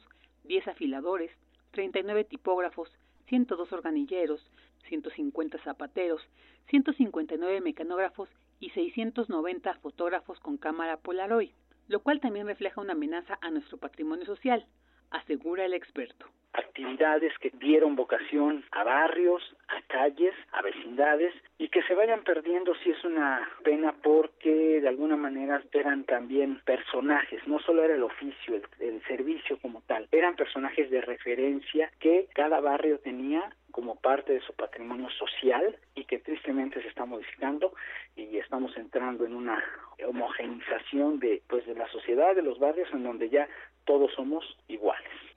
[0.48, 1.30] 10 afiladores,
[1.72, 2.90] 39 tipógrafos,
[3.26, 4.40] 102 organilleros,
[4.88, 6.22] 150 zapateros,
[6.70, 11.52] 159 mecanógrafos y 690 fotógrafos con cámara Polaroid,
[11.86, 14.66] lo cual también refleja una amenaza a nuestro patrimonio social,
[15.10, 16.26] asegura el experto
[16.58, 22.74] actividades que dieron vocación a barrios, a calles, a vecindades y que se vayan perdiendo
[22.76, 28.02] si es una pena porque de alguna manera eran también personajes, no solo era el
[28.02, 33.96] oficio, el, el servicio como tal, eran personajes de referencia que cada barrio tenía como
[33.96, 37.72] parte de su patrimonio social y que tristemente se está modificando
[38.16, 39.62] y estamos entrando en una
[40.06, 43.48] homogenización de pues de la sociedad de los barrios en donde ya
[43.84, 45.27] todos somos iguales.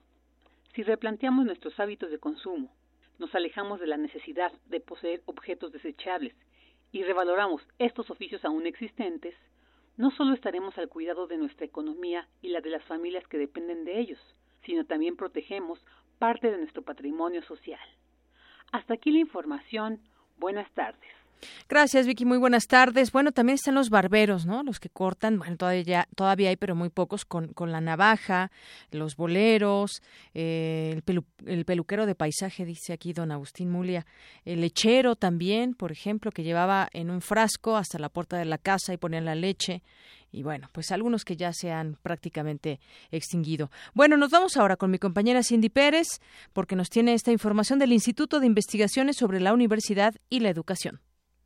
[0.74, 2.74] Si replanteamos nuestros hábitos de consumo,
[3.20, 6.34] nos alejamos de la necesidad de poseer objetos desechables
[6.92, 9.36] y revaloramos estos oficios aún existentes,
[9.98, 13.84] no solo estaremos al cuidado de nuestra economía y la de las familias que dependen
[13.86, 14.20] de ellos,
[14.66, 15.80] sino también protegemos
[16.20, 17.80] parte de nuestro patrimonio social.
[18.72, 20.00] Hasta aquí la información.
[20.38, 21.21] Buenas tardes.
[21.68, 22.26] Gracias, Vicky.
[22.26, 23.12] Muy buenas tardes.
[23.12, 24.64] Bueno, también están los barberos, ¿no?
[24.64, 28.52] Los que cortan, bueno, todavía, todavía hay, pero muy pocos, con, con la navaja,
[28.92, 30.02] los boleros,
[30.34, 34.06] eh, el, el, peluquero de paisaje, dice aquí don Agustín Mulia,
[34.46, 38.58] el lechero también, por ejemplo, que llevaba en un frasco hasta la puerta de la
[38.58, 39.84] casa y ponía la leche.
[40.32, 42.80] Y bueno, pues algunos que ya se han prácticamente
[43.12, 43.70] extinguido.
[43.94, 46.08] Bueno, nos vamos ahora con mi compañera Cindy Pérez,
[46.54, 51.02] porque nos tiene esta información del Instituto de Investigaciones sobre la Universidad y la Educación.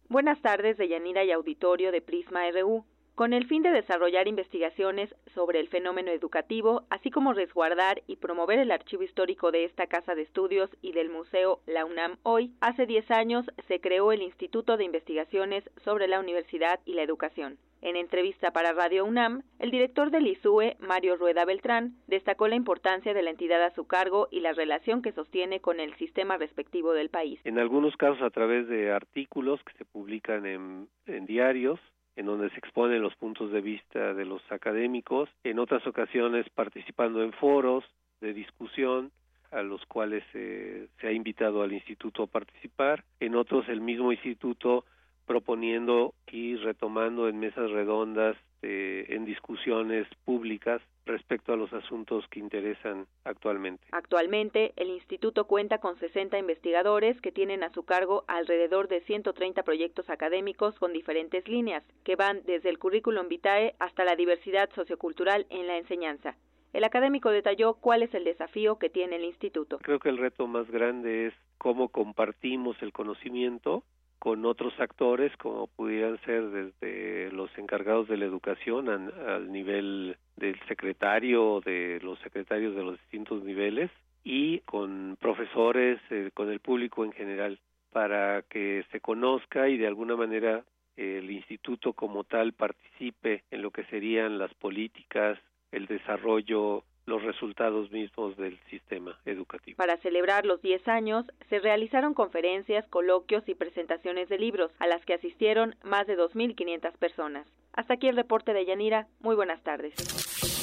[0.08, 2.86] Buenas tardes, Deyanira y auditorio de Prisma RU.
[3.16, 8.60] Con el fin de desarrollar investigaciones sobre el fenómeno educativo, así como resguardar y promover
[8.60, 12.86] el archivo histórico de esta casa de estudios y del Museo La UNAM hoy, hace
[12.86, 17.58] 10 años se creó el Instituto de Investigaciones sobre la Universidad y la Educación.
[17.86, 23.14] En entrevista para Radio UNAM, el director del ISUE, Mario Rueda Beltrán, destacó la importancia
[23.14, 26.94] de la entidad a su cargo y la relación que sostiene con el sistema respectivo
[26.94, 27.40] del país.
[27.44, 31.80] En algunos casos a través de artículos que se publican en, en diarios,
[32.16, 37.22] en donde se exponen los puntos de vista de los académicos, en otras ocasiones participando
[37.22, 37.84] en foros
[38.20, 39.12] de discusión
[39.52, 44.86] a los cuales se ha invitado al instituto a participar, en otros el mismo instituto
[45.26, 52.40] proponiendo y retomando en mesas redondas, eh, en discusiones públicas respecto a los asuntos que
[52.40, 53.84] interesan actualmente.
[53.92, 59.62] Actualmente, el instituto cuenta con 60 investigadores que tienen a su cargo alrededor de 130
[59.62, 65.46] proyectos académicos con diferentes líneas, que van desde el currículum vitae hasta la diversidad sociocultural
[65.50, 66.36] en la enseñanza.
[66.74, 69.78] El académico detalló cuál es el desafío que tiene el instituto.
[69.78, 73.84] Creo que el reto más grande es cómo compartimos el conocimiento
[74.20, 80.60] con otros actores como pudieran ser desde los encargados de la educación al nivel del
[80.68, 83.92] secretario de los secretarios de los distintos niveles
[84.24, 87.60] y con profesores eh, con el público en general
[87.92, 90.64] para que se conozca y de alguna manera
[90.98, 95.38] el instituto como tal participe en lo que serían las políticas
[95.72, 99.78] el desarrollo los resultados mismos del sistema educativo.
[99.78, 105.06] Para celebrar los 10 años, se realizaron conferencias, coloquios y presentaciones de libros, a las
[105.06, 107.48] que asistieron más de 2.500 personas.
[107.74, 109.08] Hasta aquí el reporte de Yanira.
[109.20, 109.94] Muy buenas tardes.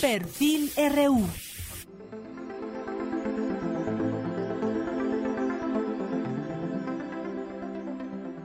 [0.00, 1.26] Perfil RU.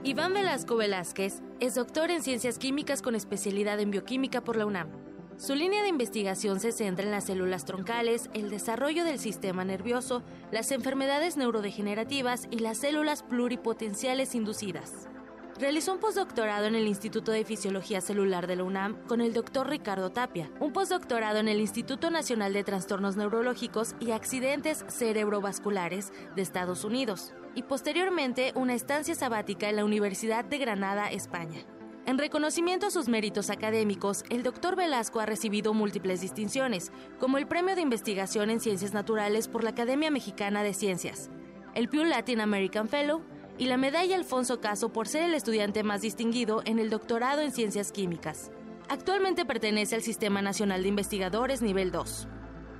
[0.04, 5.07] Iván Velasco Velázquez es doctor en ciencias químicas con especialidad en bioquímica por la UNAM.
[5.38, 10.24] Su línea de investigación se centra en las células troncales, el desarrollo del sistema nervioso,
[10.50, 15.08] las enfermedades neurodegenerativas y las células pluripotenciales inducidas.
[15.56, 19.68] Realizó un postdoctorado en el Instituto de Fisiología Celular de la UNAM con el doctor
[19.68, 26.42] Ricardo Tapia, un postdoctorado en el Instituto Nacional de Trastornos Neurológicos y Accidentes Cerebrovasculares de
[26.42, 31.64] Estados Unidos, y posteriormente una estancia sabática en la Universidad de Granada, España.
[32.08, 36.90] En reconocimiento a sus méritos académicos, el doctor Velasco ha recibido múltiples distinciones,
[37.20, 41.28] como el Premio de Investigación en Ciencias Naturales por la Academia Mexicana de Ciencias,
[41.74, 43.20] el Pew Latin American Fellow
[43.58, 47.52] y la Medalla Alfonso Caso por ser el estudiante más distinguido en el doctorado en
[47.52, 48.52] Ciencias Químicas.
[48.88, 52.26] Actualmente pertenece al Sistema Nacional de Investigadores Nivel 2.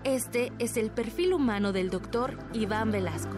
[0.05, 3.37] Este es el perfil humano del doctor Iván Velasco.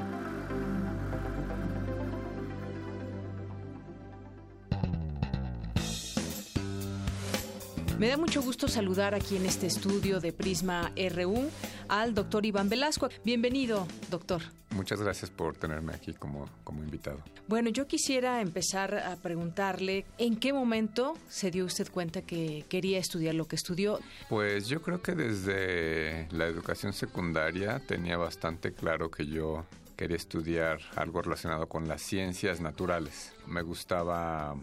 [8.00, 11.50] Me da mucho gusto saludar aquí en este estudio de Prisma RU
[11.86, 13.10] al doctor Iván Velasco.
[13.26, 14.40] Bienvenido, doctor.
[14.70, 17.22] Muchas gracias por tenerme aquí como, como invitado.
[17.46, 22.98] Bueno, yo quisiera empezar a preguntarle en qué momento se dio usted cuenta que quería
[22.98, 24.00] estudiar lo que estudió.
[24.30, 29.66] Pues yo creo que desde la educación secundaria tenía bastante claro que yo
[29.98, 33.34] quería estudiar algo relacionado con las ciencias naturales.
[33.46, 34.56] Me gustaba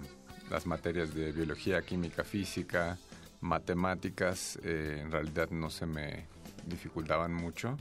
[0.50, 2.98] las materias de biología, química, física,
[3.42, 6.26] matemáticas eh, en realidad no se me
[6.66, 7.78] dificultaban mucho.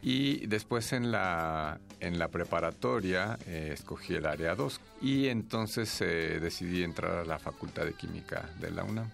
[0.00, 6.38] Y después en la, en la preparatoria eh, escogí el área 2 y entonces eh,
[6.40, 9.10] decidí entrar a la Facultad de Química de la UNAM.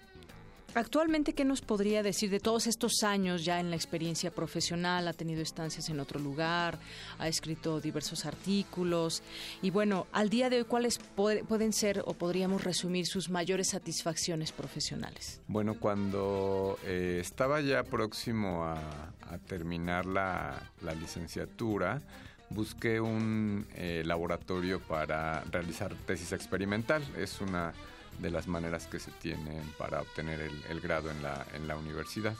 [0.75, 5.07] Actualmente, ¿qué nos podría decir de todos estos años ya en la experiencia profesional?
[5.07, 6.79] Ha tenido estancias en otro lugar,
[7.17, 9.23] ha escrito diversos artículos
[9.61, 14.51] y bueno, al día de hoy, ¿cuáles pueden ser o podríamos resumir sus mayores satisfacciones
[14.51, 15.39] profesionales?
[15.47, 18.81] Bueno, cuando eh, estaba ya próximo a,
[19.47, 20.61] terminar la,
[20.99, 22.01] licenciatura,
[22.49, 27.01] busqué un eh, laboratorio para realizar tesis experimental.
[27.17, 27.73] Es una
[28.19, 30.39] de las maneras que se tienen para obtener
[30.69, 32.35] el, grado en la, en la universidad.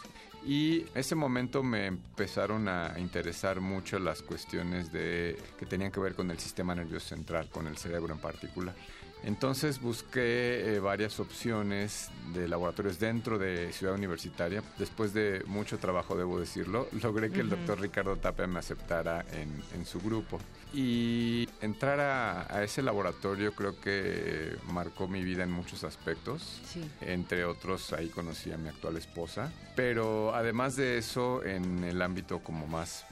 [0.45, 6.13] Y ese momento me empezaron a interesar mucho las cuestiones de, que tenían que ver
[6.13, 8.75] con el sistema nervioso central, con el cerebro en particular.
[9.25, 14.61] Entonces busqué eh, varias opciones de laboratorios dentro de Ciudad Universitaria.
[14.77, 19.85] Después de mucho trabajo, debo decirlo, logré que el doctor Ricardo Tapia me aceptara en,
[19.85, 20.39] su grupo.
[20.75, 26.61] Y entrar a, ese laboratorio creo que marcó mi vida en muchos aspectos.
[27.01, 29.51] Entre otros, ahí conocí a mi actual esposa.
[29.75, 33.05] Pero además de eso, en el ámbito como más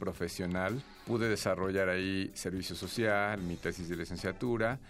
[0.00, 4.80] profesional, pude desarrollar ahí servicio social, mi tesis de licenciatura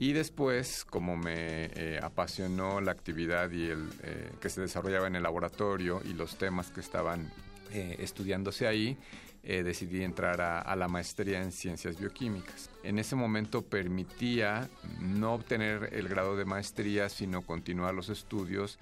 [0.00, 5.16] y después, como me eh, apasionó la actividad y el eh, que se desarrollaba en
[5.16, 7.32] el laboratorio y los temas que estaban
[7.72, 8.96] eh, estudiándose ahí,
[9.42, 12.68] decidí entrar a, la maestría en ciencias bioquímicas.
[12.82, 14.68] En ese momento permitía
[15.00, 18.78] no obtener el grado de maestría, sino continuar los estudios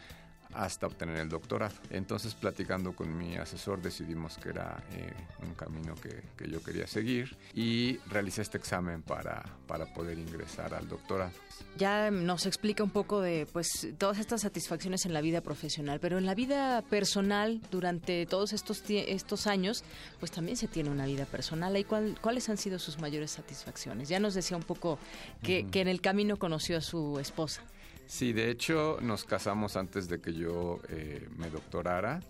[0.57, 1.75] hasta obtener el doctorado.
[1.91, 5.13] Entonces, platicando con mi asesor, decidimos que era eh,
[5.47, 10.75] un camino que, que, yo quería seguir y realicé este examen para, para poder ingresar
[10.75, 11.33] al doctorado.
[11.77, 16.17] Ya nos explica un poco de pues todas estas satisfacciones en la vida profesional, pero
[16.17, 19.85] en la vida personal, durante todos estos, estos años,
[20.19, 21.77] pues también se tiene una vida personal.
[21.77, 24.09] ¿Y cuál, cuáles han sido sus mayores satisfacciones?
[24.09, 24.99] Ya nos decía un poco
[25.43, 27.63] que, que en el camino conoció a su esposa.
[28.07, 32.21] Sí, de hecho nos casamos antes de que yo eh, me doctorara.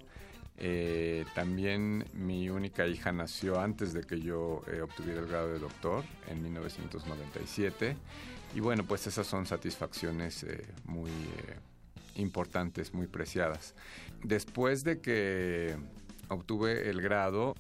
[0.59, 5.59] Eh, también mi única hija nació antes de que yo eh, obtuviera el grado de
[5.59, 7.97] doctor en 1997.
[8.55, 10.47] Y bueno, pues esas son satisfacciones
[10.87, 11.11] muy
[12.15, 13.75] importantes, muy preciadas.
[14.23, 15.77] Después de que
[16.29, 17.55] obtuve el grado,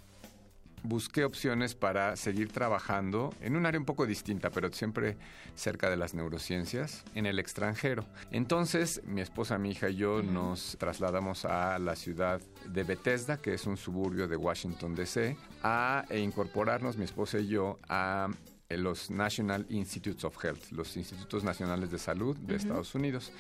[0.88, 5.16] busqué opciones para seguir trabajando en un área un poco distinta, pero siempre
[5.54, 8.04] cerca de las neurociencias, en el extranjero.
[8.30, 13.54] Entonces, mi esposa, mi hija y yo nos trasladamos a la ciudad de Bethesda, que
[13.54, 18.28] es un suburbio de Washington, D.C., a incorporarnos, mi esposa y yo, a
[18.68, 23.30] eh, los National Institutes of Health, los Institutos Nacionales de Salud de Estados Unidos.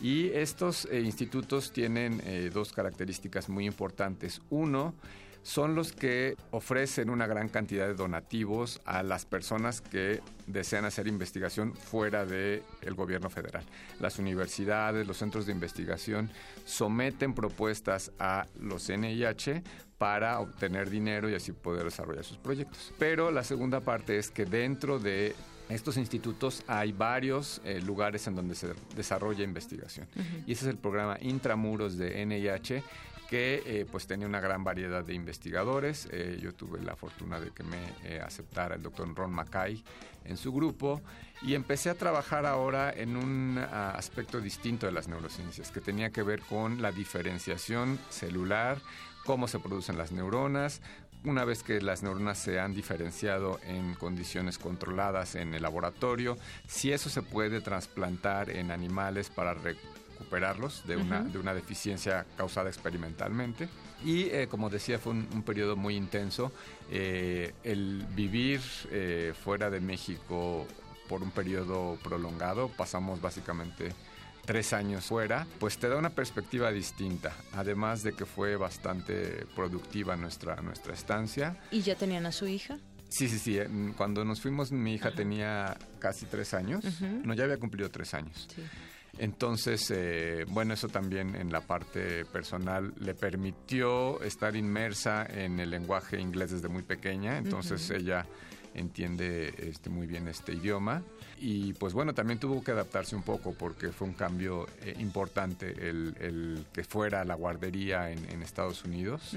[0.00, 4.42] Y estos eh, institutos tienen eh, dos características muy importantes.
[4.50, 4.94] Uno,
[5.42, 11.06] son los que ofrecen una gran cantidad de donativos a las personas que desean hacer
[11.06, 12.62] investigación fuera del
[12.94, 13.64] gobierno federal.
[14.00, 16.30] Las universidades, los centros de investigación
[16.64, 19.62] someten propuestas a los NIH
[19.98, 22.92] para obtener dinero y así poder desarrollar sus proyectos.
[22.98, 25.34] Pero la segunda parte es que dentro de
[25.68, 30.06] estos institutos hay varios eh, lugares en donde se desarrolla investigación.
[30.46, 32.82] Y ese es el programa Intramuros de NIH
[33.32, 36.06] que eh, pues tenía una gran variedad de investigadores.
[36.12, 39.82] Eh, yo tuve la fortuna de que me eh, aceptara el doctor Ron Mackay
[40.26, 41.00] en su grupo
[41.40, 46.10] y empecé a trabajar ahora en un ah, aspecto distinto de las neurociencias que tenía
[46.10, 48.82] que ver con la diferenciación celular,
[49.24, 50.82] cómo se producen las neuronas,
[51.24, 56.36] una vez que las neuronas se han diferenciado en condiciones controladas en el laboratorio,
[56.68, 59.54] si eso se puede trasplantar en animales para
[60.22, 63.68] recuperarlos de una, de una deficiencia causada experimentalmente.
[64.04, 66.52] Y eh, como decía, fue un, periodo muy intenso.
[66.90, 70.66] Eh, el vivir eh, fuera de México
[71.08, 73.92] por un periodo prolongado, pasamos básicamente
[74.44, 80.16] tres años fuera, pues te da una perspectiva distinta, además de que fue bastante productiva
[80.16, 81.56] nuestra, nuestra estancia.
[81.70, 82.78] ¿Y ya tenían a su hija?
[83.08, 83.58] Sí, sí, sí.
[83.96, 86.82] Cuando nos fuimos, mi hija tenía casi tres años.
[87.00, 88.48] No, ya había cumplido tres años.
[88.52, 88.62] Sí.
[89.18, 95.70] Entonces, eh, bueno, eso también en la parte personal le permitió estar inmersa en el
[95.70, 98.26] lenguaje inglés desde muy pequeña, entonces ella
[98.74, 101.02] entiende este, muy bien este idioma
[101.38, 105.88] y pues bueno, también tuvo que adaptarse un poco porque fue un cambio eh, importante
[105.88, 109.36] el, que fuera a la guardería en, Estados Unidos.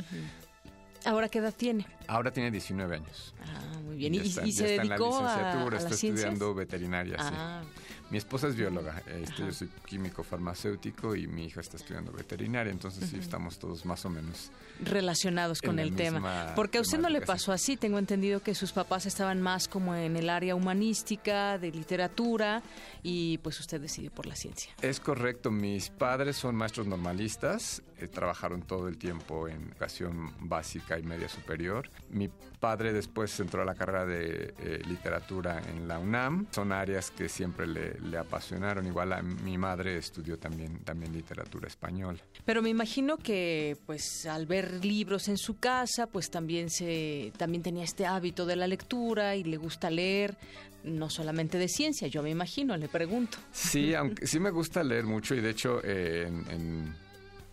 [1.04, 1.86] ¿Ahora qué edad tiene?
[2.08, 3.34] Ahora tiene 19 años.
[3.44, 4.16] Ah, muy bien.
[4.16, 7.64] ¿Y, se dedicó a la licenciatura, está estudiando veterinaria, ah,
[8.10, 12.72] mi esposa es bióloga, este, yo soy químico farmacéutico y mi hija está estudiando veterinaria,
[12.72, 14.52] entonces sí estamos todos más o menos
[14.84, 16.54] relacionados con el, tema.
[16.56, 19.96] Porque a usted no le pasó así, tengo entendido que sus papás estaban más como
[19.96, 22.62] en el área humanística, de literatura,
[23.02, 24.74] y pues usted decidió por la ciencia.
[24.82, 31.00] Es correcto, mis padres son maestros normalistas, eh, trabajaron todo el tiempo en educación básica
[31.00, 31.90] y media superior.
[32.10, 32.30] Mi
[32.60, 37.30] padre después entró a la carrera de eh, literatura en la UNAM, son áreas que
[37.30, 38.86] siempre le le, apasionaron.
[38.86, 42.20] Igual a mi madre estudió también, también literatura española.
[42.46, 47.64] Pero me imagino que pues al ver libros en su casa, pues también se también
[47.64, 50.38] tenía este hábito de la lectura y le gusta leer,
[50.84, 53.38] no solamente de ciencia, yo me imagino, le pregunto.
[53.52, 56.94] Sí, aunque sí me gusta leer mucho y de hecho eh, en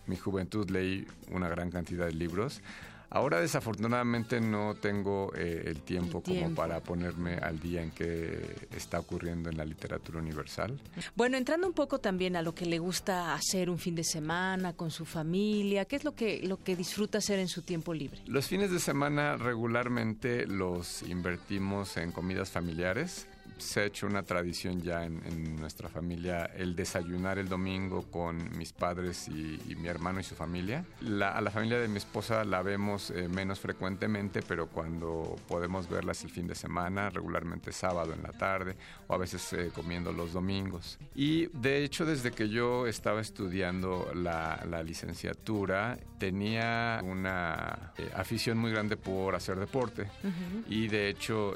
[0.05, 2.61] mi juventud leí una gran cantidad de libros
[3.13, 8.99] Ahora desafortunadamente no tengo eh, el, tiempo como para ponerme al día en qué está
[8.99, 10.79] ocurriendo en la literatura universal.
[11.15, 14.73] Bueno, entrando un poco también a lo que le gusta hacer un fin de semana
[14.73, 18.19] con su familia, ¿qué es lo que, lo que disfruta hacer en su tiempo libre?
[18.25, 23.27] Los fines de semana regularmente los invertimos en comidas familiares
[23.57, 28.73] se ha hecho una tradición ya en, nuestra familia el desayunar el domingo con mis
[28.73, 30.85] padres y, mi hermano y su familia.
[31.01, 36.23] a la familia de mi esposa la vemos eh, menos frecuentemente, pero cuando podemos verlas
[36.23, 38.75] el fin de semana, regularmente sábado en la tarde
[39.07, 40.97] o a veces eh, comiendo los domingos.
[41.15, 48.71] Y de hecho, desde que yo estaba estudiando la, licenciatura, tenía una eh, afición muy
[48.71, 50.07] grande por hacer deporte
[50.67, 51.55] y de hecho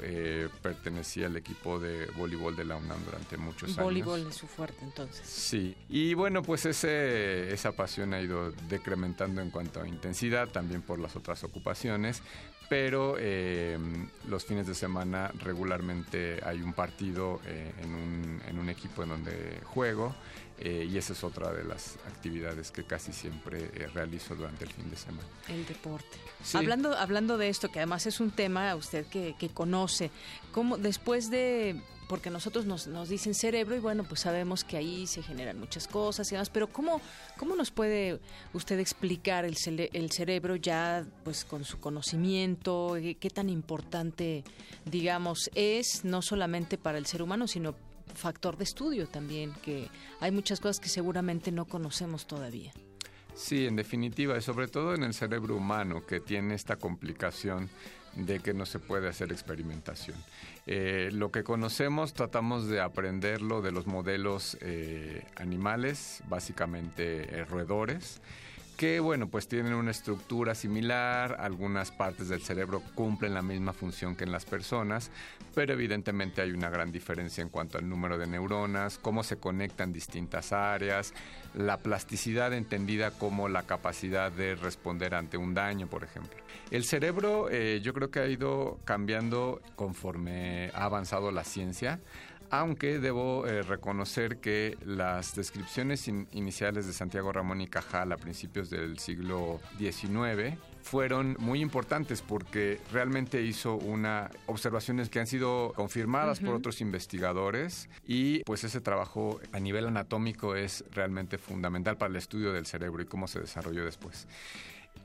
[0.62, 3.84] pertenecía al equipo de voleibol de la UNAM durante muchos años.
[3.84, 5.26] Voleibol es su fuerte entonces.
[5.26, 10.82] Sí, y bueno, pues ese, esa pasión ha ido decrementando en cuanto a intensidad, también
[10.82, 12.22] por las otras ocupaciones,
[12.68, 13.78] pero eh,
[14.28, 19.08] los fines de semana regularmente hay un partido eh, en, un, en, un, equipo en
[19.08, 20.14] donde juego
[20.58, 24.90] eh, y esa es otra de las actividades que casi siempre realizo durante el fin
[24.90, 25.26] de semana.
[25.48, 26.18] El deporte.
[26.52, 30.10] Hablando, hablando de esto, que además es un tema usted que, que conoce,
[30.58, 35.06] ¿cómo después de porque nosotros nos, nos dicen cerebro y bueno, pues sabemos que ahí
[35.06, 37.00] se generan muchas cosas y demás, pero ¿cómo,
[37.36, 38.18] cómo nos puede
[38.54, 39.54] usted explicar el,
[39.92, 44.42] el cerebro ya pues con su conocimiento, qué tan importante,
[44.84, 47.76] digamos, es no solamente para el ser humano, sino
[48.12, 52.72] factor de estudio también, que hay muchas cosas que seguramente no conocemos todavía.
[53.38, 57.70] Sí, en definitiva, y sobre todo en el cerebro humano, que tiene esta complicación
[58.14, 60.16] de que no se puede hacer experimentación.
[60.66, 68.20] Eh, lo que conocemos tratamos de aprenderlo de los modelos eh, animales, básicamente eh, roedores
[68.78, 74.14] que bueno, pues tienen una estructura similar, algunas partes del cerebro cumplen la misma función
[74.14, 75.10] que en las personas,
[75.52, 79.92] pero evidentemente hay una gran diferencia en cuanto al número de neuronas, cómo se conectan
[79.92, 81.12] distintas áreas,
[81.54, 86.38] la plasticidad entendida como la capacidad de responder ante un daño, por ejemplo.
[86.70, 91.98] El cerebro eh, yo creo que ha ido cambiando conforme ha avanzado la ciencia
[92.50, 98.70] aunque debo eh, reconocer que las descripciones iniciales de Santiago Ramón y Cajal a principios
[98.70, 106.40] del siglo XIX fueron muy importantes porque realmente hizo una observaciones que han sido confirmadas
[106.40, 112.16] por otros investigadores y pues ese trabajo a nivel anatómico es realmente fundamental para el
[112.16, 114.26] estudio del cerebro y cómo se desarrolló después.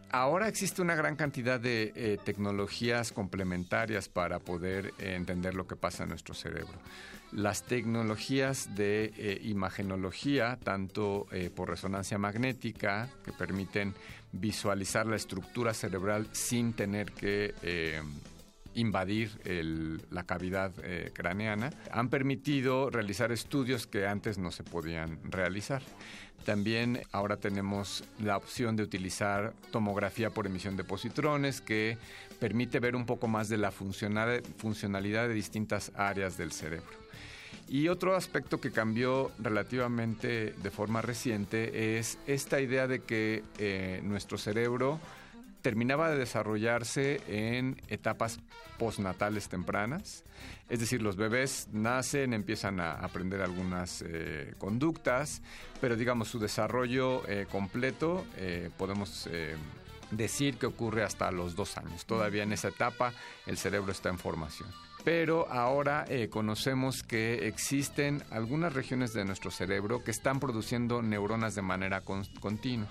[0.09, 5.75] Ahora existe una gran cantidad de eh, tecnologías complementarias para poder eh, entender lo que
[5.75, 6.77] pasa en nuestro cerebro.
[7.35, 13.93] Las tecnologías de eh, imagenología, tanto por resonancia magnética, que permiten
[14.31, 17.53] visualizar la estructura cerebral sin tener que
[18.75, 19.31] invadir
[20.09, 20.71] la cavidad
[21.13, 25.81] craneana, han permitido realizar estudios que antes no se podían realizar.
[26.45, 31.97] También ahora tenemos la opción de utilizar tomografía por emisión de positrones que
[32.39, 37.03] permite ver un poco más de la funcionalidad de distintas áreas del cerebro.
[37.69, 44.01] Y otro aspecto que cambió relativamente de forma reciente es esta idea de que eh,
[44.03, 44.99] nuestro cerebro
[45.63, 48.39] terminaba de desarrollarse en etapas
[48.77, 50.25] postnatales tempranas,
[50.69, 55.41] es decir, los bebés nacen, empiezan a aprender algunas eh, conductas,
[55.79, 59.29] pero digamos su desarrollo eh, completo eh, podemos
[60.11, 62.05] decir que ocurre hasta los dos años.
[62.05, 63.13] Todavía en esa etapa
[63.47, 64.69] el cerebro está en formación
[65.05, 71.61] pero ahora conocemos que existen algunas regiones de nuestro cerebro que están produciendo neuronas de
[71.61, 72.03] manera
[72.39, 72.87] continua.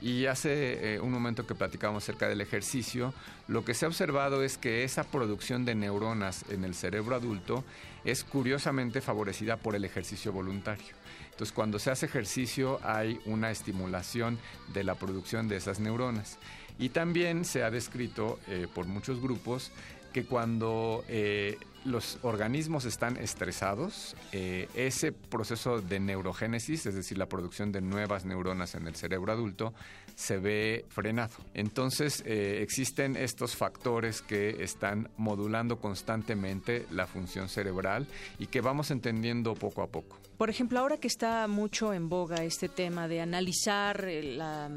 [0.00, 3.14] Y hace eh, un momento que platicábamos acerca del ejercicio,
[3.48, 7.64] lo que se ha observado es que esa producción de neuronas en el cerebro adulto
[8.04, 10.94] es curiosamente favorecida por el ejercicio voluntario.
[11.30, 14.38] Entonces, cuando se hace ejercicio hay una estimulación
[14.72, 16.38] de la producción de esas neuronas.
[16.78, 19.70] Y también se ha descrito eh, por muchos grupos
[20.14, 27.26] que cuando eh, los organismos están estresados, eh, ese proceso de neurogénesis, es decir, la
[27.26, 29.74] producción de nuevas neuronas en el cerebro adulto,
[30.14, 31.34] se ve frenado.
[31.52, 38.06] Entonces, eh, existen estos factores que están modulando constantemente la función cerebral
[38.38, 40.16] y que vamos entendiendo poco a poco.
[40.38, 44.70] Por ejemplo, ahora que está mucho en boga este tema de analizar la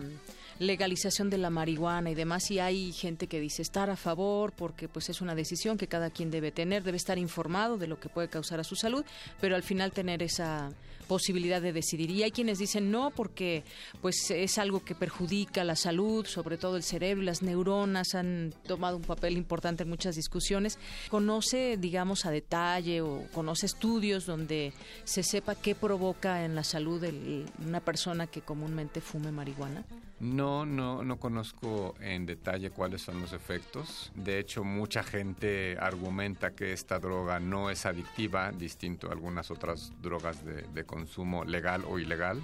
[0.59, 4.87] legalización de la marihuana y demás y hay gente que dice estar a favor porque
[4.87, 8.09] pues es una decisión que cada quien debe tener, debe estar informado de lo que
[8.09, 9.05] puede causar a su salud,
[9.39, 10.71] pero al final tener esa
[11.07, 12.11] posibilidad de decidir.
[12.11, 13.63] Y hay quienes dicen no porque
[14.01, 18.53] pues es algo que perjudica la salud, sobre todo el cerebro y las neuronas han
[18.67, 20.77] tomado un papel importante en muchas discusiones.
[21.09, 24.73] ¿Conoce, digamos, a detalle o conoce estudios donde
[25.05, 29.85] se sepa qué provoca en la salud de una persona que comúnmente fume marihuana?
[30.19, 34.11] No, no, no conozco en detalle cuáles son los efectos.
[34.15, 39.91] De hecho, mucha gente argumenta que esta droga no es adictiva, distinto a algunas otras
[40.01, 42.43] drogas de, consumo legal o ilegal.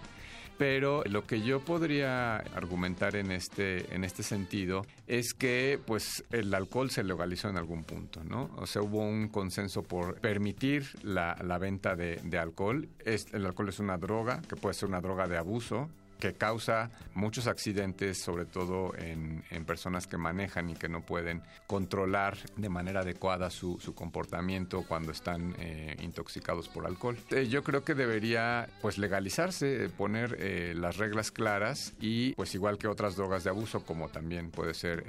[0.60, 6.54] Pero lo que yo podría argumentar en este, en este sentido es que pues el
[6.54, 8.52] alcohol se legalizó en algún punto, ¿no?
[8.58, 12.88] O sea, hubo un consenso por permitir la, la venta de, alcohol.
[13.04, 15.90] El alcohol es una droga, que puede ser una droga de abuso,
[16.24, 21.42] que causa muchos accidentes, sobre todo en, en, personas que manejan y que no pueden
[21.68, 27.18] controlar de manera adecuada su, su comportamiento cuando están eh, intoxicados por alcohol.
[27.32, 32.78] Eh, yo creo que debería pues legalizarse, poner eh, las reglas claras y pues igual
[32.78, 35.04] que otras drogas de abuso como también puede ser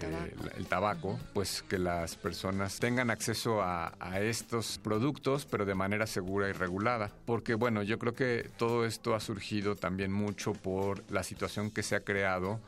[0.57, 6.09] el tabaco, pues que las personas tengan acceso a, a estos productos pero de manera
[6.09, 7.12] segura y regulada.
[7.24, 11.82] Porque bueno, yo creo que todo esto ha surgido también mucho por la situación que
[11.82, 12.60] se ha creado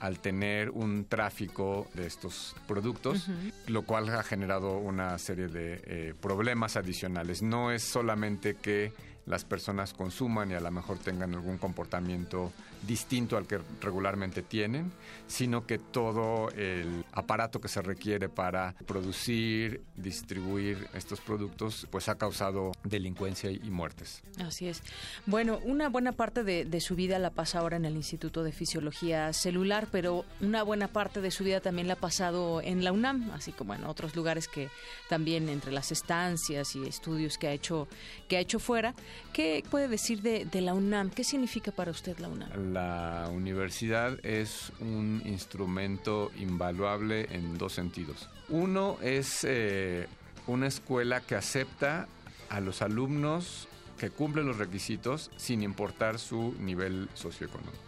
[0.00, 3.52] al tener un tráfico de estos productos, uh -huh.
[3.68, 7.42] lo cual ha generado una serie de eh, problemas adicionales.
[7.42, 8.92] No es solamente que
[9.26, 12.52] las personas consuman y a lo mejor tengan algún comportamiento
[12.86, 14.92] distinto al que regularmente tienen,
[15.26, 22.16] sino que todo el aparato que se requiere para producir, distribuir estos productos, pues ha
[22.16, 24.22] causado delincuencia y muertes.
[24.38, 24.82] Así es.
[25.26, 29.32] Bueno, una buena parte de, su vida la pasa ahora en el Instituto de Fisiología
[29.32, 33.30] Celular, pero una buena parte de su vida también la ha pasado en la UNAM,
[33.30, 34.68] así como en otros lugares que
[35.08, 37.88] también entre las estancias y estudios que ha hecho,
[38.28, 38.94] que ha hecho fuera.
[39.32, 41.10] ¿Qué puede decir de, la UNAM?
[41.10, 42.72] ¿Qué significa para usted la UNAM?
[42.72, 48.28] La universidad es un instrumento invaluable en dos sentidos.
[48.48, 50.06] Uno es eh,
[50.46, 52.06] una escuela que acepta
[52.48, 53.68] a los alumnos
[53.98, 57.78] que cumplen los requisitos sin importar su nivel socioeconómico.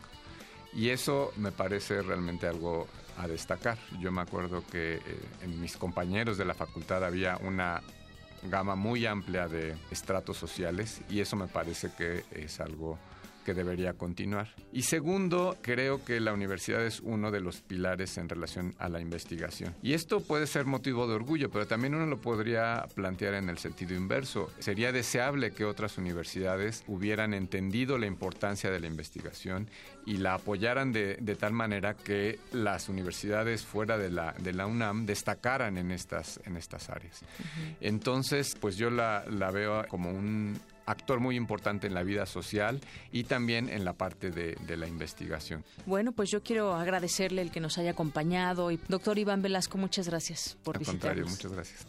[0.72, 2.86] Y eso me parece realmente algo
[3.16, 3.78] a destacar.
[3.98, 5.00] Yo me acuerdo que eh,
[5.42, 7.82] en mis compañeros de la facultad había una
[8.42, 12.98] gama muy amplia de estratos sociales y eso me parece que es algo
[13.46, 14.48] que debería continuar.
[14.72, 19.00] Y segundo, creo que la universidad es uno de los pilares en relación a la
[19.00, 19.72] investigación.
[19.84, 23.58] Y esto puede ser motivo de orgullo, pero también uno lo podría plantear en el
[23.58, 24.50] sentido inverso.
[24.58, 29.70] Sería deseable que otras universidades hubieran entendido la importancia de la investigación
[30.04, 34.66] y la apoyaran de, de tal manera que las universidades fuera de la, de la
[34.66, 37.20] UNAM destacaran en estas, en estas áreas.
[37.80, 42.80] Entonces, pues yo la, la veo como un actor muy importante en la vida social
[43.12, 45.64] y también en la parte de, de, la investigación.
[45.84, 50.08] Bueno, pues yo quiero agradecerle el que nos haya acompañado y doctor Iván Velasco, muchas
[50.08, 51.02] gracias por Al visitarnos.
[51.02, 51.86] contrario, muchas gracias.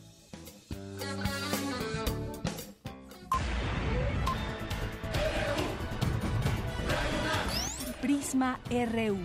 [8.01, 9.17] Prisma RU.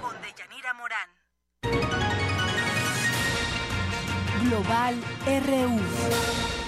[0.00, 1.08] Con Deyanira Morán.
[4.44, 4.94] Global
[5.46, 6.59] RU.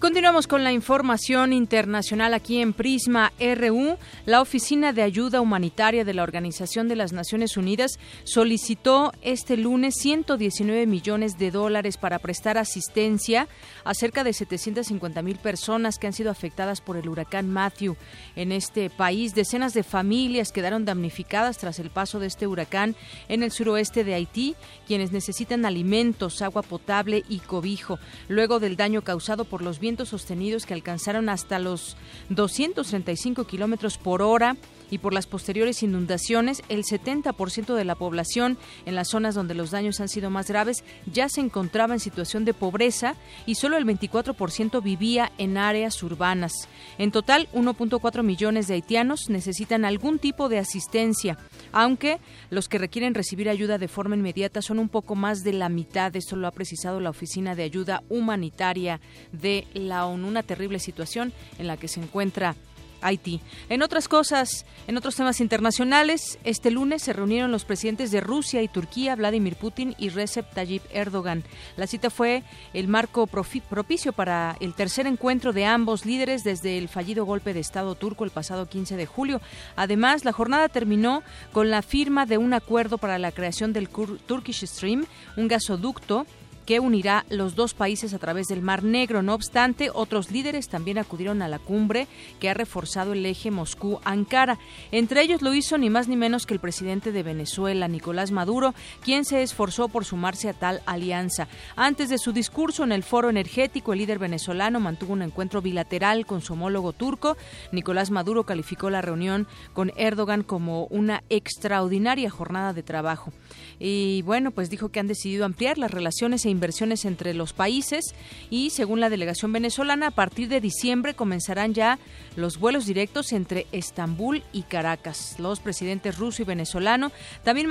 [0.00, 3.98] Continuamos con la información internacional aquí en Prisma RU.
[4.24, 9.96] La Oficina de Ayuda Humanitaria de la Organización de las Naciones Unidas solicitó este lunes
[9.98, 13.46] 119 millones de dólares para prestar asistencia
[13.84, 17.96] a cerca de 750 mil personas que han sido afectadas por el huracán Matthew.
[18.36, 22.96] En este país, decenas de familias quedaron damnificadas tras el paso de este huracán
[23.28, 24.56] en el suroeste de Haití,
[24.86, 27.98] quienes necesitan alimentos, agua potable y cobijo,
[28.28, 31.96] luego del daño causado por los vientos sostenidos que alcanzaron hasta los
[32.28, 34.56] 235 kilómetros por hora
[34.90, 39.70] y por las posteriores inundaciones, el 70% de la población en las zonas donde los
[39.70, 43.14] daños han sido más graves ya se encontraba en situación de pobreza
[43.46, 46.52] y solo el 24% vivía en áreas urbanas.
[46.98, 51.38] En total, 1.4 millones de haitianos necesitan algún tipo de asistencia,
[51.72, 52.18] aunque
[52.50, 56.14] los que requieren recibir ayuda de forma inmediata son un poco más de la mitad.
[56.16, 59.00] Esto lo ha precisado la Oficina de Ayuda Humanitaria
[59.32, 60.28] de la ONU.
[60.28, 62.54] Una terrible situación en la que se encuentra
[63.02, 63.40] Haití.
[63.68, 68.62] En otras cosas, en otros temas internacionales, este lunes se reunieron los presidentes de Rusia
[68.62, 71.44] y Turquía, Vladimir Putin y Recep Tayyip Erdogan.
[71.76, 76.88] La cita fue el marco propicio para el tercer encuentro de ambos líderes desde el
[76.88, 79.40] fallido golpe de Estado turco el pasado 15 de julio.
[79.76, 81.22] Además, la jornada terminó
[81.52, 85.06] con la firma de un acuerdo para la creación del Turkish Stream,
[85.36, 86.26] un gasoducto
[86.66, 89.22] que unirá los dos países a través del Mar Negro.
[89.22, 92.06] No obstante, otros líderes también acudieron a la cumbre
[92.38, 94.58] que ha reforzado el eje Moscú-Ankara.
[94.92, 98.74] Entre ellos lo hizo ni más ni menos que el presidente de Venezuela, Nicolás Maduro,
[99.02, 101.48] quien se esforzó por sumarse a tal alianza.
[101.76, 106.26] Antes de su discurso en el foro energético, el líder venezolano mantuvo un encuentro bilateral
[106.26, 107.36] con su homólogo turco.
[107.72, 113.32] Nicolás Maduro calificó la reunión con Erdogan como una extraordinaria jornada de trabajo.
[113.78, 118.14] Y bueno, pues dijo que han decidido ampliar las relaciones e inversiones entre los países
[118.50, 121.98] y según la delegación venezolana, a partir de diciembre comenzarán ya
[122.36, 125.36] los vuelos directos entre Estambul y Caracas.
[125.38, 127.12] Los presidentes ruso y venezolano
[127.44, 127.68] también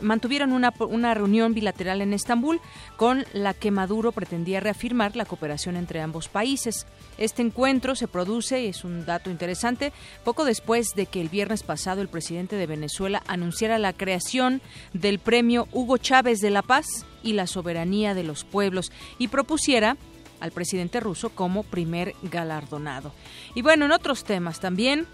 [0.00, 2.60] mantuvieron una, una reunión bilateral en Estambul
[2.96, 6.86] con la que Maduro pretendía reafirmar la cooperación entre ambos países.
[7.18, 9.92] Este encuentro se produce, es un dato interesante,
[10.24, 14.60] poco después de que el viernes pasado el presidente de Venezuela anunciara la creación
[14.92, 16.86] del premio Hugo Chávez de la Paz
[17.24, 19.96] y la soberanía de los pueblos y propusiera
[20.40, 23.12] al presidente ruso como primer galardonado.
[23.54, 25.06] Y bueno, en otros temas también,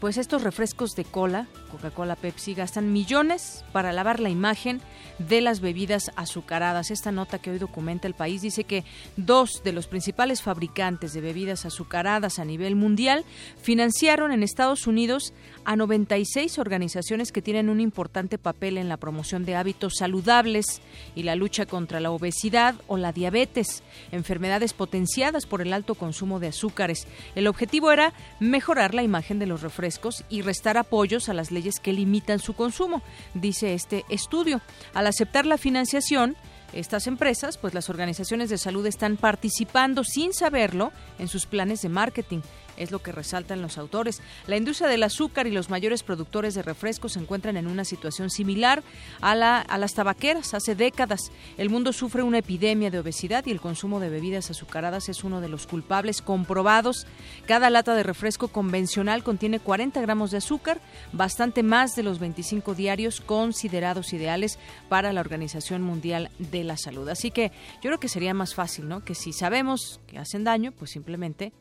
[0.00, 4.80] pues estos refrescos de cola, Coca-Cola, Pepsi, gastan millones para lavar la imagen
[5.18, 6.92] de las bebidas azucaradas.
[6.92, 8.84] Esta nota que hoy documenta el país dice que
[9.16, 13.24] dos de los principales fabricantes de bebidas azucaradas a nivel mundial
[13.60, 15.34] financiaron en Estados Unidos
[15.64, 20.80] a 96 organizaciones que tienen un importante papel en la promoción de hábitos saludables
[21.16, 26.38] y la lucha contra la obesidad o la diabetes, enfermedades potenciadas por el alto consumo
[26.38, 27.08] de azúcares.
[27.34, 29.87] El objetivo era mejorar la imagen de los refrescos
[30.28, 33.02] y restar apoyos a las leyes que limitan su consumo,
[33.34, 34.60] dice este estudio.
[34.94, 36.36] Al aceptar la financiación,
[36.72, 41.88] estas empresas, pues las organizaciones de salud están participando sin saberlo en sus planes de
[41.88, 42.40] marketing
[42.78, 44.20] es lo que resaltan los autores.
[44.46, 48.30] La industria del azúcar y los mayores productores de refrescos se encuentran en una situación
[48.30, 48.82] similar
[49.20, 50.54] a, la, a las tabaqueras.
[50.54, 55.08] Hace décadas el mundo sufre una epidemia de obesidad y el consumo de bebidas azucaradas
[55.08, 57.06] es uno de los culpables comprobados.
[57.46, 60.80] Cada lata de refresco convencional contiene 40 gramos de azúcar,
[61.12, 67.08] bastante más de los 25 diarios considerados ideales para la Organización Mundial de la Salud.
[67.08, 69.04] Así que yo creo que sería más fácil, ¿no?
[69.04, 71.52] Que si sabemos que hacen daño, pues simplemente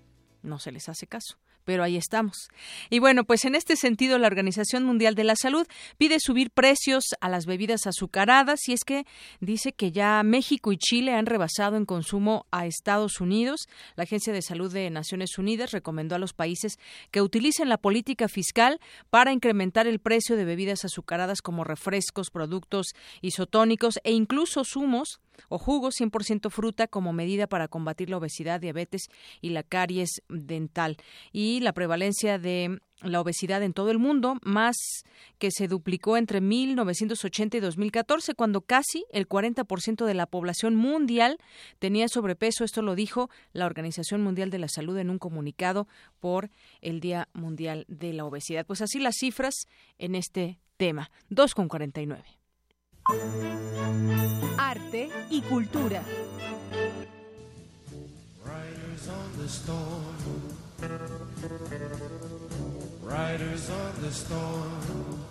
[0.44, 1.38] no se les hace caso
[1.68, 2.48] pero ahí estamos.
[2.90, 7.04] Y bueno, pues en este sentido la Organización Mundial de la Salud pide subir precios
[7.20, 9.06] a las bebidas azucaradas y es que
[9.42, 13.68] dice que ya México y Chile han rebasado en consumo a Estados Unidos.
[13.98, 16.80] La Agencia de Salud de Naciones Unidas recomendó a los países
[17.12, 22.94] que utilicen la política fiscal para incrementar el precio de bebidas azucaradas como refrescos, productos
[23.20, 25.20] isotónicos e incluso zumos
[25.50, 29.04] o jugos 100% fruta como medida para combatir la obesidad, diabetes
[29.42, 30.98] y la caries dental.
[31.32, 34.76] Y la prevalencia de la obesidad en todo el mundo, más
[35.38, 41.38] que se duplicó entre 1980 y 2014, cuando casi el 40% de la población mundial
[41.80, 42.64] tenía sobrepeso.
[42.64, 45.88] Esto lo dijo la Organización Mundial de la Salud en un comunicado
[46.20, 46.50] por
[46.82, 48.66] el Día Mundial de la Obesidad.
[48.66, 49.54] Pues así las cifras
[50.00, 51.12] en este tema.
[51.30, 52.37] 2,49.
[54.58, 56.04] Arte y cultura.
[58.44, 60.58] Riders on the storm.
[63.04, 65.24] Riders on the Storm,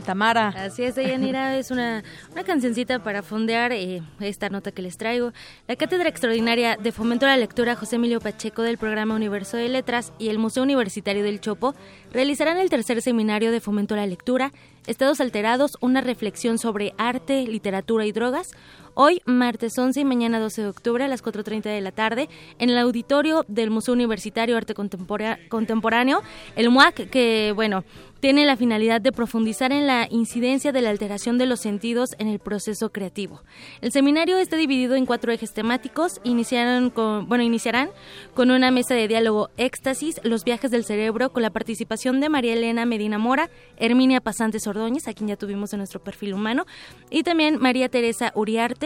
[0.00, 0.48] Tamara.
[0.48, 5.32] Así es, Deyanira, es una, una cancioncita para fondear eh, esta nota que les traigo.
[5.66, 9.68] La Cátedra Extraordinaria de Fomento a la Lectura José Emilio Pacheco del Programa Universo de
[9.68, 11.74] Letras y el Museo Universitario del Chopo
[12.12, 14.52] realizarán el tercer seminario de Fomento a la Lectura,
[14.86, 18.52] Estados Alterados, una reflexión sobre arte, literatura y drogas,
[18.94, 22.70] hoy, martes 11 y mañana 12 de octubre a las 4.30 de la tarde, en
[22.70, 26.22] el auditorio del Museo Universitario Arte Contemporáneo,
[26.56, 27.84] el MUAC, que, bueno,
[28.20, 32.28] tiene la finalidad de profundizar en la incidencia de la alteración de los sentidos en
[32.28, 33.40] el proceso creativo.
[33.80, 36.20] El seminario está dividido en cuatro ejes temáticos.
[36.22, 37.88] Iniciaron con, bueno, iniciarán
[38.34, 42.52] con una mesa de diálogo éxtasis, los viajes del cerebro, con la participación de María
[42.52, 43.48] Elena Medina Mora,
[43.78, 46.66] Herminia Pasantes Ordóñez, a quien ya tuvimos en nuestro perfil humano,
[47.08, 48.79] y también María Teresa Uriarte.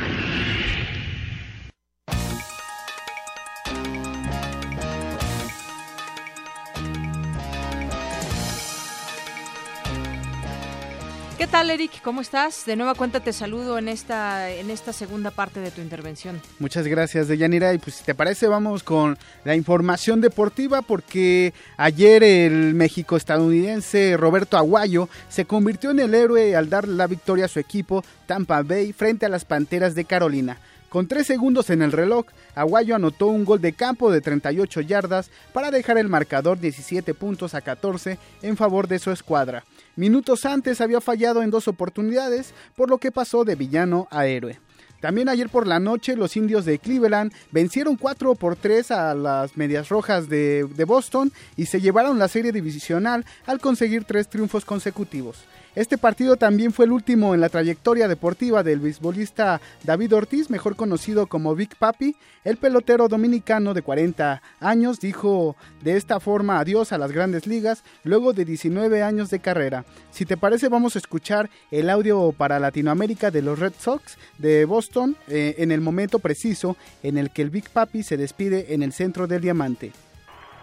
[11.41, 12.03] ¿Qué tal, Eric?
[12.03, 12.68] ¿Cómo estás?
[12.68, 16.39] De nueva cuenta te saludo en esta, en esta segunda parte de tu intervención.
[16.59, 17.73] Muchas gracias, Deyanira.
[17.73, 24.18] Y pues si te parece, vamos con la información deportiva porque ayer el México estadounidense
[24.18, 28.61] Roberto Aguayo se convirtió en el héroe al dar la victoria a su equipo Tampa
[28.61, 30.59] Bay frente a las Panteras de Carolina.
[30.91, 35.31] Con tres segundos en el reloj, Aguayo anotó un gol de campo de 38 yardas
[35.53, 39.63] para dejar el marcador 17 puntos a 14 en favor de su escuadra.
[39.95, 44.59] Minutos antes había fallado en dos oportunidades, por lo que pasó de villano a héroe.
[44.99, 49.55] También ayer por la noche los indios de Cleveland vencieron 4 por 3 a las
[49.55, 55.38] Medias Rojas de, Boston y se llevaron la serie divisional al conseguir tres triunfos consecutivos.
[55.73, 60.76] Este partido también fue el último en la trayectoria deportiva del beisbolista David Ortiz, mejor
[60.76, 62.18] conocido como Big Papi.
[62.43, 67.85] El pelotero dominicano de 40 años dijo de esta forma adiós a las grandes ligas
[68.03, 69.85] luego de 19 años de carrera.
[70.11, 74.65] Si te parece vamos a escuchar el audio para Latinoamérica de los Red Sox de
[74.65, 78.84] Boston eh, en el momento preciso en el que el Big Papi se despide en
[78.84, 79.93] el centro del diamante.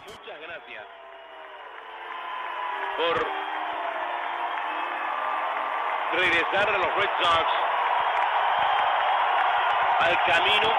[0.06, 0.84] Muchas gracias
[2.98, 3.37] por
[6.18, 7.46] regresar a los Red Sox
[10.00, 10.72] al camino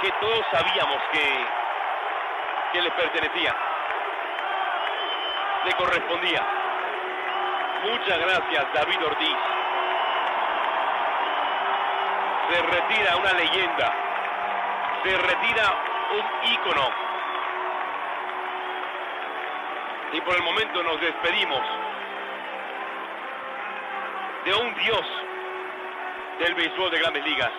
[0.00, 1.46] que todos sabíamos que,
[2.72, 3.54] que les pertenecía,
[5.64, 6.46] le correspondía.
[7.84, 9.36] Muchas gracias, David Ortiz.
[12.50, 13.92] Se retira una leyenda,
[15.02, 15.74] se retira
[16.12, 16.90] un ícono.
[20.12, 21.60] Y por el momento nos despedimos
[24.48, 25.04] de un dios
[26.40, 27.50] del béisbol de grandes ligas.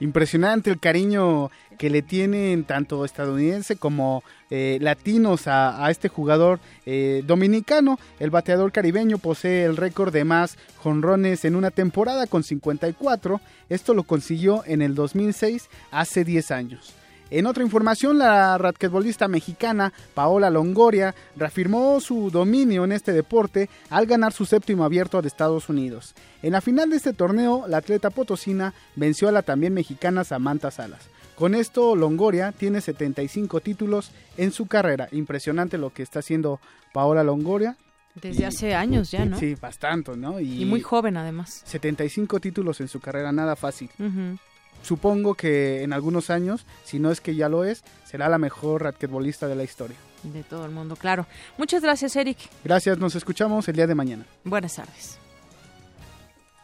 [0.00, 7.22] Impresionante el cariño que le tienen tanto estadounidense como eh, latinos a, este jugador eh,
[7.26, 7.98] dominicano.
[8.18, 13.38] El bateador caribeño posee el récord de más jonrones en una temporada con 54.
[13.68, 16.94] Esto lo consiguió en el 2006, hace 10 años.
[17.30, 24.06] En otra información, la raquetbolista mexicana Paola Longoria reafirmó su dominio en este deporte al
[24.06, 26.14] ganar su séptimo abierto de Estados Unidos.
[26.42, 30.70] En la final de este torneo, la atleta potosina venció a la también mexicana Samantha
[30.70, 31.10] Salas.
[31.34, 35.08] Con esto, Longoria tiene 75 títulos en su carrera.
[35.12, 36.60] Impresionante lo que está haciendo
[36.94, 37.76] Paola Longoria.
[38.14, 39.38] Desde hace años ya, ¿no?
[39.38, 40.40] Sí, bastante, ¿no?
[40.40, 41.62] Y, y, muy joven además.
[41.66, 43.90] 75 títulos en su carrera, nada fácil.
[43.98, 44.38] Uh -huh
[44.82, 48.82] supongo que en algunos años, si no es que ya lo es, será la mejor
[48.82, 49.96] raquetbolista de la historia.
[50.22, 51.26] De todo el mundo, claro.
[51.56, 52.38] Muchas gracias, Eric.
[52.64, 54.24] Gracias, nos escuchamos el día de mañana.
[54.44, 55.18] Buenas tardes.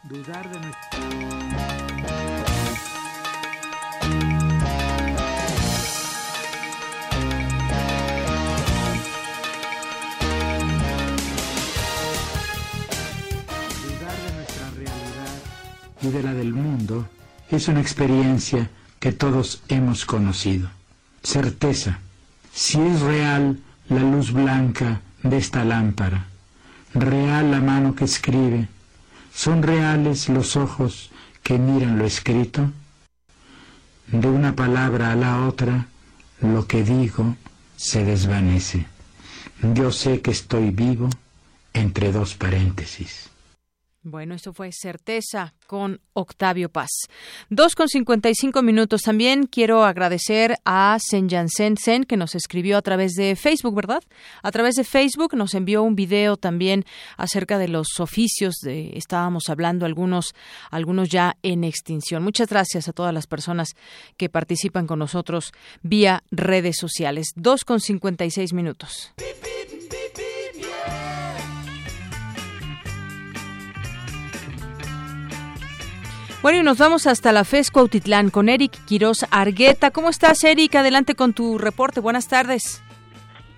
[0.03, 0.59] Dudar de
[13.81, 15.41] Dudar de nuestra realidad
[16.01, 17.07] y de la del mundo
[17.49, 18.69] es una experiencia
[18.99, 20.69] que todos hemos conocido.
[21.23, 21.99] Certeza,
[22.53, 23.59] si es real
[23.89, 26.25] la luz blanca de esta lámpara,
[26.93, 28.67] real la mano que escribe,
[29.33, 31.11] son reales los ojos
[31.43, 32.71] que miran lo escrito.
[34.07, 35.87] De una palabra a la otra,
[36.41, 37.35] lo que digo
[37.75, 38.85] se desvanece.
[39.73, 41.09] Yo sé que estoy vivo
[41.73, 43.29] entre dos paréntesis.
[44.07, 46.91] Bueno, esto fue Certeza con Octavio Paz.
[47.49, 49.01] Dos con cincuenta y cinco minutos.
[49.01, 54.03] También quiero agradecer a Sen Jansen Sen, que nos escribió a través de Facebook, ¿verdad?
[54.43, 56.85] A través de Facebook nos envió un video también
[57.17, 58.53] acerca de los oficios.
[58.61, 60.35] De, estábamos hablando algunos,
[60.69, 62.21] algunos ya en extinción.
[62.21, 63.69] Muchas gracias a todas las personas
[64.17, 65.51] que participan con nosotros
[65.81, 67.29] vía redes sociales.
[67.35, 69.13] Dos con cincuenta y seis minutos.
[76.45, 79.89] Bueno, y nos vamos hasta la FES Cuautitlán con Eric Quiroz Argueta.
[79.89, 80.75] ¿Cómo estás, Eric?
[80.75, 82.01] Adelante con tu reporte.
[82.01, 82.83] Buenas tardes.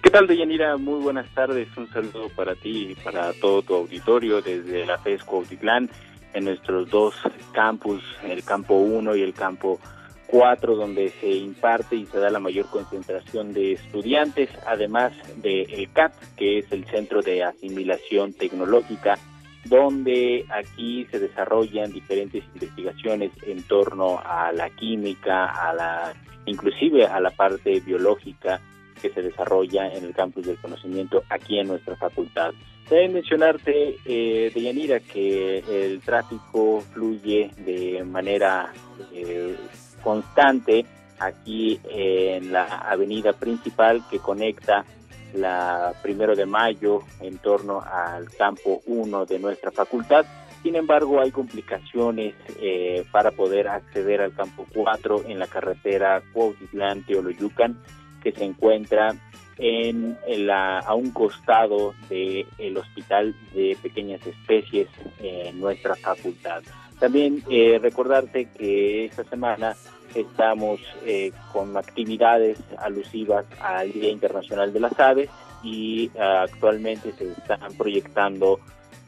[0.01, 0.77] ¿Qué tal, Deyanira?
[0.77, 1.67] Muy buenas tardes.
[1.75, 5.89] Un saludo para ti y para todo tu auditorio desde la FES Cuautitlán
[6.33, 7.13] en nuestros dos
[7.51, 9.81] campus, el campo 1 y el campo
[10.27, 15.91] 4, donde se imparte y se da la mayor concentración de estudiantes, además del el
[15.91, 19.19] CAP, que es el Centro de Asimilación Tecnológica
[19.65, 26.13] donde aquí se desarrollan diferentes investigaciones en torno a la química, a la
[26.45, 28.61] inclusive a la parte biológica
[29.01, 32.53] que se desarrolla en el campus del conocimiento aquí en nuestra facultad.
[32.89, 38.71] Deben mencionarte, eh, Deyanira, que el tráfico fluye de manera
[39.13, 39.55] eh,
[40.01, 40.85] constante
[41.19, 44.85] aquí en la avenida principal que conecta
[45.33, 50.25] la primero de mayo en torno al campo 1 de nuestra facultad.
[50.63, 57.77] Sin embargo, hay complicaciones eh, para poder acceder al campo 4 en la carretera Cuautitlán-Teoloyucan,
[58.21, 59.15] que se encuentra
[59.57, 64.87] en, la, a un costado del Hospital de Pequeñas Especies
[65.19, 66.63] en nuestra facultad.
[66.99, 69.75] También eh, recordarte que esta semana
[70.15, 75.29] estamos eh, con actividades alusivas al Día Internacional de las Aves
[75.63, 78.59] y ah, actualmente se están proyectando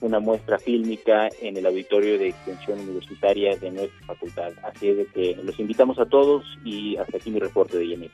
[0.02, 4.52] una muestra fílmica en el auditorio de extensión universitaria de nuestra facultad.
[4.64, 8.12] Así es de que los invitamos a todos y hasta aquí mi reporte de Yemen.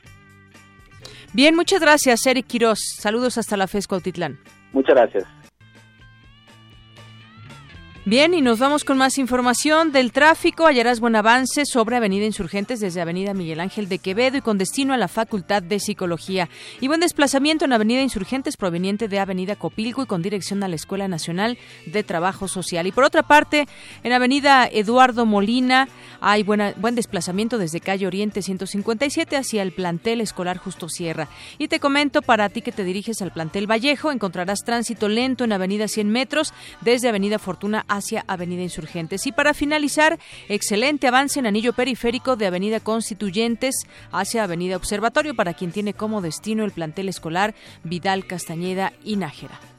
[1.32, 2.78] Bien, muchas gracias, Eric Quiroz.
[2.98, 4.38] Saludos hasta la FES Cuautitlán.
[4.72, 5.24] Muchas gracias.
[8.08, 10.66] Bien, y nos vamos con más información del tráfico.
[10.66, 14.94] Hallarás buen avance sobre Avenida Insurgentes desde Avenida Miguel Ángel de Quevedo y con destino
[14.94, 16.48] a la Facultad de Psicología.
[16.80, 20.76] Y buen desplazamiento en Avenida Insurgentes proveniente de Avenida Copilco y con dirección a la
[20.76, 22.86] Escuela Nacional de Trabajo Social.
[22.86, 23.66] Y por otra parte,
[24.04, 25.88] en Avenida Eduardo Molina
[26.20, 31.26] hay buen desplazamiento desde calle Oriente 157 hacia el plantel escolar Justo Sierra.
[31.58, 35.52] Y te comento, para ti que te diriges al plantel Vallejo, encontrarás tránsito lento en
[35.52, 39.26] Avenida 100 metros desde Avenida Fortuna hacia Avenida Insurgentes.
[39.26, 40.18] Y para finalizar,
[40.48, 46.20] excelente avance en anillo periférico de Avenida Constituyentes hacia Avenida Observatorio para quien tiene como
[46.20, 47.54] destino el plantel escolar
[47.84, 49.75] Vidal Castañeda y Nájera.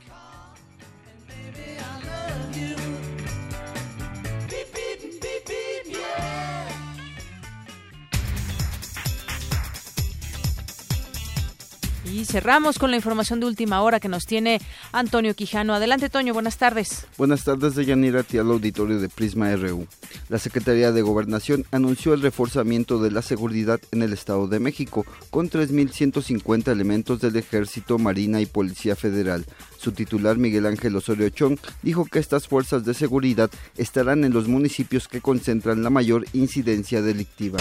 [12.18, 14.60] Y cerramos con la información de última hora que nos tiene
[14.92, 15.76] Antonio Quijano.
[15.76, 17.06] Adelante, Toño, buenas tardes.
[17.16, 19.86] Buenas tardes, de Yanira al auditorio de Prisma RU.
[20.28, 25.06] La Secretaría de Gobernación anunció el reforzamiento de la seguridad en el Estado de México
[25.30, 29.46] con 3.150 elementos del Ejército, Marina y Policía Federal.
[29.78, 34.48] Su titular, Miguel Ángel Osorio Chong, dijo que estas fuerzas de seguridad estarán en los
[34.48, 37.60] municipios que concentran la mayor incidencia delictiva.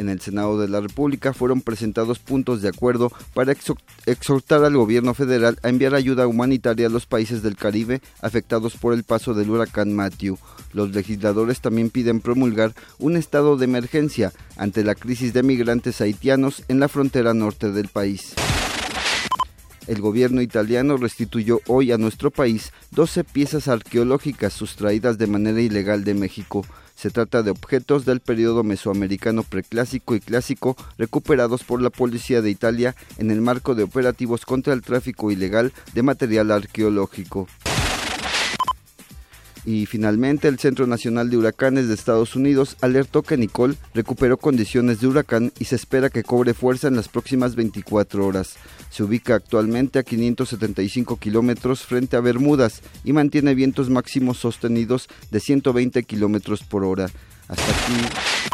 [0.00, 3.54] En el Senado de la República fueron presentados puntos de acuerdo para
[4.06, 8.94] exhortar al gobierno federal a enviar ayuda humanitaria a los países del Caribe afectados por
[8.94, 10.38] el paso del huracán Matthew.
[10.72, 16.64] Los legisladores también piden promulgar un estado de emergencia ante la crisis de migrantes haitianos
[16.68, 18.32] en la frontera norte del país.
[19.86, 26.04] El gobierno italiano restituyó hoy a nuestro país 12 piezas arqueológicas sustraídas de manera ilegal
[26.04, 26.64] de México.
[27.00, 32.50] Se trata de objetos del periodo mesoamericano preclásico y clásico recuperados por la Policía de
[32.50, 37.48] Italia en el marco de operativos contra el tráfico ilegal de material arqueológico.
[39.64, 45.00] Y finalmente, el Centro Nacional de Huracanes de Estados Unidos alertó que Nicole recuperó condiciones
[45.00, 48.56] de huracán y se espera que cobre fuerza en las próximas 24 horas.
[48.90, 55.40] Se ubica actualmente a 575 kilómetros frente a Bermudas y mantiene vientos máximos sostenidos de
[55.40, 57.08] 120 kilómetros por hora.
[57.48, 58.50] Hasta aquí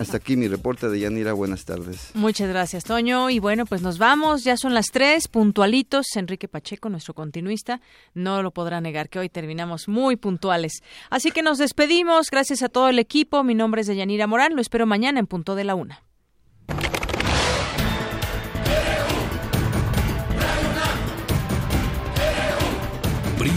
[0.00, 1.34] hasta aquí mi reporte de Yanira.
[1.34, 2.12] Buenas tardes.
[2.14, 3.28] Muchas gracias, Toño.
[3.28, 4.44] Y bueno, pues nos vamos.
[4.44, 6.06] Ya son las tres, puntualitos.
[6.16, 7.82] Enrique Pacheco, nuestro continuista,
[8.14, 10.82] no lo podrá negar que hoy terminamos muy puntuales.
[11.10, 12.30] Así que nos despedimos.
[12.30, 13.44] Gracias a todo el equipo.
[13.44, 14.56] Mi nombre es Yanira Morán.
[14.56, 16.02] Lo espero mañana en punto de la una.